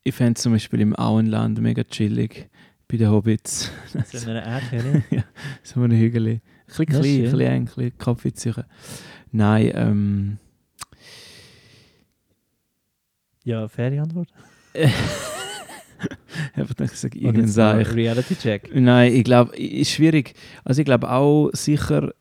ich 0.05 0.15
fände 0.15 0.35
zum 0.35 0.53
Beispiel 0.53 0.81
im 0.81 0.97
Auenland 0.97 1.61
mega 1.61 1.85
chillig, 1.85 2.49
bei 2.88 2.97
den 2.97 3.11
Hobbits. 3.11 3.71
So 4.11 4.31
in 4.31 4.37
einer 4.37 4.43
Erdhöhle? 4.45 5.05
so 5.62 5.81
ein 5.81 5.93
Hügel. 5.93 6.27
Ein 6.27 6.41
bisschen 6.67 6.87
klein, 6.87 7.05
ein 7.05 7.23
bisschen 7.23 7.41
eng, 7.41 7.53
ein 7.53 7.65
bisschen 7.65 7.99
Kopfwitzchen. 7.99 8.65
Nein, 9.31 9.73
ähm, 9.75 10.38
ja, 13.45 13.67
faire 13.69 14.03
Antwort. 14.03 14.29
einfach 16.55 16.75
ich 16.81 16.91
sage 16.93 17.19
Und 17.19 17.25
irgendein 17.25 17.49
Seich. 17.49 17.93
Reality 17.93 18.37
Check. 18.37 18.71
Nein, 18.75 19.12
ich 19.12 19.25
glaube, 19.25 19.57
ist 19.57 19.91
schwierig. 19.91 20.35
Also 20.65 20.81
ich 20.81 20.85
glaube 20.85 21.11
auch 21.11 21.51
sicher, 21.53 22.12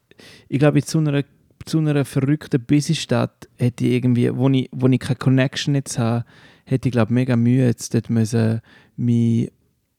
ich 0.48 0.60
glaube 0.60 0.80
in 0.80 0.86
so 0.86 0.98
einer, 1.00 1.24
zu 1.66 1.78
einer 1.80 2.06
verrückten 2.06 2.64
Busy-Stadt 2.64 3.50
hätte 3.58 3.86
ich 3.86 3.92
irgendwie, 3.92 4.36
wo 4.36 4.50
ich, 4.50 4.70
wo 4.72 4.88
ich 4.88 5.00
keine 5.00 5.18
Connection 5.18 5.76
jetzt 5.76 6.00
habe, 6.00 6.26
hätte 6.66 6.90
ich 6.90 6.92
glaube 6.94 7.14
mega 7.14 7.36
Mühe 7.36 7.66
jetzt 7.66 7.94
dort 7.94 8.10
müssen, 8.10 8.62
mich 8.98 9.52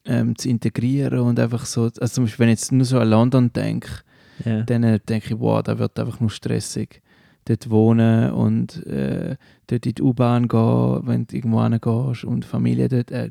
ähm, 0.05 0.37
zu 0.37 0.49
integrieren 0.49 1.21
und 1.21 1.39
einfach 1.39 1.65
so, 1.65 1.83
also 1.85 2.07
zum 2.07 2.25
Beispiel 2.25 2.45
wenn 2.45 2.53
ich 2.53 2.61
jetzt 2.61 2.73
nur 2.73 2.85
so 2.85 2.99
an 2.99 3.09
London 3.11 3.53
denke, 3.53 3.89
Ja. 4.45 4.63
dann 4.63 4.83
äh, 4.83 4.99
denke 5.01 5.35
ich, 5.35 5.41
wow, 5.41 5.63
da 5.63 5.79
wird 5.79 5.99
einfach 5.99 6.21
nur 6.21 6.31
stressig. 6.31 7.03
Dort 7.45 7.69
wohnen 7.71 8.31
und 8.33 8.87
äh, 8.87 9.37
dort 9.67 9.85
in 9.87 9.95
die 9.97 10.03
U-Bahn 10.03 10.47
gehen, 10.47 11.01
wenn 11.07 11.27
du 11.27 11.35
irgendwo 11.37 11.61
hingehst 11.63 12.25
und 12.25 12.45
Familie 12.45 12.89
dort. 12.89 13.11
Äh, 13.11 13.31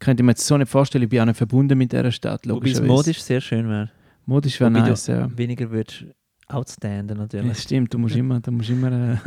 könnte 0.00 0.22
ich 0.22 0.24
mir 0.24 0.32
jetzt 0.32 0.44
so 0.46 0.56
nicht 0.58 0.68
vorstellen, 0.68 1.04
ich 1.04 1.10
bin 1.10 1.20
auch 1.20 1.26
nicht 1.26 1.36
verbunden 1.36 1.78
mit 1.78 1.92
dieser 1.92 2.10
Stadt, 2.10 2.40
Wobei 2.44 2.70
es 2.70 2.78
logischerweise. 2.78 2.86
modisch 2.92 3.22
sehr 3.22 3.40
schön 3.40 3.68
wäre. 3.68 3.90
Modisch 4.26 4.58
wäre 4.58 4.70
nice, 4.70 5.06
ja. 5.06 5.28
Weniger 5.36 5.70
würdest 5.70 6.06
outstanden 6.52 7.16
ja. 7.16 7.22
natürlich. 7.22 7.58
Stimmt, 7.58 7.92
du 7.92 7.98
musst 7.98 8.16
immer, 8.16 8.40
du 8.40 8.52
musst 8.52 8.70
immer 8.70 9.18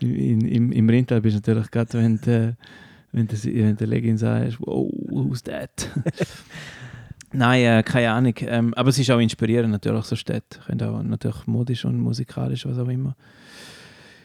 äh, 0.00 0.04
in, 0.04 0.40
im, 0.42 0.72
im 0.72 0.88
Rindtal 0.88 1.20
bist 1.20 1.36
du 1.36 1.40
natürlich 1.40 1.70
gerade, 1.70 1.92
wenn 1.94 2.20
du, 2.20 2.56
wenn 3.12 3.26
du, 3.26 3.36
wenn 3.44 3.76
der 3.76 3.86
Legin 3.86 4.18
sagst, 4.18 4.58
wow, 4.60 4.90
who's 5.08 5.42
that? 5.42 5.88
Nein, 7.32 7.64
äh, 7.64 7.82
keine 7.82 8.10
Ahnung. 8.10 8.34
Ähm, 8.40 8.74
aber 8.74 8.90
es 8.90 8.98
ist 8.98 9.10
auch 9.10 9.18
inspirierend, 9.18 9.72
natürlich, 9.72 10.04
so 10.04 10.16
Städte. 10.16 10.60
Können 10.66 10.82
auch 10.82 11.02
natürlich 11.02 11.46
modisch 11.46 11.84
und 11.84 11.98
musikalisch, 11.98 12.66
was 12.66 12.78
auch 12.78 12.88
immer. 12.88 13.16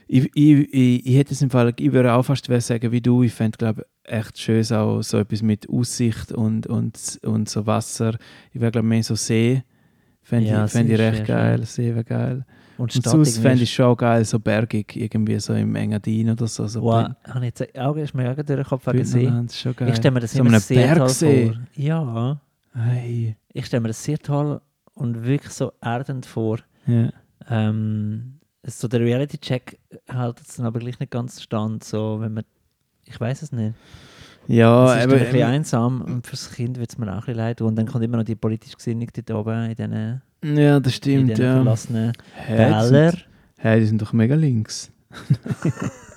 Ich, 0.09 0.29
ich, 0.35 0.73
ich, 0.73 1.05
ich 1.05 1.17
hätte 1.17 1.33
es 1.33 1.41
im 1.41 1.49
Fall, 1.49 1.73
ich 1.77 1.91
würde 1.91 2.13
auch 2.13 2.23
fast 2.23 2.45
sagen 2.45 2.91
wie 2.91 3.01
du. 3.01 3.23
Ich 3.23 3.33
fände, 3.33 3.57
glaube 3.57 3.85
echt 4.03 4.39
schön, 4.39 4.63
so, 4.63 5.01
so 5.01 5.19
etwas 5.19 5.41
mit 5.41 5.69
Aussicht 5.69 6.31
und, 6.31 6.67
und, 6.67 7.19
und 7.23 7.49
so 7.49 7.65
Wasser. 7.65 8.17
Ich 8.53 8.61
wäre, 8.61 8.71
glaube 8.71 8.87
mehr 8.87 9.03
so 9.03 9.15
See. 9.15 9.63
Fände 10.27 10.49
Ja, 10.49 10.65
ich, 10.65 10.71
fänd 10.71 10.89
ich 10.89 10.99
recht 10.99 11.25
sehr 11.25 11.25
geil. 11.25 11.63
Wäre 11.77 12.03
geil. 12.03 12.45
Und 12.77 12.93
Und 12.93 13.03
sonst 13.05 13.37
fände 13.37 13.63
ich 13.63 13.73
schon 13.73 13.95
geil, 13.95 14.25
so 14.25 14.37
bergig, 14.39 14.93
irgendwie 14.97 15.39
so 15.39 15.53
im 15.53 15.73
Engadin 15.73 16.31
oder 16.31 16.47
so. 16.47 16.67
so 16.67 16.81
Wow, 16.81 17.11
habe 17.23 17.47
ich 17.47 17.57
jetzt 17.57 17.79
Auge 17.79 18.01
ist 18.01 18.13
mir 18.13 18.29
auch 18.29 18.35
durch 18.35 18.45
den 18.45 18.63
Kopf 18.65 18.83
geil. 18.83 19.87
Ich 19.89 19.95
stelle 19.95 20.11
mir 20.11 20.19
das 20.19 20.33
so 20.33 20.39
immer 20.39 20.59
sehr 20.59 20.95
toll 20.97 21.07
vor. 21.09 21.53
Ja, 21.75 22.41
Hey. 22.73 23.37
ich 23.53 23.65
stelle 23.67 23.79
mir 23.79 23.87
das 23.87 24.03
sehr 24.03 24.19
toll 24.19 24.59
und 24.95 25.23
wirklich 25.25 25.53
so 25.53 25.71
erdend 25.81 26.25
vor. 26.25 26.59
Ja. 26.87 27.09
Ähm, 27.49 28.39
so 28.65 28.89
der 28.89 28.99
Reality-Check 28.99 29.79
hält 30.07 30.41
es 30.41 30.57
dann 30.57 30.65
aber 30.65 30.79
gleich 30.79 30.99
nicht 30.99 31.09
ganz 31.11 31.41
stand, 31.41 31.85
so 31.85 32.17
wenn 32.19 32.33
man, 32.33 32.43
ich 33.05 33.17
weiß 33.17 33.43
es 33.43 33.53
nicht. 33.53 33.75
Ja, 34.47 34.95
es 34.95 34.99
ist 34.99 35.03
aber, 35.03 35.13
ein 35.15 35.19
bisschen 35.19 35.43
einsam 35.43 36.01
und 36.01 36.25
fürs 36.25 36.51
Kind 36.51 36.79
wird 36.79 36.89
es 36.89 36.97
mir 36.97 37.07
auch 37.07 37.13
ein 37.13 37.19
bisschen 37.19 37.35
leid 37.35 37.61
und 37.61 37.75
dann 37.75 37.85
kommt 37.85 38.03
immer 38.03 38.17
noch 38.17 38.23
die 38.23 38.35
politisch 38.35 38.75
Gesinnung 38.75 39.09
dort 39.13 39.31
oben 39.31 39.69
in 39.69 39.75
diesen, 39.75 40.21
ja, 40.57 40.79
das 40.79 40.93
in 40.93 40.97
stimmt, 40.97 41.29
diesen 41.31 41.43
ja. 41.43 41.55
verlassenen 41.55 42.13
Hey, 42.33 43.11
hey, 43.57 43.79
die 43.79 43.85
sind 43.85 44.01
doch 44.01 44.13
mega 44.13 44.35
links. 44.35 44.91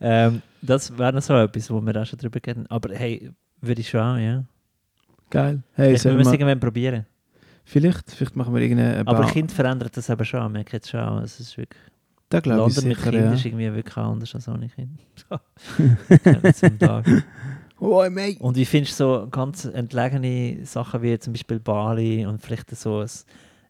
Ähm, 0.00 0.42
das 0.62 0.96
wäre 0.96 1.12
noch 1.12 1.22
so 1.22 1.34
etwas, 1.34 1.70
wo 1.70 1.80
wir 1.80 2.00
auch 2.00 2.06
schon 2.06 2.18
drüber 2.18 2.40
reden. 2.46 2.66
Aber 2.68 2.94
hey, 2.94 3.30
würde 3.60 3.80
ich 3.80 3.88
schon 3.88 4.00
auch, 4.00 4.16
ja. 4.16 4.44
Geil. 5.30 5.62
Hey, 5.74 5.92
müssen 5.92 6.10
wir 6.10 6.18
wir 6.18 6.26
es 6.26 6.32
irgendwann 6.32 6.60
probieren. 6.60 7.06
vielleicht, 7.64 8.10
vielleicht 8.10 8.36
machen 8.36 8.54
wir 8.54 8.62
irgendeine 8.62 9.06
Aber 9.06 9.26
Kind 9.26 9.52
verändert 9.52 9.96
das 9.96 10.08
eben 10.08 10.24
schon, 10.24 10.52
man 10.52 10.64
kennt 10.64 10.84
es 10.84 10.90
schon. 10.90 11.22
Es 11.22 11.38
ist 11.38 11.56
wirklich, 11.56 11.80
Da 12.30 12.40
glaube 12.40 12.70
ich 12.70 12.76
mit 12.76 12.96
sicher, 12.96 13.10
Kind 13.10 13.22
ja. 13.22 13.32
ist 13.32 13.44
irgendwie 13.44 13.74
wirklich 13.74 13.96
anders 13.96 14.34
als 14.34 14.48
ohne 14.48 14.68
Kind. 14.68 14.98
So. 15.28 16.16
Kennen 16.16 16.54
zum 16.54 16.78
Tag. 16.78 17.06
Oh, 17.78 18.04
mate. 18.10 18.38
Und 18.40 18.56
wie 18.56 18.64
findest 18.64 18.98
du 19.00 19.04
so 19.04 19.28
ganz 19.30 19.64
entlegene 19.64 20.64
Sachen 20.64 21.02
wie 21.02 21.18
zum 21.18 21.32
Beispiel 21.32 21.60
Bali 21.60 22.24
und 22.26 22.40
vielleicht 22.42 22.70
so 22.76 23.00
ein, 23.00 23.08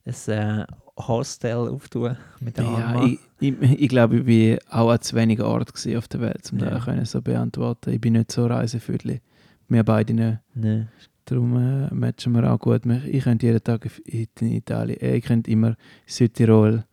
ein 0.04 0.60
äh, 0.60 0.66
Hostel 0.96 1.56
auftun 1.56 2.16
mit 2.40 2.58
der 2.58 2.64
Ja, 2.64 3.04
ich, 3.04 3.18
ich, 3.40 3.60
ich 3.62 3.88
glaube, 3.88 4.18
ich 4.18 4.58
war 4.70 4.80
auch 4.82 4.90
an 4.90 5.00
zu 5.00 5.16
wenigen 5.16 5.42
Orten 5.42 5.96
auf 5.96 6.08
der 6.08 6.20
Welt, 6.20 6.50
um 6.52 6.58
Ja. 6.58 6.70
das 6.70 6.84
können 6.84 7.04
so 7.04 7.22
beantworten. 7.22 7.90
Ich 7.92 8.00
bin 8.00 8.12
nicht 8.14 8.32
so 8.32 8.46
Reisefüdli. 8.46 9.20
Wir 9.68 9.84
beide 9.84 10.12
nicht. 10.14 10.38
Nee. 10.54 10.86
Darum 11.24 11.56
äh, 11.56 11.94
matchen 11.94 12.32
wir 12.32 12.52
auch 12.52 12.58
gut. 12.58 12.82
Ich 13.06 13.22
könnte 13.24 13.46
jeden 13.46 13.62
Tag 13.62 13.88
in 14.04 14.26
in 14.40 14.52
Italien, 14.52 15.00
äh, 15.00 15.16
ich 15.16 15.24
könnte 15.24 15.50
immer 15.50 15.76
Südtirol, 16.06 16.84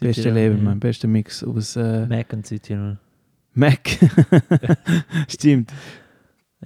beste 0.00 0.28
ja. 0.28 0.50
mein 0.50 0.80
bester 0.80 1.08
Mix 1.08 1.42
aus 1.44 1.76
äh, 1.76 2.06
Mac 2.06 2.32
und 2.32 2.46
Südtirol. 2.46 2.98
Mac. 3.54 3.88
Stimmt. 5.28 5.72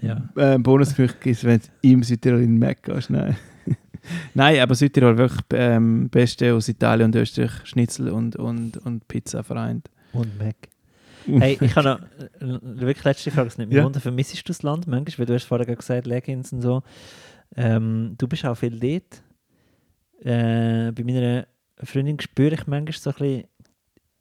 Ja. 0.01 0.29
Äh, 0.37 0.59
Bonuspunkt 0.59 1.21
gibt 1.21 1.37
es, 1.37 1.45
wenn 1.45 1.61
du 1.61 1.67
im 1.83 2.03
Südtirol 2.03 2.43
in 2.43 2.59
Mac 2.59 2.83
gehst. 2.83 3.11
Nein. 3.11 3.37
Nein, 4.35 4.61
aber 4.61 4.75
Südtirol 4.75 5.19
wirklich 5.19 5.43
ähm, 5.53 6.09
beste 6.09 6.55
aus 6.55 6.69
Italien 6.69 7.07
und 7.07 7.17
Österreich, 7.17 7.51
Schnitzel 7.65 8.09
und, 8.09 8.37
und, 8.37 8.79
und 8.79 9.07
Pizza 9.09 9.43
vereint. 9.43 9.91
Und 10.13 10.39
Mac. 10.39 10.57
Hey, 11.27 11.59
ich 11.61 11.77
habe 11.77 11.89
noch 11.89 12.01
äh, 12.41 12.59
wirklich 12.63 13.05
letzte 13.05 13.31
Frage, 13.31 13.49
es 13.49 13.59
nicht 13.59 13.69
mehr 13.69 13.79
Ja. 13.79 13.85
wundern, 13.85 14.01
vermisst 14.01 14.35
du 14.39 14.43
das 14.47 14.63
Land 14.63 14.87
manchmal? 14.87 15.19
Weil 15.19 15.27
du 15.27 15.35
hast 15.35 15.45
vorher 15.45 15.77
gesagt, 15.77 16.07
Leggings 16.07 16.53
und 16.53 16.63
so. 16.63 16.83
Ähm, 17.55 18.15
du 18.17 18.27
bist 18.27 18.47
auch 18.47 18.55
viel 18.55 18.79
dort. 18.79 19.23
Äh, 20.21 20.93
bei 20.93 21.05
meiner 21.05 21.47
Freundin 21.83 22.21
spüre 22.21 22.55
ich 22.55 22.67
manchmal 22.67 22.93
so 22.93 23.11
ein 23.11 23.17
bisschen, 23.17 23.45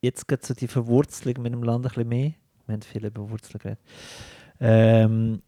jetzt 0.02 0.28
geht 0.28 0.46
so 0.46 0.54
die 0.54 0.68
Verwurzelung 0.68 1.42
mit 1.44 1.54
dem 1.54 1.64
Land 1.64 1.86
ein 1.86 1.90
bisschen 1.90 2.10
mehr. 2.10 2.34
Wir 2.66 2.74
haben 2.74 2.82
viel 2.82 3.06
über 3.06 3.30
Wurzeln. 3.30 3.78
Ähm, 4.60 5.42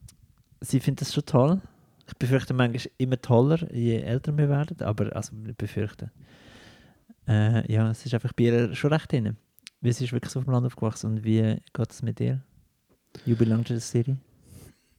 sie 0.62 0.80
findet 0.80 1.02
das 1.02 1.13
schon 1.13 1.26
toll. 1.26 1.62
Ich 2.08 2.15
befürchte 2.15 2.54
manchmal 2.54 2.91
immer 2.98 3.22
toller, 3.22 3.72
je 3.72 4.02
älter 4.02 4.36
wir 4.36 4.50
werden, 4.50 4.82
aber 4.82 5.15
also 5.15 5.34
ich 5.48 5.56
befürchte. 5.56 6.12
Äh, 7.28 7.72
ja, 7.72 7.91
es 7.91 8.06
ist 8.06 8.13
einfach 8.13 8.34
bei 8.34 8.45
ihr 8.45 8.76
schon 8.76 8.91
recht 8.91 9.12
drin. 9.12 9.38
Wie 9.82 9.93
sie 9.93 10.06
ist 10.06 10.13
wirklich 10.13 10.32
so 10.32 10.39
auf 10.39 10.45
dem 10.45 10.54
Land 10.54 10.65
aufgewachsen 10.65 11.12
und 11.12 11.24
wie 11.24 11.58
geht 11.74 11.91
es 11.91 12.02
mit 12.02 12.19
dir? 12.19 12.41
You 13.26 13.36
belong 13.36 13.63
to 13.63 13.76
the 13.76 13.80
city? 13.80 14.17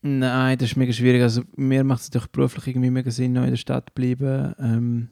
Nein, 0.02 0.56
das 0.56 0.70
ist 0.70 0.76
mega 0.76 0.92
schwierig. 0.92 1.22
Also 1.22 1.42
mir 1.56 1.84
macht 1.84 2.02
es 2.02 2.10
doch 2.10 2.26
beruflich 2.26 2.68
irgendwie 2.68 2.90
mega 2.90 3.10
Sinn, 3.10 3.32
noch 3.32 3.44
in 3.44 3.50
der 3.50 3.56
Stadt 3.56 3.90
zu 3.90 3.94
bleiben. 3.94 4.54
Ähm, 4.58 5.08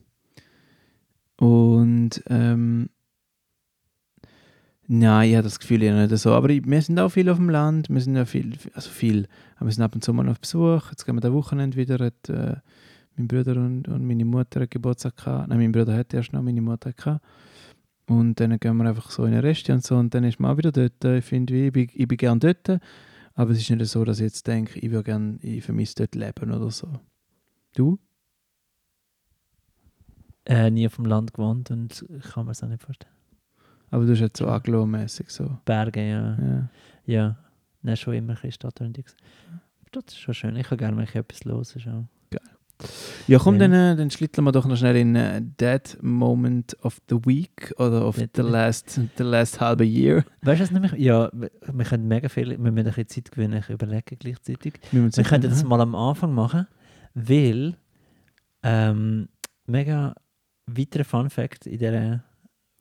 und 1.39 2.21
ähm, 2.27 2.89
nein, 4.87 5.29
ich 5.29 5.35
habe 5.35 5.43
das 5.43 5.59
Gefühl 5.59 5.81
eher 5.83 5.95
nicht 5.95 6.17
so. 6.17 6.33
Aber 6.33 6.49
wir 6.49 6.81
sind 6.81 6.99
auch 6.99 7.09
viel 7.09 7.29
auf 7.29 7.37
dem 7.37 7.49
Land. 7.49 7.89
Wir 7.89 8.01
sind 8.01 8.17
ja 8.17 8.25
viel, 8.25 8.57
also 8.73 8.89
viel. 8.89 9.27
Aber 9.55 9.67
wir 9.67 9.71
sind 9.71 9.83
ab 9.83 9.95
und 9.95 10.03
zu 10.03 10.13
mal 10.13 10.27
auf 10.27 10.41
Besuch. 10.41 10.89
Jetzt 10.91 11.05
gehen 11.05 11.15
wir 11.15 11.23
am 11.23 11.33
Wochenende 11.33 11.77
wieder. 11.77 12.03
Hat, 12.03 12.27
äh, 12.27 12.57
mein 13.15 13.27
Bruder 13.29 13.55
und, 13.55 13.87
und 13.87 14.05
meine 14.05 14.25
Mutter 14.25 14.67
Geburtstag 14.67 15.15
gehabt. 15.15 15.47
Nein, 15.47 15.59
mein 15.59 15.71
Bruder 15.71 15.95
hat 15.95 16.13
erst 16.13 16.33
noch, 16.33 16.41
meine 16.41 16.61
Mutter 16.61 16.91
gehabt. 16.91 17.25
Und 18.07 18.39
dann 18.41 18.59
gehen 18.59 18.75
wir 18.75 18.89
einfach 18.89 19.09
so 19.09 19.23
in 19.23 19.33
ein 19.33 19.39
Restaurant 19.39 19.83
und 19.83 19.87
so. 19.87 19.95
Und 19.95 20.13
dann 20.13 20.25
ist 20.25 20.41
man 20.41 20.51
auch 20.51 20.57
wieder 20.57 20.73
dort. 20.73 21.05
Ich 21.05 21.23
finde, 21.23 21.53
ich 21.53 21.71
bin, 21.71 21.87
ich 21.93 22.07
bin 22.07 22.17
gerne 22.17 22.39
dort. 22.39 22.81
Aber 23.35 23.51
es 23.51 23.59
ist 23.59 23.69
nicht 23.69 23.85
so, 23.85 24.03
dass 24.03 24.19
ich 24.19 24.25
jetzt 24.25 24.45
denke, 24.45 24.77
ich 24.77 24.91
würde 24.91 25.05
gerne, 25.05 25.37
ich 25.41 25.63
vermisse 25.63 25.95
dort 25.99 26.15
leben 26.15 26.51
oder 26.51 26.69
so. 26.69 26.99
Du? 27.75 27.97
Äh, 30.49 30.71
nie 30.71 30.87
auf 30.87 30.95
dem 30.95 31.05
Land 31.05 31.33
gewohnt 31.33 31.69
und 31.71 32.03
ich 32.09 32.23
kann 32.31 32.45
mir 32.45 32.51
das 32.51 32.63
auch 32.63 32.67
nicht 32.67 32.81
vorstellen. 32.83 33.13
Aber 33.91 34.03
du 34.03 34.09
bist 34.09 34.21
jetzt 34.21 34.37
so 34.37 34.47
aglo-mäßig 34.47 35.29
so. 35.29 35.57
Berge, 35.65 36.01
ja. 36.09 36.37
Ja. 36.39 36.69
Ja, 37.05 37.37
Nein, 37.81 37.95
schon 37.97 38.13
immer 38.15 38.33
ein 38.33 38.39
bisschen. 38.41 38.67
Aber 38.69 38.89
das 39.91 40.03
ist 40.07 40.17
schon 40.19 40.33
schön. 40.33 40.55
Ich 40.57 40.67
kann 40.67 40.77
gerne 40.77 40.95
mal 40.95 41.07
etwas 41.11 41.43
los. 41.45 41.75
Ist 41.75 41.87
auch. 41.87 42.05
Ja, 43.27 43.37
komm, 43.39 43.55
Ja. 43.55 43.67
dann, 43.67 43.73
äh, 43.73 43.95
dann 43.95 44.09
schlitteln 44.09 44.45
wir 44.45 44.51
doch 44.53 44.65
noch 44.65 44.77
schnell 44.77 44.95
in 44.95 45.15
äh, 45.15 45.41
That 45.57 45.97
Moment 46.01 46.77
of 46.83 46.99
the 47.09 47.17
Week 47.25 47.73
oder 47.77 48.07
of 48.07 48.15
the 48.15 48.41
last, 48.41 48.99
the 49.17 49.23
last 49.23 49.59
halbe 49.59 49.83
year. 49.85 50.23
Weißt 50.43 50.59
du 50.61 50.63
was 50.63 50.71
nämlich? 50.71 50.93
Ja, 50.93 51.29
wir 51.33 51.51
wir 51.73 51.85
können 51.85 52.07
mega 52.07 52.29
viel, 52.29 52.49
wir 52.51 52.57
müssen 52.57 52.77
ein 52.77 52.83
bisschen 52.85 53.07
Zeit 53.09 53.31
gewinnen, 53.31 53.59
ich 53.59 53.69
überlege 53.69 54.15
gleichzeitig. 54.15 54.79
Wir, 54.91 55.03
Wir 55.13 55.23
könnten 55.25 55.49
das 55.49 55.63
mal 55.65 55.81
am 55.81 55.93
Anfang 55.93 56.33
machen, 56.33 56.67
weil 57.13 57.75
ähm, 58.63 59.27
mega 59.65 60.15
weiterer 60.77 61.03
Fun 61.03 61.29
Fact 61.29 61.65
in 61.65 61.79
dieser 61.79 62.23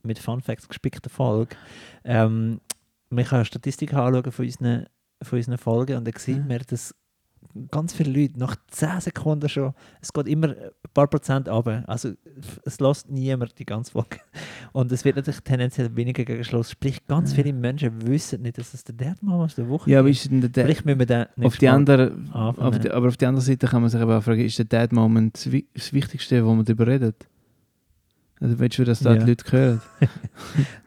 mit 0.03 0.19
Fun 0.19 0.41
Facts 0.41 0.69
gespickten 0.69 1.11
Folge. 1.11 1.57
Ähm, 2.05 2.61
man 3.11 3.25
kann 3.25 3.45
Statistiken 3.45 3.97
anschauen 3.97 4.33
von 4.33 4.45
unseren, 4.45 4.87
von 5.23 5.39
unseren 5.39 5.59
Folgen 5.59 5.97
und 5.97 6.07
dann 6.07 6.15
sieht 6.17 6.47
man, 6.47 6.61
dass 6.69 6.95
ganz 7.71 7.95
viele 7.95 8.21
Leute 8.21 8.39
nach 8.39 8.57
10 8.69 9.01
Sekunden 9.01 9.49
schon, 9.49 9.73
es 10.01 10.13
geht 10.13 10.29
immer 10.29 10.49
ein 10.49 10.71
paar 10.95 11.09
Prozent 11.09 11.49
runter. 11.49 11.83
Also 11.87 12.13
es 12.65 12.79
lässt 12.79 13.11
niemand 13.11 13.59
die 13.59 13.65
ganze 13.65 13.93
Folge. 13.93 14.19
Und 14.73 14.93
es 14.93 15.05
wird 15.05 15.17
natürlich 15.17 15.41
tendenziell 15.41 15.95
weniger 15.97 16.25
gegen 16.25 16.45
Schluss. 16.45 16.71
Sprich, 16.71 17.05
ganz 17.07 17.33
viele 17.33 17.53
Menschen 17.53 18.07
wissen 18.07 18.43
nicht, 18.43 18.59
dass 18.59 18.75
es 18.75 18.85
der 18.85 18.95
Dad-Mama 18.95 19.45
aus 19.45 19.55
der 19.55 19.69
Woche 19.69 19.91
Ja, 19.91 20.01
aber 20.01 20.11
ist 20.11 20.31
denn 20.31 20.41
der 20.41 20.51
Vielleicht 20.51 20.85
müssen 20.85 20.99
wir 20.99 21.07
den 21.07 21.27
auf 21.43 21.57
die 21.57 21.69
andere, 21.69 22.13
auf 22.33 22.79
die, 22.79 22.91
aber 22.91 23.09
auf 23.09 23.17
die 23.17 23.27
andere 23.27 23.43
Seite 23.43 23.67
kann 23.67 23.81
man 23.81 23.91
sich 23.91 24.01
aber 24.01 24.19
auch 24.19 24.23
fragen, 24.23 24.45
ist 24.45 24.59
der 24.59 24.67
Dad 24.67 24.93
Moment 24.93 25.49
das 25.75 25.93
Wichtigste, 25.93 26.45
wo 26.45 26.55
man 26.55 26.65
darüber 26.65 26.87
redet? 26.87 27.27
Also 28.41 28.59
willst 28.59 28.79
du, 28.79 28.85
dass 28.85 29.01
da 29.01 29.15
Ja. 29.15 29.21
die 29.23 29.31
Leute 29.31 29.53
hören? 29.53 29.81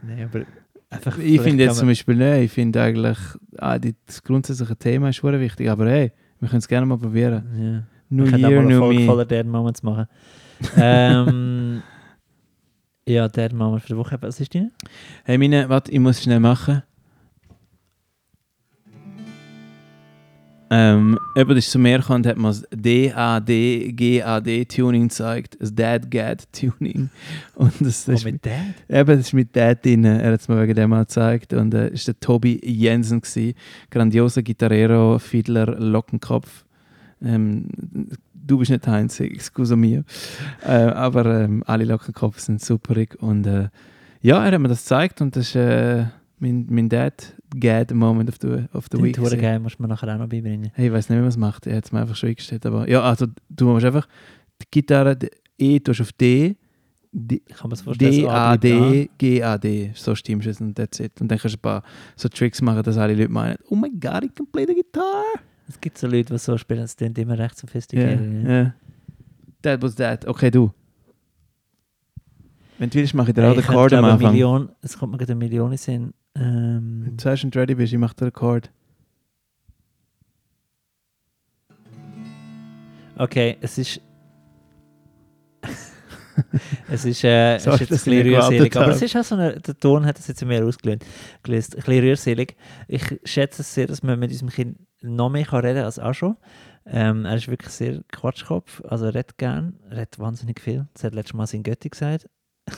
Nein, 0.01 0.29
aber 0.33 0.45
einfach 0.89 1.17
Ich 1.17 1.41
finde 1.41 1.63
jetzt 1.63 1.77
zum 1.77 1.87
Beispiel 1.87 2.15
nicht. 2.15 2.45
Ich 2.45 2.51
finde 2.51 2.81
eigentlich, 2.81 3.17
ah, 3.57 3.77
das 3.79 4.23
grundsätzliche 4.23 4.75
Thema 4.75 5.09
ist 5.09 5.17
schon 5.17 5.39
wichtig. 5.39 5.69
Aber 5.69 5.87
hey, 5.89 6.11
wir 6.39 6.49
können 6.49 6.59
es 6.59 6.67
gerne 6.67 6.85
mal 6.85 6.97
probieren. 6.97 7.43
Ja. 7.57 7.83
New 8.09 8.25
wir 8.29 8.37
Year, 8.37 8.49
mal 8.51 8.59
eine 8.59 8.75
New 8.77 8.93
Me. 8.93 9.05
voller 9.05 9.25
Dad 9.25 9.45
Moments 9.47 9.83
machen. 9.83 10.05
ähm, 10.77 11.81
ja, 13.07 13.27
Dad 13.27 13.53
Moment 13.53 13.81
für 13.81 13.89
die 13.89 13.97
Woche. 13.97 14.17
Was 14.21 14.39
ist 14.39 14.53
deine? 14.53 14.71
Hey, 15.23 15.37
meine, 15.37 15.69
warte, 15.69 15.91
ich 15.91 15.99
muss 15.99 16.21
schnell 16.21 16.39
machen. 16.39 16.83
Ähm, 20.73 21.19
jemand 21.35 21.57
ist 21.57 21.69
zu 21.69 21.79
mir 21.79 21.97
gekommen 21.97 22.23
und 22.23 22.27
hat 22.27 22.37
mir 22.37 22.47
das 22.47 22.63
DAD-GAD-Tuning 22.71 25.09
gezeigt. 25.09 25.57
Das 25.59 25.75
Dad-Gad-Tuning. 25.75 27.09
Und 27.55 27.73
das, 27.81 28.07
Oh, 28.07 28.11
das, 28.13 28.21
ist 28.21 28.25
mit 28.25 28.45
Dad? 28.45 28.53
eben, 28.87 29.17
das 29.17 29.27
ist 29.27 29.33
mit 29.33 29.53
Dad 29.53 29.83
drin. 29.83 30.05
Er 30.05 30.31
hat 30.31 30.39
es 30.39 30.47
mir 30.47 30.61
wegen 30.61 30.73
dem 30.75 30.91
mal 30.91 31.01
gezeigt. 31.01 31.51
Und 31.51 31.73
äh, 31.73 31.89
ist 31.89 32.07
der 32.07 32.17
Tobi 32.21 32.57
Jensen 32.63 33.19
gewesen. 33.19 33.53
Grandioser 33.89 34.43
Gitarrero, 34.43 35.19
Fiedler, 35.19 35.77
Lockenkopf. 35.77 36.63
Ähm, 37.21 37.67
du 38.33 38.57
bist 38.57 38.71
nicht 38.71 38.85
der 38.85 38.93
Einzige, 38.93 39.35
excuse 39.35 39.75
mir. 39.75 40.05
Äh, 40.65 40.71
aber 40.71 41.41
ähm, 41.41 41.65
alle 41.67 41.83
Lockenkopf 41.83 42.39
sind 42.39 42.61
superig. 42.61 43.21
Und 43.21 43.45
äh, 43.45 43.67
ja, 44.21 44.41
er 44.45 44.53
hat 44.53 44.61
mir 44.61 44.69
das 44.69 44.83
gezeigt 44.83 45.19
und 45.19 45.35
das 45.35 45.47
ist 45.47 45.55
äh, 45.55 46.05
mein, 46.41 46.65
mein 46.69 46.89
Dad 46.89 47.33
Gad 47.55 47.93
Moment 47.93 48.29
of 48.29 48.37
the, 48.41 48.65
of 48.73 48.85
the 48.91 48.97
Den 48.97 49.05
Week. 49.05 49.15
Gewesen. 49.15 49.39
geben 49.39 49.63
musst 49.63 49.77
du 49.79 49.83
mir 49.83 49.87
nachher 49.89 50.13
auch 50.13 50.17
noch 50.19 50.27
beibringen. 50.27 50.71
Hey, 50.73 50.87
ich 50.87 50.93
weiß 50.93 51.09
nicht, 51.09 51.17
wie 51.17 51.21
man 51.21 51.29
es 51.29 51.37
macht. 51.37 51.67
Er 51.67 51.77
hat 51.77 51.85
es 51.85 51.91
mir 51.91 52.01
einfach 52.01 52.15
schon 52.15 52.29
eingestellt. 52.29 52.65
Aber 52.65 52.89
ja, 52.89 53.01
also 53.01 53.27
du 53.49 53.65
musst 53.67 53.85
einfach 53.85 54.07
die 54.61 54.65
Gitarre, 54.71 55.15
die 55.15 55.29
E 55.57 55.79
tust 55.79 56.01
auf 56.01 56.11
D, 56.13 56.55
D, 57.13 57.41
Ich 57.47 57.55
kann 57.55 57.67
mir 57.67 57.71
das 57.71 57.81
vorstellen. 57.81 58.11
D, 58.11 58.27
A. 58.27 58.57
D, 58.57 59.09
G, 59.17 59.43
A, 59.43 59.57
D. 59.57 59.91
So 59.95 60.15
stimmst 60.15 60.47
du 60.47 60.49
es 60.51 60.61
und 60.61 60.75
that's 60.75 60.99
it. 60.99 61.19
Und 61.21 61.29
dann 61.29 61.37
kannst 61.37 61.55
du 61.55 61.59
ein 61.59 61.61
paar 61.61 61.83
so 62.15 62.29
Tricks 62.29 62.61
machen, 62.61 62.81
dass 62.83 62.97
alle 62.97 63.13
Leute 63.13 63.29
meinen, 63.29 63.57
oh 63.69 63.75
my 63.75 63.89
God, 63.89 64.23
I 64.23 64.29
can 64.29 64.47
play 64.51 64.65
the 64.65 64.73
guitar. 64.73 65.23
Es 65.67 65.79
gibt 65.79 65.97
so 65.97 66.07
Leute, 66.07 66.33
die 66.33 66.39
so 66.39 66.57
spielen, 66.57 66.81
es 66.81 66.95
klingt 66.95 67.17
immer 67.17 67.37
recht 67.37 67.55
Ja, 67.55 67.59
sophisticated. 67.59 68.43
Ja. 68.43 68.51
ja. 68.51 68.73
That 69.61 69.81
was 69.81 69.95
that. 69.95 70.25
Okay, 70.27 70.49
du. 70.49 70.71
Wenn 72.77 72.89
du 72.89 72.95
willst, 72.95 73.13
mache 73.13 73.29
ich 73.29 73.35
dir 73.35 73.41
Hey, 73.43 73.49
auch 73.51 73.53
den 73.53 73.61
ich 73.61 73.67
Chord 73.67 73.93
am 73.93 74.05
Anfang. 74.05 74.31
Million, 74.31 74.69
es 74.81 74.97
kommt 74.97 75.11
mir 75.11 75.17
gerade 75.19 75.33
eine 75.33 75.39
Million 75.39 75.65
in 75.67 75.71
den 75.71 75.77
Sinn. 75.77 76.13
Ähm, 76.35 77.03
Wenn 77.05 77.17
du 77.17 77.29
und 77.29 77.55
ready 77.55 77.75
bist, 77.75 77.93
ich 77.93 77.99
mache 77.99 78.15
den 78.15 78.25
Rekord. 78.25 78.71
okay, 83.17 83.57
es 83.61 83.77
ist. 83.77 84.01
Es 86.89 87.05
ist, 87.05 87.23
äh, 87.23 87.55
es 87.57 87.67
ist 87.67 87.79
jetzt 87.81 87.81
ein 87.81 87.87
bisschen 87.87 88.21
rührselig, 88.23 88.75
aber 88.75 88.91
es 88.91 89.01
ist 89.01 89.15
auch 89.15 89.23
so 89.23 89.35
eine, 89.35 89.59
der 89.59 89.77
Ton 89.77 90.05
hat 90.05 90.17
es 90.17 90.27
jetzt 90.27 90.43
mehr 90.43 90.65
ausgelöst. 90.65 91.05
gelöst. 91.43 91.75
Ein 91.75 91.83
bisschen 91.83 92.03
rührselig. 92.03 92.55
Ich 92.87 93.19
schätze 93.25 93.61
es 93.61 93.73
sehr, 93.73 93.85
dass 93.85 94.01
man 94.01 94.17
mit 94.17 94.31
unserem 94.31 94.49
Kind 94.49 94.79
noch 95.01 95.29
mehr 95.29 95.45
kann 95.45 95.63
reden 95.63 95.83
als 95.83 95.99
auch 95.99 96.13
schon. 96.13 96.37
Ähm, 96.85 97.25
er 97.25 97.35
ist 97.35 97.47
wirklich 97.47 97.71
sehr 97.71 98.01
Quatschkopf, 98.11 98.81
also 98.85 99.05
er 99.05 99.13
redet 99.13 99.37
gern, 99.37 99.79
er 99.89 99.97
redet 99.97 100.19
wahnsinnig 100.19 100.59
viel. 100.59 100.87
Das 100.93 101.03
hat 101.03 101.13
letztes 101.13 101.35
Mal 101.35 101.47
sein 101.47 101.63
Götti 101.63 101.89
gesagt. 101.89 102.27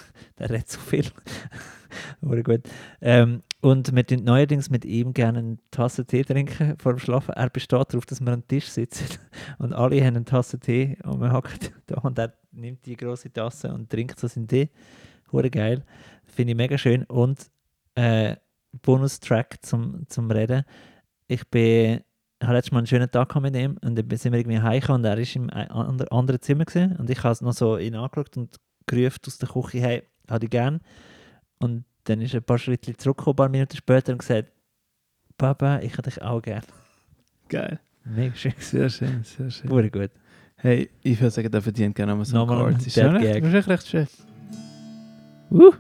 der 0.40 0.50
redet 0.50 0.70
so 0.70 0.80
viel. 0.80 1.06
Aber 2.22 2.42
gut. 2.42 2.62
Ähm, 3.02 3.44
und 3.62 3.96
wir 3.96 4.06
trinken 4.06 4.26
neuerdings 4.26 4.70
mit 4.70 4.84
ihm 4.86 5.14
gerne 5.14 5.40
eine 5.40 5.58
Tasse 5.72 6.06
Tee 6.06 6.24
trinken 6.24 6.78
vor 6.80 6.94
dem 6.94 7.00
Schlafen. 7.00 7.34
Er 7.34 7.50
besteht 7.50 7.94
darauf, 7.94 8.06
dass 8.06 8.20
wir 8.20 8.34
am 8.34 8.48
Tisch 8.48 8.68
sitzen 8.68 9.06
und 9.60 9.74
alle 9.74 10.02
haben 10.02 10.16
eine 10.16 10.26
Tasse 10.26 10.60
Tee 10.60 10.98
und 11.04 11.22
wir 11.22 11.32
hocken 11.32 11.60
da 11.86 11.98
und 12.02 12.18
er 12.20 12.34
nimmt 12.52 12.86
die 12.86 12.96
große 12.98 13.32
Tasse 13.32 13.74
und 13.74 13.90
trinkt 13.90 14.20
so 14.20 14.28
seinen 14.28 14.48
Tee. 14.48 14.70
Hure 15.32 15.50
geil. 15.50 15.84
Finde 16.26 16.52
ich 16.52 16.58
mega 16.58 16.78
schön. 16.78 17.04
Und 17.06 17.50
äh, 17.96 18.36
Bonustrack 18.82 19.64
zum, 19.64 20.08
zum 20.08 20.30
Reden. 20.32 20.64
Ich 21.28 21.48
bin 21.50 22.02
habe 22.42 22.54
letztes 22.56 22.72
Mal 22.72 22.80
einen 22.80 22.88
schönen 22.88 23.10
Tag 23.10 23.34
mit 23.42 23.56
ihm 23.56 23.78
und 23.84 23.96
dann 23.96 24.18
sind 24.18 24.32
wir 24.34 24.40
irgendwie 24.40 24.60
heimgekommen 24.60 25.02
und 25.02 25.06
er 25.06 25.18
war 25.18 25.36
im 25.36 25.50
ander- 25.50 26.12
anderen 26.12 26.42
Zimmer 26.42 26.66
gewesen. 26.66 26.96
und 26.98 27.10
ich 27.10 27.24
habe 27.24 27.46
noch 27.46 27.54
so 27.54 27.78
ihn 27.78 27.96
angeschaut 27.96 28.36
und 28.38 28.58
gerufen 28.88 29.20
aus 29.28 29.38
der 29.38 29.50
Küche, 29.50 29.80
hey, 29.80 30.04
habe 30.30 30.46
ich 30.46 30.52
gern. 30.52 30.82
Und 31.60 31.86
dann 32.06 32.22
ist 32.22 32.34
er 32.34 32.42
ein 32.42 32.46
paar 32.46 32.58
Schritte 32.58 32.96
zurückgekommen, 32.98 33.34
ein 33.34 33.38
paar 33.38 33.50
Minuten 33.50 33.78
später 33.78 34.12
und 34.12 34.20
gesagt, 34.20 34.52
Papa, 35.38 35.80
ich 35.80 35.94
habe 35.94 36.04
dich 36.04 36.22
auch 36.22 36.42
gern. 36.42 36.64
Geil. 37.50 37.80
Mega 38.06 38.36
schön. 38.36 38.54
Sehr 38.60 38.90
schön, 38.90 39.24
sehr 39.24 39.50
schön. 39.50 39.70
Hure 39.70 39.90
gut. 39.90 40.12
Hey, 40.58 40.90
ich 41.02 41.20
würde 41.20 41.32
sagen, 41.32 41.52
der 41.52 41.62
verdient 41.62 41.96
gerne 41.96 42.16
mal 42.16 42.26
so 42.26 42.38
einen 42.38 42.48
Chord. 42.48 42.74
ein 42.76 42.80
Ist 42.80 42.88
ist 42.88 42.98
echt 42.98 43.68
recht 43.68 43.88
schön. 43.88 44.08
Uh, 45.52 45.72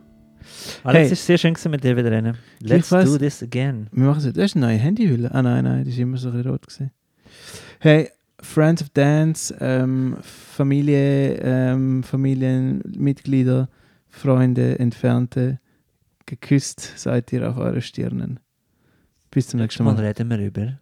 Alex, 0.84 0.84
Hey. 0.84 1.04
es 1.06 1.10
war 1.12 1.16
sehr 1.16 1.38
schön 1.38 1.72
mit 1.72 1.84
dir 1.84 1.95
wieder 1.95 2.12
rennen. 2.12 2.38
Let's 2.60 2.91
weiss- 2.91 3.06
do 3.06 3.18
this 3.18 3.41
again. 3.43 3.88
wir 3.91 4.06
machen 4.08 4.20
es 4.20 4.26
jetzt. 4.26 4.38
Das 4.38 4.45
ist 4.45 4.56
eine 4.56 4.68
neue 4.68 4.78
Handyhülle. 4.78 5.34
Ah 5.34 5.41
nein, 5.41 5.64
nein, 5.64 5.84
die 5.86 5.91
war 5.93 5.99
immer 5.99 6.18
so 6.18 6.30
ein 6.30 6.36
bisschen 6.36 6.51
rot. 6.51 6.62
Gewesen. 6.68 6.91
Hey, 7.80 8.10
Friends 8.44 8.82
of 8.82 8.89
Dance, 8.89 9.56
ähm, 9.60 10.18
Familie, 10.22 11.36
ähm, 11.41 12.04
Familienmitglieder, 12.04 13.70
Freunde, 14.10 14.78
Entfernte, 14.80 15.60
geküsst 16.26 16.82
seid 16.98 17.32
ihr 17.34 17.50
auf 17.50 17.58
eure 17.58 17.82
Stirnen. 17.82 18.39
Bis 19.32 19.48
zum 19.48 19.60
nächsten 19.60 19.84
Mal 19.84 19.96
Mal. 19.96 20.06
reden 20.06 20.30
wir 20.30 20.38
über. 20.39 20.80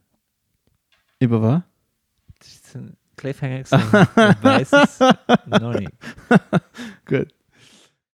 Über 1.19 1.41
was? 1.41 1.61
Das 2.39 2.47
ist 2.47 2.75
ein 2.75 2.97
Cliffhanger. 3.15 3.59
Ich 3.61 3.71
weiß 3.71 4.73
es 4.73 4.99
noch 5.45 5.73
nicht. 5.73 5.91
Gut. 7.05 7.27